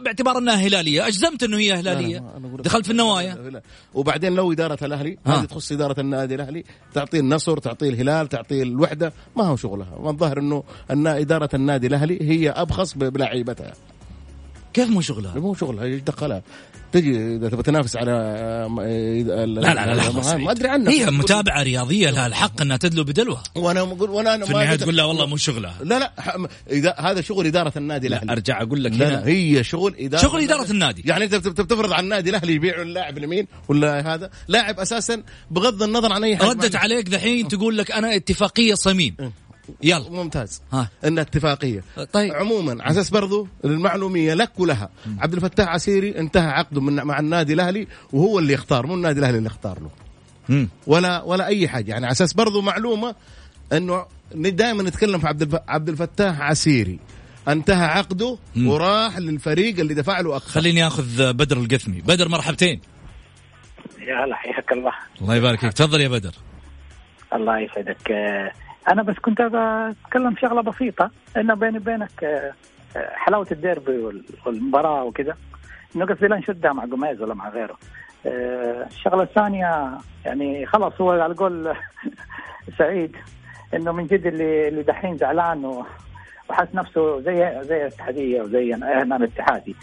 باعتبار 0.00 0.38
أنها 0.38 0.54
هلالية 0.54 1.06
أجزمت 1.06 1.42
أنه 1.42 1.56
هي 1.58 1.68
لا، 1.68 1.74
لا، 1.82 1.92
هلالية 1.92 2.18
أقول 2.18 2.54
لك- 2.54 2.60
دخلت 2.64 2.84
في 2.86 2.90
النوايا 2.92 3.34
لا، 3.34 3.48
لا. 3.50 3.62
وبعدين 3.94 4.34
لو 4.34 4.52
إدارة 4.52 4.84
الأهلي. 4.84 5.18
هذه 5.26 5.44
تخص 5.44 5.72
إدارة 5.72 6.00
النادي 6.00 6.34
الأهلي 6.34 6.64
تعطيه 6.94 7.20
النصر 7.20 7.58
تعطيه 7.58 7.88
الهلال 7.88 8.28
تعطيه 8.28 8.62
الوحدة 8.62 9.12
ما 9.36 9.44
هو 9.44 9.56
شغلها 9.56 9.94
والظاهر 9.96 10.38
انه 10.38 10.64
أن 10.90 11.06
إدارة 11.06 11.48
النادي 11.54 11.86
الأهلي 11.86 12.18
هي 12.22 12.50
أبخص 12.50 12.94
بلعيبتها 12.94 13.72
كيف 14.74 14.88
مو 14.88 15.00
شغلها؟ 15.00 15.34
مو 15.34 15.54
شغلها 15.54 15.84
إيش 15.84 16.02
دخلها 16.02 16.42
تجي 16.94 17.36
إذا 17.36 17.48
تبغى 17.48 17.62
تنافس 17.62 17.96
على 17.96 18.12
لا 19.26 19.46
لا 19.46 19.74
لا 19.74 19.94
لحظه 19.94 20.36
ما 20.36 20.50
أدري 20.50 20.68
عنها. 20.68 20.92
هي 20.92 21.06
متابعة 21.10 21.62
رياضية 21.62 22.10
لها 22.10 22.26
الحق 22.26 22.60
إنها 22.60 22.76
تدلو 22.76 23.04
بدلوها. 23.04 23.42
وأنا 23.54 23.80
أقول 23.80 24.10
وأنا 24.10 24.44
في 24.44 24.50
النهاية 24.50 24.76
تقول 24.76 24.96
لا 24.96 25.04
والله 25.04 25.26
مو 25.26 25.36
شغلها. 25.36 25.74
لا 25.82 25.98
لا 25.98 26.12
إذا 26.70 26.94
هذا 26.98 27.20
شغل 27.20 27.46
إدارة 27.46 27.72
النادي 27.76 28.08
لا 28.08 28.16
الأهلي. 28.16 28.32
أرجع 28.32 28.62
أقول 28.62 28.84
لك 28.84 28.92
لا 28.92 29.10
لا 29.10 29.26
هي 29.26 29.64
شغل 29.64 29.94
إدارة 29.98 30.22
شغل 30.22 30.42
إدارة 30.42 30.70
النادي. 30.70 31.02
يعني 31.06 31.24
انت 31.24 31.34
بت- 31.34 31.60
بتفرض 31.60 31.92
على 31.92 32.04
النادي 32.04 32.30
الأهلي 32.30 32.52
يبيعوا 32.54 32.82
اللاعب 32.82 33.18
لمين 33.18 33.46
ولا 33.68 34.14
هذا 34.14 34.30
لاعب 34.48 34.80
أساسا 34.80 35.22
بغض 35.50 35.82
النظر 35.82 36.12
عن 36.12 36.24
أي 36.24 36.36
حاجة. 36.36 36.48
ردت 36.48 36.76
عليك 36.76 37.08
دحين 37.08 37.48
تقول 37.48 37.78
لك 37.78 37.90
أنا 37.90 38.16
اتفاقية 38.16 38.74
صميم. 38.74 39.16
يلا. 39.82 40.10
ممتاز. 40.10 40.62
ها. 40.72 40.90
إنها 41.04 41.22
اتفاقية. 41.22 41.84
طيب. 42.12 42.32
عموما 42.34 42.82
على 42.82 42.90
أساس 42.90 43.10
برضو 43.10 43.48
المعلوميه 43.64 44.34
لك 44.34 44.60
ولها. 44.60 44.88
عبد 45.18 45.34
الفتاح 45.34 45.68
عسيري 45.68 46.18
انتهى 46.18 46.50
عقده 46.50 46.80
من 46.80 46.94
مع 46.94 47.18
النادي 47.18 47.52
الأهلي 47.52 47.86
وهو 48.12 48.38
اللي 48.38 48.52
يختار 48.52 48.86
مو 48.86 48.94
النادي 48.94 49.18
الأهلي 49.20 49.38
اللي 49.38 49.46
اختار 49.46 49.78
له. 49.80 49.90
مم. 50.48 50.68
ولا 50.86 51.22
ولا 51.22 51.46
أي 51.46 51.68
حاجة. 51.68 51.90
يعني 51.90 52.06
على 52.06 52.12
أساس 52.12 52.32
برضو 52.32 52.60
معلومة 52.60 53.14
إنه 53.72 54.06
دائما 54.34 54.82
نتكلم 54.82 55.18
في 55.18 55.26
عبد. 55.26 55.60
عبد 55.68 55.88
الفتاح 55.88 56.40
عسيري. 56.40 56.98
انتهى 57.48 57.86
عقده 57.86 58.38
مم. 58.56 58.68
وراح 58.68 59.18
للفريق 59.18 59.80
اللي 59.80 59.94
دفع 59.94 60.20
له 60.20 60.36
أكثر. 60.36 60.50
خليني 60.50 60.86
آخذ 60.86 61.32
بدر 61.32 61.56
القثمي. 61.56 62.00
بدر 62.00 62.28
مرحبتين. 62.28 62.80
يا 63.98 64.24
هلا 64.24 64.36
حياك 64.36 64.72
الله. 64.72 64.92
الله 65.20 65.34
يبارك 65.36 65.60
فيك. 65.60 65.72
تفضل 65.72 66.00
يا 66.00 66.08
بدر. 66.08 66.32
الله 67.34 67.58
يسعدك. 67.58 68.12
أنا 68.88 69.02
بس 69.02 69.14
كنت 69.18 69.40
أتكلم 69.40 70.36
شغلة 70.36 70.62
بسيطة 70.62 71.10
انه 71.36 71.54
بيني 71.54 71.78
وبينك 71.78 72.24
آه، 72.24 72.52
آه، 72.96 73.10
حلاوة 73.14 73.46
الديربي 73.52 73.98
وال- 73.98 74.24
والمباراة 74.46 75.04
وكذا 75.04 75.36
إنه 75.96 76.04
قصدي 76.06 76.26
لا 76.26 76.36
نشدها 76.36 76.72
مع 76.72 76.82
قميز 76.84 77.22
ولا 77.22 77.34
مع 77.34 77.48
غيره. 77.48 77.76
آه، 78.26 78.86
الشغلة 78.90 79.22
الثانية 79.22 79.90
يعني 80.24 80.66
خلاص 80.66 81.00
هو 81.00 81.10
على 81.10 81.34
قول 81.34 81.74
سعيد 82.78 83.16
إنه 83.74 83.92
من 83.92 84.06
جد 84.06 84.26
اللي 84.26 84.68
اللي 84.68 84.82
دحين 84.82 85.16
زعلان 85.16 85.84
وحاس 86.48 86.68
نفسه 86.74 87.20
زي 87.20 87.60
زي 87.62 87.82
الاتحاديه 87.82 88.42
وزي 88.42 88.74
أنا 88.74 89.16
الاتحادي 89.16 89.76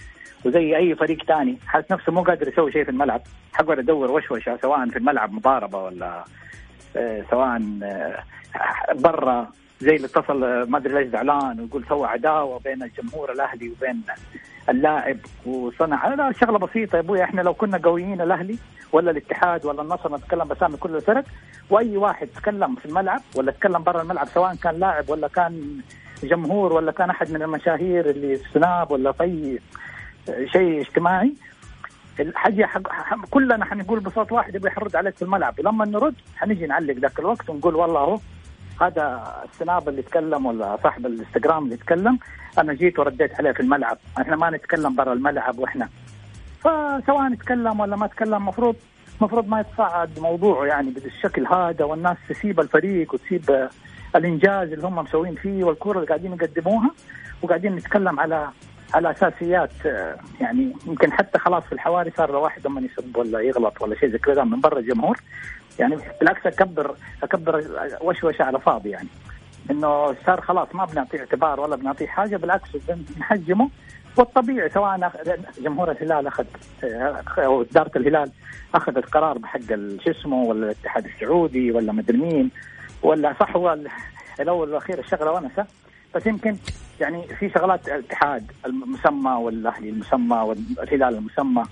وزي 0.45 0.77
أي 0.77 0.95
فريق 0.95 1.23
ثاني 1.23 1.57
حاس 1.67 1.83
نفسه 1.91 2.11
مو 2.11 2.21
قادر 2.23 2.47
يسوي 2.47 2.71
شيء 2.71 2.83
في 2.83 2.91
الملعب 2.91 3.21
حقعد 3.53 3.79
ادور 3.79 4.11
وشوشة 4.11 4.57
سواء 4.61 4.89
في 4.89 4.97
الملعب 4.97 5.33
مضاربة 5.33 5.83
ولا 5.83 6.23
سواء 7.29 7.61
آه، 7.83 8.23
برا 8.95 9.47
زي 9.81 9.95
اللي 9.95 10.07
اتصل 10.07 10.43
آه، 10.43 10.65
ما 10.65 10.77
أدري 10.77 10.93
ليش 10.93 11.07
زعلان 11.11 11.59
ويقول 11.59 11.85
سوى 11.89 12.07
عداوة 12.07 12.59
بين 12.59 12.83
الجمهور 12.83 13.31
الأهلي 13.31 13.69
وبين 13.69 14.01
اللاعب 14.69 15.17
وصنع. 15.45 16.07
لا 16.13 16.31
شغلة 16.31 16.57
بسيطة 16.59 16.95
يا 16.95 17.01
أبوي. 17.01 17.23
إحنا 17.23 17.41
لو 17.41 17.53
كنا 17.53 17.77
قويين 17.77 18.21
الأهلي 18.21 18.57
ولا 18.91 19.11
الاتحاد 19.11 19.65
ولا 19.65 19.81
النصر 19.81 20.15
نتكلم 20.15 20.43
باسامي 20.43 20.77
كل 20.77 20.95
الفرق 20.95 21.23
وأي 21.69 21.97
واحد 21.97 22.27
تكلم 22.27 22.75
في 22.75 22.85
الملعب 22.85 23.21
ولا 23.35 23.51
تكلم 23.51 23.83
برا 23.83 24.01
الملعب 24.01 24.27
سواء 24.27 24.55
كان 24.55 24.79
لاعب 24.79 25.09
ولا 25.09 25.27
كان 25.27 25.81
جمهور 26.23 26.73
ولا 26.73 26.91
كان 26.91 27.09
أحد 27.09 27.31
من 27.31 27.41
المشاهير 27.41 28.09
اللي 28.09 28.37
في 28.37 28.49
سناب 28.53 28.91
ولا 28.91 29.11
في 29.11 29.59
شيء 30.45 30.81
اجتماعي 30.81 31.33
الحاجة 32.19 32.65
حق 32.65 33.25
كلنا 33.29 33.65
حنقول 33.65 33.99
بصوت 33.99 34.31
واحد 34.31 34.55
يبغى 34.55 34.67
يحرد 34.67 34.95
عليك 34.95 35.15
في 35.15 35.21
الملعب. 35.21 35.59
ولما 35.59 35.85
نرد 35.85 36.15
حنيجي 36.37 36.67
نعلق 36.67 36.93
ذاك 36.93 37.19
الوقت 37.19 37.49
ونقول 37.49 37.75
والله 37.75 37.99
اهو 37.99 38.19
هذا 38.81 39.33
السناب 39.51 39.89
اللي 39.89 39.99
يتكلم 39.99 40.45
ولا 40.45 40.77
صاحب 40.83 41.05
الانستغرام 41.05 41.63
اللي 41.63 41.75
يتكلم 41.75 42.19
أنا 42.57 42.73
جيت 42.73 42.99
ورديت 42.99 43.35
عليه 43.39 43.51
في 43.51 43.59
الملعب. 43.59 43.97
إحنا 44.21 44.35
ما 44.35 44.49
نتكلم 44.49 44.95
برا 44.95 45.13
الملعب 45.13 45.59
وإحنا. 45.59 45.89
فسواء 46.59 47.27
نتكلم 47.27 47.79
ولا 47.79 47.95
ما 47.95 48.05
نتكلم 48.05 48.45
مفروض 48.45 48.75
مفروض 49.21 49.47
ما 49.47 49.59
يتصاعد 49.59 50.19
موضوعه 50.19 50.65
يعني 50.65 50.89
بالشكل 50.91 51.47
هذا 51.47 51.85
والناس 51.85 52.17
تسيب 52.29 52.59
الفريق 52.59 53.13
وتسيب 53.13 53.69
الإنجاز 54.15 54.71
اللي 54.73 54.87
هم 54.87 54.95
مسوين 54.95 55.35
فيه 55.35 55.63
والكرة 55.63 55.95
اللي 55.95 56.07
قاعدين 56.07 56.33
يقدموها 56.33 56.91
وقاعدين 57.41 57.75
نتكلم 57.75 58.19
على 58.19 58.49
على 58.93 59.11
أساسيات 59.11 59.71
آه، 59.85 60.15
يعني 60.41 60.73
يمكن 60.87 61.11
حتى 61.11 61.39
خلاص 61.39 61.63
في 61.63 61.71
الحواري 61.71 62.11
صار 62.17 62.29
الواحد 62.29 62.67
لما 62.67 62.81
يسب 62.81 63.17
ولا 63.17 63.39
يغلط 63.39 63.81
ولا 63.81 63.95
شيء 63.95 64.09
زي 64.09 64.17
كذا 64.17 64.43
من 64.43 64.61
برا 64.61 64.79
الجمهور. 64.79 65.17
يعني 65.79 65.97
بالعكس 66.19 66.45
أكبر 66.47 66.95
أكبر 67.23 67.63
وشوشة 68.01 68.43
على 68.43 68.59
فاضي 68.59 68.89
يعني. 68.89 69.07
إنه 69.71 70.15
صار 70.25 70.41
خلاص 70.41 70.67
ما 70.73 70.85
بنعطيه 70.85 71.19
اعتبار 71.19 71.59
ولا 71.59 71.75
بنعطيه 71.75 72.07
حاجة 72.07 72.37
بالعكس 72.37 72.69
بنحجمه 72.89 73.69
والطبيعي 74.17 74.69
سواء 74.69 75.11
جمهور 75.61 75.91
الهلال 75.91 76.27
أخذ 76.27 76.45
آه، 76.83 77.23
أو 77.37 77.61
إدارة 77.61 77.91
الهلال 77.95 78.31
أخذت 78.75 79.05
قرار 79.05 79.37
بحق 79.37 79.59
شو 80.05 80.11
اسمه 80.11 80.43
ولا 80.43 80.65
الاتحاد 80.65 81.05
السعودي 81.05 81.71
ولا 81.71 81.91
مدري 81.91 82.17
مين 82.17 82.51
ولا 83.03 83.33
صح 83.39 83.55
هو 83.55 83.73
ال- 83.73 83.87
الأول 84.39 84.67
والأخير 84.69 84.99
الشغلة 84.99 85.31
ونسه 85.31 85.65
بس 86.15 86.25
يمكن 86.25 86.57
يعني 86.99 87.27
في 87.27 87.49
شغلات 87.49 87.87
الاتحاد 87.87 88.51
المسمى 88.65 89.31
والأهلي 89.31 89.89
المسمى 89.89 90.37
والهلال 90.37 91.15
المسمى 91.15 91.63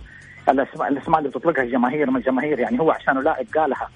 الاسماء 0.49 0.87
الأسماء 0.89 1.19
اللي 1.19 1.29
بتطلقها 1.29 1.63
الجماهير 1.63 2.11
من 2.11 2.17
الجماهير 2.17 2.59
يعني 2.59 2.79
هو 2.79 2.91
عشان 2.91 3.23
لاعب 3.23 3.45
قالها. 3.57 3.89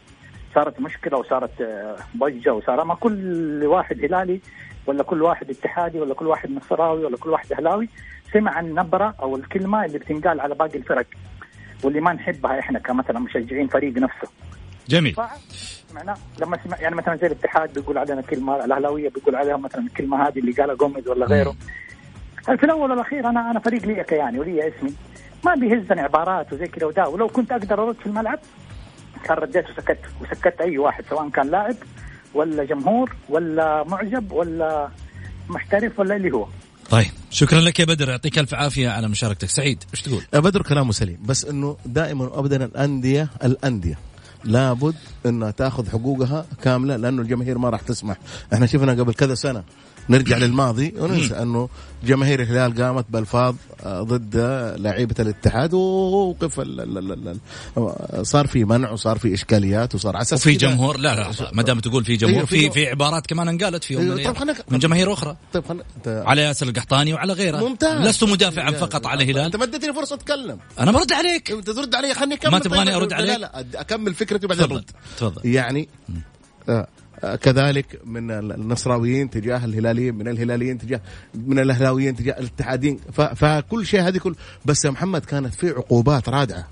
صارت 0.56 0.80
مشكلة 0.80 1.18
وصارت 1.18 1.62
آه، 1.62 1.96
ضجة 2.18 2.54
وصار 2.54 2.84
ما 2.84 2.96
كل 2.96 3.64
واحد 3.66 4.06
هلالي 4.06 4.40
ولا 4.88 5.04
كل 5.04 5.22
واحد 5.22 5.50
اتحادي 5.50 6.00
ولا 6.00 6.14
كل 6.14 6.28
واحد 6.28 6.52
نصراوي 6.52 7.06
ولا 7.06 7.18
كل 7.18 7.30
واحد 7.30 7.54
أهلاوي 7.54 7.90
سمع 8.34 8.60
النبرة 8.60 9.16
أو 9.22 9.36
الكلمة 9.36 9.86
اللي 9.86 9.98
بتنقال 10.00 10.40
على 10.40 10.56
باقي 10.56 10.78
الفرق 10.78 11.06
واللي 11.84 12.02
ما 12.02 12.14
نحبها 12.14 12.60
إحنا 12.60 12.80
كمثلا 12.80 13.20
مشجعين 13.20 13.68
فريق 13.68 13.98
نفسه. 13.98 14.28
جميل. 14.88 15.16
سمعنا؟ 15.94 16.18
لما 16.40 16.58
سمع 16.64 16.80
يعني 16.80 16.96
مثلا 16.96 17.16
زي 17.16 17.28
الاتحاد 17.28 17.74
بيقول 17.74 17.98
علينا 17.98 18.22
كلمة 18.22 18.66
الأهلاوية 18.66 19.10
بيقول 19.10 19.36
عليهم 19.36 19.62
مثلا 19.62 19.82
الكلمة 19.82 20.28
هذه 20.28 20.40
اللي 20.40 20.52
قالها 20.52 20.76
جوميز 20.76 21.08
ولا 21.08 21.26
غيره. 21.26 21.56
في 22.46 22.64
الأول 22.64 22.92
والأخير 22.92 23.30
أنا 23.30 23.52
أنا 23.52 23.60
فريق 23.60 23.86
لي 23.86 24.04
كياني 24.04 24.40
ولي 24.40 24.68
اسمي. 24.68 24.94
ما 25.46 25.56
بيهزني 25.56 26.02
عبارات 26.02 26.54
وزي 26.54 26.68
كذا 26.68 26.86
ودا 26.86 27.06
ولو 27.06 27.28
كنت 27.28 27.52
أقدر 27.52 27.84
أرد 27.84 27.96
في 27.96 28.06
الملعب 28.06 28.40
كان 29.24 29.38
رديت 29.38 29.70
وسكت 29.70 30.00
وسكت 30.22 30.62
أي 30.62 30.78
واحد 30.78 31.04
سواء 31.10 31.30
كان 31.30 31.48
لاعب 31.48 31.76
ولا 32.34 32.64
جمهور 32.64 33.16
ولا 33.30 33.84
معجب 33.84 34.32
ولا 34.32 34.90
محترف 35.50 36.00
ولا 36.00 36.16
اللي 36.16 36.32
هو. 36.32 36.48
طيب 36.90 37.12
شكرا 37.30 37.60
لك 37.60 37.80
يا 37.80 37.86
بدر. 37.86 38.10
يعطيك 38.10 38.40
ألف 38.40 38.54
عافية 38.54 38.90
على 38.90 39.08
مشاركتك. 39.08 39.50
سعيد 39.50 39.84
إيش 39.94 40.02
تقول؟ 40.02 40.24
بدر 40.34 40.62
كلامه 40.62 40.92
سليم 40.92 41.20
بس 41.26 41.46
إنه 41.46 41.78
دائما 41.86 42.26
وابدا 42.26 42.66
الانديه 42.66 43.28
الأندية. 43.44 43.98
لابد 44.46 44.96
إنها 45.26 45.52
تأخذ 45.52 45.90
حقوقها 45.90 46.46
كاملة 46.62 46.96
لأنه 46.96 47.22
الجماهير 47.22 47.58
ما 47.58 47.70
راح 47.70 47.82
تسمح. 47.82 48.18
إحنا 48.54 48.66
شفنا 48.66 48.92
قبل 48.92 49.14
كذا 49.14 49.36
سنة 49.36 49.64
نرجع 50.10 50.38
للماضي 50.38 50.94
وننسى 50.98 51.34
أنه 51.42 51.70
جماهير 52.04 52.42
الهلال 52.42 52.84
قامت 52.84 53.06
بألفاظ 53.10 53.56
آه، 53.84 54.02
ضد 54.02 54.36
لعيبة 54.80 55.16
الاتحاد 55.20 55.74
ووقف 55.74 56.62
صار 58.22 58.48
في 58.48 58.66
منع 58.66 58.92
وصار 58.92 59.18
في 59.18 59.34
إشكاليات 59.34 59.96
وصار 59.96 60.16
على 60.16 60.22
أساس 60.22 60.40
وفي 60.40 60.56
كده- 60.56 60.70
جمهور 60.72 60.98
لا 60.98 61.16
لا 61.16 61.32
ما 61.54 61.64
دام 61.64 61.80
تقول 61.80 62.06
في 62.06 62.16
جمهور 62.16 62.36
أيوه، 62.36 62.46
في 62.46 62.60
في- 62.60 62.70
في 62.72 62.88
عبارات 62.88 63.28
كمان 63.28 63.48
انقالت 63.48 63.84
في 63.84 63.94
يوم 63.94 64.16
طيب 64.16 64.34
من 64.72 64.80
جماهير 64.80 65.14
أخرى. 65.14 65.38
طيب 65.54 65.66
خلينا 65.66 65.84
أنت- 65.84 66.08
على 66.28 66.42
ياسر 66.42 66.68
القحطاني 66.68 67.14
وعلى 67.14 67.34
غيره. 67.34 67.58
ممتاز. 67.70 68.08
لست 68.08 68.24
مدافعا 68.24 68.72
فقط 68.72 69.08
على 69.08 69.24
الهلال. 69.24 69.44
أنت 69.46 69.56
ما 69.56 69.64
اديتني 69.64 69.94
فرصة 69.94 70.16
أتكلم. 70.16 70.58
أنا 70.80 70.92
برد 70.92 71.12
عليك. 71.14 71.52
أنت 71.52 71.70
ترد 71.70 71.96
علي 71.96 72.14
خليني 72.14 72.34
أكمل. 72.36 72.52
ما 72.52 72.60
تبغاني 72.60 72.92
طيب، 73.00 73.10
لا 73.10 73.16
عليك؟ 73.16 73.38
لا 73.40 73.66
أكمل 73.82 74.14
فكرتي 74.14 74.48
بعدين 74.48 74.64
تفضل 74.64 74.76
أرد. 74.76 74.86
تفضل. 75.18 75.42
يعني 75.46 75.90
آه، 76.70 76.88
كذلك 77.42 78.00
من 78.06 78.32
النصراويين 78.32 79.30
تجاه 79.30 79.66
الهلاليين 79.66 80.16
من 80.16 80.28
الهلاليين 80.28 80.78
تجاه 80.78 81.02
من 81.36 81.60
الأهلاويين 81.60 82.16
تجاه 82.16 82.40
الاتحادين 82.40 83.00
فكل 83.36 83.86
شيء 83.86 84.02
هذه 84.08 84.18
كل 84.18 84.36
بس 84.66 84.86
يا 84.86 84.90
محمد 84.92 85.26
كانت 85.26 85.54
في 85.54 85.70
عقوبات 85.70 86.30
رادعة 86.30 86.68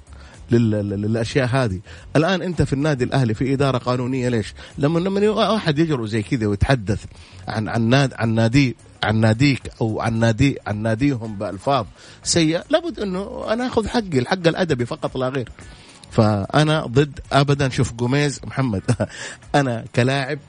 لل- 0.51 0.69
لل- 0.71 1.01
للأشياء 1.01 1.47
هذه. 1.47 1.79
الآن 2.15 2.41
أنت 2.41 2.61
في 2.61 2.73
النادي 2.73 3.03
الأهلي 3.03 3.33
في 3.33 3.53
إدارة 3.53 3.77
قانونية 3.77 4.29
ليش؟ 4.29 4.53
لما 4.77 4.99
لما 4.99 5.29
واحد 5.29 5.79
يجرؤ 5.79 6.05
زي 6.05 6.21
كذا 6.21 6.47
ويتحدث 6.47 7.03
عن 7.47 7.69
عن 7.69 7.81
ناد 7.89 8.13
عن 8.13 8.35
نادي 8.35 8.75
عن 9.03 9.15
ناديك 9.15 9.61
أو 9.81 10.01
عن 10.01 10.19
نادي 10.19 10.57
عن 10.67 10.77
ناديهم 10.81 11.35
بألفاظ 11.37 11.85
سيئة 12.23 12.63
لابد 12.69 12.99
أنه 12.99 13.45
أنا 13.53 13.67
آخذ 13.67 13.87
حقي 13.87 14.19
الحق 14.19 14.47
الأدبي 14.47 14.85
فقط 14.85 15.17
لا 15.17 15.29
غير. 15.29 15.49
فأنا 16.12 16.86
ضد 16.86 17.20
ابدا. 17.32 17.70
شوف 17.70 17.93
جوميز 17.93 18.41
محمد 18.47 18.82
أنا 19.55 19.86
كلاعب 19.95 20.39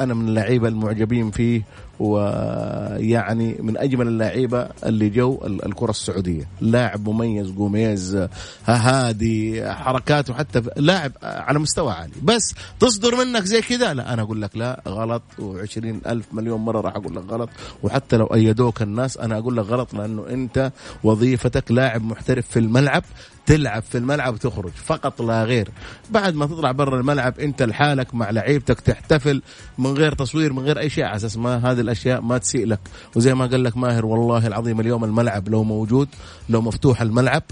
أنا 0.00 0.14
من 0.14 0.28
اللعيبة 0.28 0.68
المعجبين 0.68 1.30
فيه 1.30 1.62
ويعني 2.00 3.56
من 3.60 3.76
أجمل 3.78 4.08
اللعيبة 4.08 4.68
اللي 4.86 5.08
جو 5.08 5.40
ال- 5.44 5.64
الكرة 5.66 5.90
السعودية. 5.90 6.48
لاعب 6.60 7.08
مميز 7.08 7.50
جوميز 7.50 8.26
هادي 8.66 9.70
حركاته 9.72 10.34
حتى 10.34 10.62
لاعب 10.76 11.12
على 11.22 11.58
مستوى 11.58 11.92
عالي. 11.92 12.12
بس 12.22 12.54
تصدر 12.80 13.16
منك 13.16 13.44
زي 13.44 13.60
كذا؟ 13.60 13.94
لا 13.94 14.12
أنا 14.12 14.22
أقول 14.22 14.42
لك 14.42 14.56
لا 14.56 14.82
غلط 14.88 15.22
وعشرين 15.38 16.00
ألف 16.06 16.26
مليون 16.32 16.60
مرة 16.60 16.80
راح 16.80 16.96
أقول 16.96 17.16
لك 17.16 17.24
غلط. 17.30 17.50
وحتى 17.82 18.16
لو 18.16 18.26
أيدوك 18.26 18.82
الناس 18.82 19.16
أنا 19.16 19.38
أقول 19.38 19.56
لك 19.56 19.64
غلط 19.64 19.94
لأنه 19.94 20.26
أنت 20.30 20.72
وظيفتك 21.04 21.72
لاعب 21.72 22.02
محترف 22.04 22.46
في 22.48 22.58
الملعب. 22.58 23.04
تلعب 23.48 23.82
في 23.82 23.98
الملعب 23.98 24.34
وتخرج. 24.34 24.72
فقط 24.72 25.22
لا 25.22 25.44
غير. 25.44 25.68
بعد 26.10 26.34
ما 26.34 26.46
تطلع 26.46 26.72
برا 26.72 27.00
الملعب 27.00 27.40
انت 27.40 27.62
لحالك 27.62 28.14
مع 28.14 28.30
لعيبتك 28.30 28.80
تحتفل 28.80 29.42
من 29.78 29.92
غير 29.92 30.14
تصوير 30.14 30.52
من 30.52 30.62
غير 30.62 30.78
أي 30.78 30.90
شيء. 30.90 31.04
على 31.04 31.16
أساس 31.16 31.36
ما 31.36 31.56
هذه 31.56 31.80
الأشياء 31.80 32.20
ما 32.20 32.38
تسيء 32.38 32.66
لك. 32.66 32.80
وزي 33.16 33.34
ما 33.34 33.46
قال 33.46 33.64
لك 33.64 33.76
ماهر 33.76 34.06
والله 34.06 34.46
العظيم 34.46 34.80
اليوم 34.80 35.04
الملعب 35.04 35.48
لو 35.48 35.64
موجود 35.64 36.08
لو 36.48 36.60
مفتوح 36.60 37.02
الملعب 37.02 37.42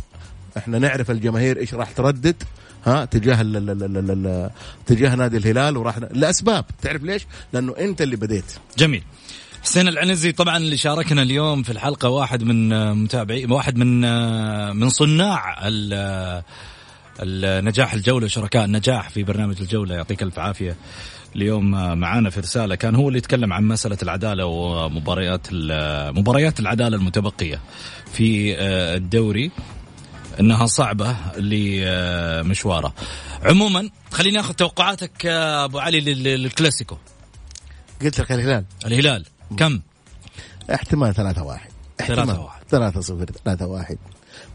إحنا 0.56 0.78
نعرف 0.78 1.10
الجماهير 1.10 1.58
إيش 1.58 1.74
راح 1.74 1.90
تردد 1.90 2.42
ها 2.84 3.04
تجاه 3.04 3.40
ال 3.40 3.56
ال 3.56 3.70
ال 3.70 3.96
ال 3.96 4.10
ال 4.10 4.50
تجاه 4.86 5.14
نادي 5.14 5.36
الهلال 5.36 5.76
وراح 5.76 5.98
لأسباب. 5.98 6.64
تعرف 6.82 7.02
ليش؟ 7.02 7.26
لأنه 7.52 7.74
أنت 7.78 8.02
اللي 8.02 8.16
بديت. 8.16 8.52
جميل. 8.78 9.02
حسين 9.66 9.88
العنزي 9.88 10.32
طبعا 10.32 10.56
اللي 10.56 10.76
شاركنا 10.76 11.22
اليوم 11.22 11.62
في 11.62 11.72
الحلقة 11.72 12.08
واحد 12.08 12.42
من 12.42 12.72
آه، 12.72 12.92
متابعي 12.92 13.44
واحد 13.46 13.76
من 13.76 14.04
آه، 14.04 14.72
من 14.72 14.88
صناع 14.88 15.66
ال- 15.68 15.90
آه، 15.94 16.44
النجاح 17.22 17.92
الجولة 17.94 18.26
شركاء 18.28 18.64
النجاح 18.64 19.10
في 19.10 19.22
برنامج 19.22 19.56
الجولة. 19.60 19.94
يعطيك 19.94 20.22
ألف 20.22 20.38
عافية. 20.38 20.76
اليوم 21.36 21.70
معانا 21.98 22.30
في 22.30 22.40
رسالة 22.40 22.74
كان 22.74 22.94
هو 22.94 23.08
اللي 23.08 23.18
يتكلم 23.18 23.52
عن 23.52 23.64
مسألة 23.64 23.98
العدالة 24.02 24.46
ومباريات 24.46 25.46
مباريات 26.18 26.60
العدالة 26.60 26.96
المتبقية 26.96 27.60
في 28.12 28.60
الدوري. 28.96 29.50
إنها 30.40 30.66
صعبة 30.66 31.16
لمشواره. 31.38 32.94
عموما 33.42 33.90
خليني 34.12 34.40
آخذ 34.40 34.54
توقعاتك 34.54 35.26
أبو 35.26 35.78
علي 35.78 36.00
لل- 36.00 36.22
للكلاسيكو. 36.42 36.96
قلت 38.02 38.20
لك 38.20 38.32
الهلال. 38.32 38.64
الهلال. 38.86 39.24
كم؟ 39.58 39.80
احتمال 40.74 41.14
3 41.14 41.42
1 41.42 41.60
3 41.98 42.40
1 42.40 42.62
3 42.70 43.00
0 43.00 43.24
3 43.44 43.66
1 43.66 43.98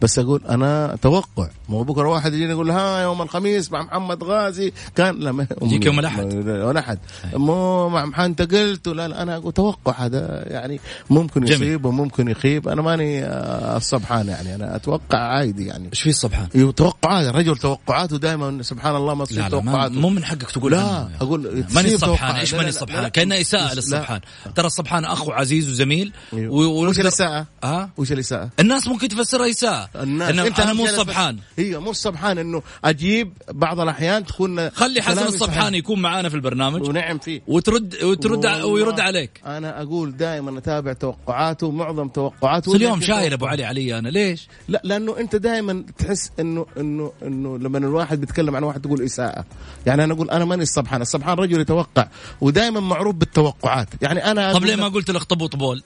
بس 0.01 0.19
أقول 0.19 0.41
أنا 0.49 0.97
توقع 1.01 1.47
مو 1.69 1.83
بكرة 1.83 2.07
واحد 2.09 2.33
يجيني 2.33 2.51
يقول 2.51 2.71
ها 2.71 2.99
يوم 3.01 3.21
الخميس 3.21 3.71
مع 3.71 3.81
محمد 3.83 4.23
غازي 4.23 4.73
كان 4.95 5.19
لا 5.19 5.31
ما 5.31 5.47
يجيك 5.61 5.85
يوم 5.85 5.99
الأحد. 5.99 6.33
يوم 6.33 6.69
الاحد 6.71 6.99
مو 7.33 7.89
مع 7.89 8.05
محمد 8.05 8.25
انت 8.25 8.53
قلت 8.53 8.87
لا 8.87 9.07
لا 9.07 9.21
أنا 9.21 9.35
أقول 9.37 9.53
توقع 9.53 9.91
هذا 10.05 10.43
يعني 10.47 10.79
ممكن 11.09 11.41
جميل. 11.41 11.53
يصيب 11.63 11.85
وممكن 11.85 12.27
يخيب 12.27 12.67
أنا 12.67 12.81
ماني 12.81 13.23
آه، 13.25 13.77
الصبحان 13.77 14.27
يعني 14.27 14.55
أنا 14.55 14.75
أتوقع 14.75 15.17
عادي 15.17 15.65
يعني 15.65 15.89
إيش 15.93 16.01
في 16.01 16.09
الصبحان؟ 16.09 16.47
أيوه 16.55 16.71
توقعات 16.71 17.27
الرجل 17.27 17.57
توقعاته 17.57 18.17
دائما 18.17 18.63
سبحان 18.63 18.95
الله 18.95 19.13
ما 19.13 19.25
تصير 19.25 19.49
توقعاته 19.49 19.93
مو 19.99 20.09
من 20.09 20.23
حقك 20.25 20.51
تقول 20.51 20.71
لا 20.71 20.81
عنه. 20.81 21.09
أقول 21.21 21.65
ماني 21.75 21.95
الصبحان. 21.95 22.35
إيش 22.35 22.53
ماني 22.53 22.69
الصبحان 22.69 23.01
لا. 23.03 23.09
كأنه 23.09 23.41
إساءة. 23.41 23.73
للصبحان 23.73 24.19
ترى 24.55 24.67
الصبحان 24.67 25.05
أخو 25.05 25.31
عزيز 25.31 25.69
وزميل 25.69 26.13
أيوه. 26.33 26.53
و- 26.53 26.87
وش 26.89 26.99
الإساءة؟ 26.99 27.45
ها 27.63 27.89
وش 27.97 28.11
الإساءة؟ 28.11 28.49
الناس 28.59 28.87
ممكن 28.87 29.07
تفسرها 29.07 29.49
إساءة 29.49 29.89
الناس. 29.95 30.29
إنه 30.29 30.47
أنت 30.47 30.59
أنا 30.59 30.73
مو 30.73 30.85
الصبحان 30.85 31.37
أيوه 31.59 31.81
مو 31.81 31.91
الصبحان 31.91 32.37
إنه 32.37 32.61
أجيب 32.85 33.33
بعض 33.49 33.79
الأحيان 33.79 34.25
تكون 34.25 34.69
خلي 34.69 35.01
حسن 35.01 35.25
الصبحان. 35.25 35.75
يكون 35.75 36.01
معانا 36.01 36.29
في 36.29 36.35
البرنامج 36.35 36.89
ونعم 36.89 37.17
فيه. 37.17 37.41
وترد 37.47 38.03
وترد 38.03 38.45
ويرد 38.45 38.99
عليك. 38.99 39.41
أنا 39.45 39.81
أقول 39.81 40.17
دائما 40.17 40.57
أتابع 40.57 40.93
توقعاته 40.93 41.71
معظم 41.71 42.07
توقعاته. 42.07 42.75
اليوم 42.75 43.01
شايل 43.01 43.33
أبو 43.33 43.45
علي 43.45 43.65
علي 43.65 43.99
أنا 43.99 44.09
ليش؟ 44.09 44.47
لا 44.67 44.81
لأنه 44.83 45.17
أنت 45.19 45.35
دائما 45.35 45.85
تحس 45.97 46.31
انه 46.39 46.65
انه 46.77 47.11
إنه 47.23 47.57
لما 47.57 47.77
الواحد 47.77 48.19
بيتكلم 48.19 48.55
عن 48.55 48.63
واحد 48.63 48.81
تقول 48.81 49.01
إساءة. 49.01 49.45
يعني 49.85 50.03
أنا 50.03 50.13
أقول 50.13 50.29
أنا 50.29 50.45
ماني 50.45 50.63
الصبحان 50.63 51.01
الصبحان 51.01 51.37
رجل 51.37 51.61
يتوقع 51.61 52.07
ودائما 52.41 52.79
معروف 52.79 53.15
بالتوقعات. 53.15 53.87
يعني 54.01 54.31
أنا 54.31 54.53
طب 54.53 54.65
ليه 54.65 54.75
ما 54.75 54.87
قلت 54.87 55.09
الاخطبوط 55.09 55.55
بول؟ 55.55 55.83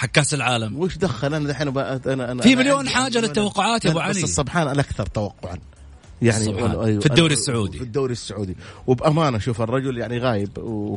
حق 0.00 0.08
كأس 0.08 0.34
العالم. 0.34 0.78
وش 0.78 0.96
دخل؟ 0.96 1.34
أنا 1.34 1.48
دحين 1.48 1.68
أنا 1.68 2.32
أنا 2.32 2.42
في 2.42 2.56
مليون 2.56 2.88
حاجة 2.88 3.20
للتوقعات 3.20 3.84
يا 3.84 3.90
لا، 3.90 4.02
علي. 4.02 4.10
بس 4.12 4.24
الصبحان 4.24 4.68
الاكثر 4.68 5.06
توقعا. 5.06 5.58
يعني. 6.22 6.46
أيوة، 6.48 7.00
في 7.00 7.06
الدوري 7.06 7.34
السعودي. 7.34 7.78
في 7.78 7.84
الدوري 7.84 8.12
السعودي. 8.12 8.56
وبأمانة 8.86 9.38
شوف 9.38 9.60
الرجل 9.62 9.98
يعني 9.98 10.18
غايب. 10.18 10.48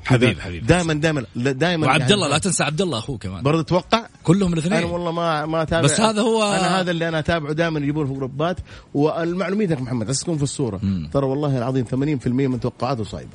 حبيب- 0.05 0.39
حبيب. 0.39 0.65
دائما 0.65 0.93
دائما 0.93 1.25
دائما 1.35 1.87
وعبد 1.87 2.01
يعني 2.01 2.13
الله 2.13 2.27
لا 2.27 2.37
تنسى 2.37 2.63
عبد 2.63 2.81
الله 2.81 2.97
اخوه 2.97 3.17
كمان. 3.17 3.43
برضه 3.43 3.61
توقع؟ 3.61 4.05
كلهم 4.23 4.53
الاثنين. 4.53 4.73
أنا 4.73 4.85
والله 4.85 5.11
ما 5.11 5.45
ما 5.45 5.61
أتابع. 5.61 5.81
بس 5.81 5.99
هذا 5.99 6.21
هو- 6.21 6.43
أنا 6.43 6.79
هذا 6.79 6.91
اللي 6.91 7.07
أنا 7.07 7.19
أتابعه 7.19 7.53
دائما 7.53 7.79
يجيبون 7.79 8.07
في 8.07 8.13
جروبات 8.13 8.57
والمعلوميتك 8.93 9.81
محمد 9.81 10.07
بس 10.07 10.19
تكون 10.19 10.37
في 10.37 10.43
الصورة. 10.43 10.81
ترى 11.13 11.25
والله 11.25 11.57
العظيم 11.57 11.85
80% 11.85 12.47
من 12.47 12.59
توقعاته 12.59 13.03
صايبه 13.03 13.29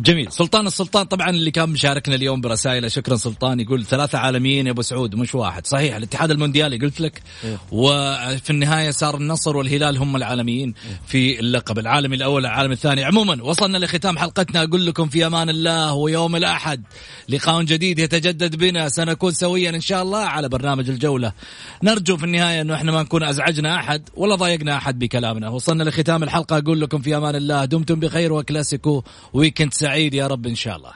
جميل. 0.00 0.32
سلطان 0.32 0.66
السلطان 0.66 1.06
طبعا 1.06 1.30
اللي 1.30 1.50
كان 1.50 1.68
مشاركنا 1.68 2.14
اليوم 2.14 2.40
برسائله 2.40 2.88
شكرا 2.88 3.16
سلطان 3.16 3.60
يقول 3.60 3.84
ثلاثة 3.84 4.18
عالميين 4.18 4.66
يا 4.66 4.72
أبو 4.72 4.82
سعود 4.82 5.14
مش 5.14 5.34
واحد. 5.34 5.66
صحيح 5.66 5.96
الاتحاد 5.96 6.30
المونديالي 6.30 6.78
قلت 6.78 7.00
لك. 7.00 7.22
وفي 7.72 8.50
النهاية 8.50 8.90
صار 8.90 9.16
النصر 9.16 9.56
والهلال 9.56 9.98
هم 9.98 10.16
العالميين 10.16 10.74
في 11.06 11.40
اللقب. 11.40 11.78
العالمي 11.78 12.16
الأول 12.16 12.46
العالم 12.46 12.72
الثاني. 12.72 13.04
عموما 13.04 13.42
وصلنا 13.42 13.78
لختام 13.78 14.18
حلقتنا. 14.18 14.62
أقول 14.62 14.86
لكم 14.86 15.08
في 15.08 15.26
أمان 15.26 15.48
الله 15.48 15.94
ويوم 15.94 16.36
الأحد 16.36 16.82
لقاء 17.28 17.62
جديد 17.62 17.98
يتجدد 17.98 18.56
بنا. 18.56 18.88
سنكون 18.88 19.32
سويا 19.32 19.70
إن 19.70 19.80
شاء 19.80 20.02
الله 20.02 20.18
على 20.18 20.48
برنامج 20.48 20.90
الجولة. 20.90 21.32
نرجو 21.82 22.16
في 22.16 22.24
النهاية 22.24 22.60
إنه 22.60 22.74
إحنا 22.74 22.92
ما 22.92 23.02
نكون 23.02 23.22
أزعجنا 23.22 23.76
أحد 23.76 24.08
ولا 24.16 24.34
ضايقنا 24.34 24.76
أحد 24.76 24.98
بكلامنا. 24.98 25.48
وصلنا 25.48 25.82
لختام 25.82 26.22
الحلقة. 26.22 26.58
أقول 26.58 26.80
لكم 26.80 26.98
في 26.98 27.16
أمان 27.16 27.36
الله. 27.36 27.64
دمتم 27.64 28.00
بخير 28.00 28.32
وكلاسيكو 28.32 29.02
ويكند 29.32 29.72
سعيد 29.82 30.14
يا 30.14 30.26
رب 30.26 30.46
إن 30.46 30.54
شاء 30.54 30.76
الله. 30.76 30.92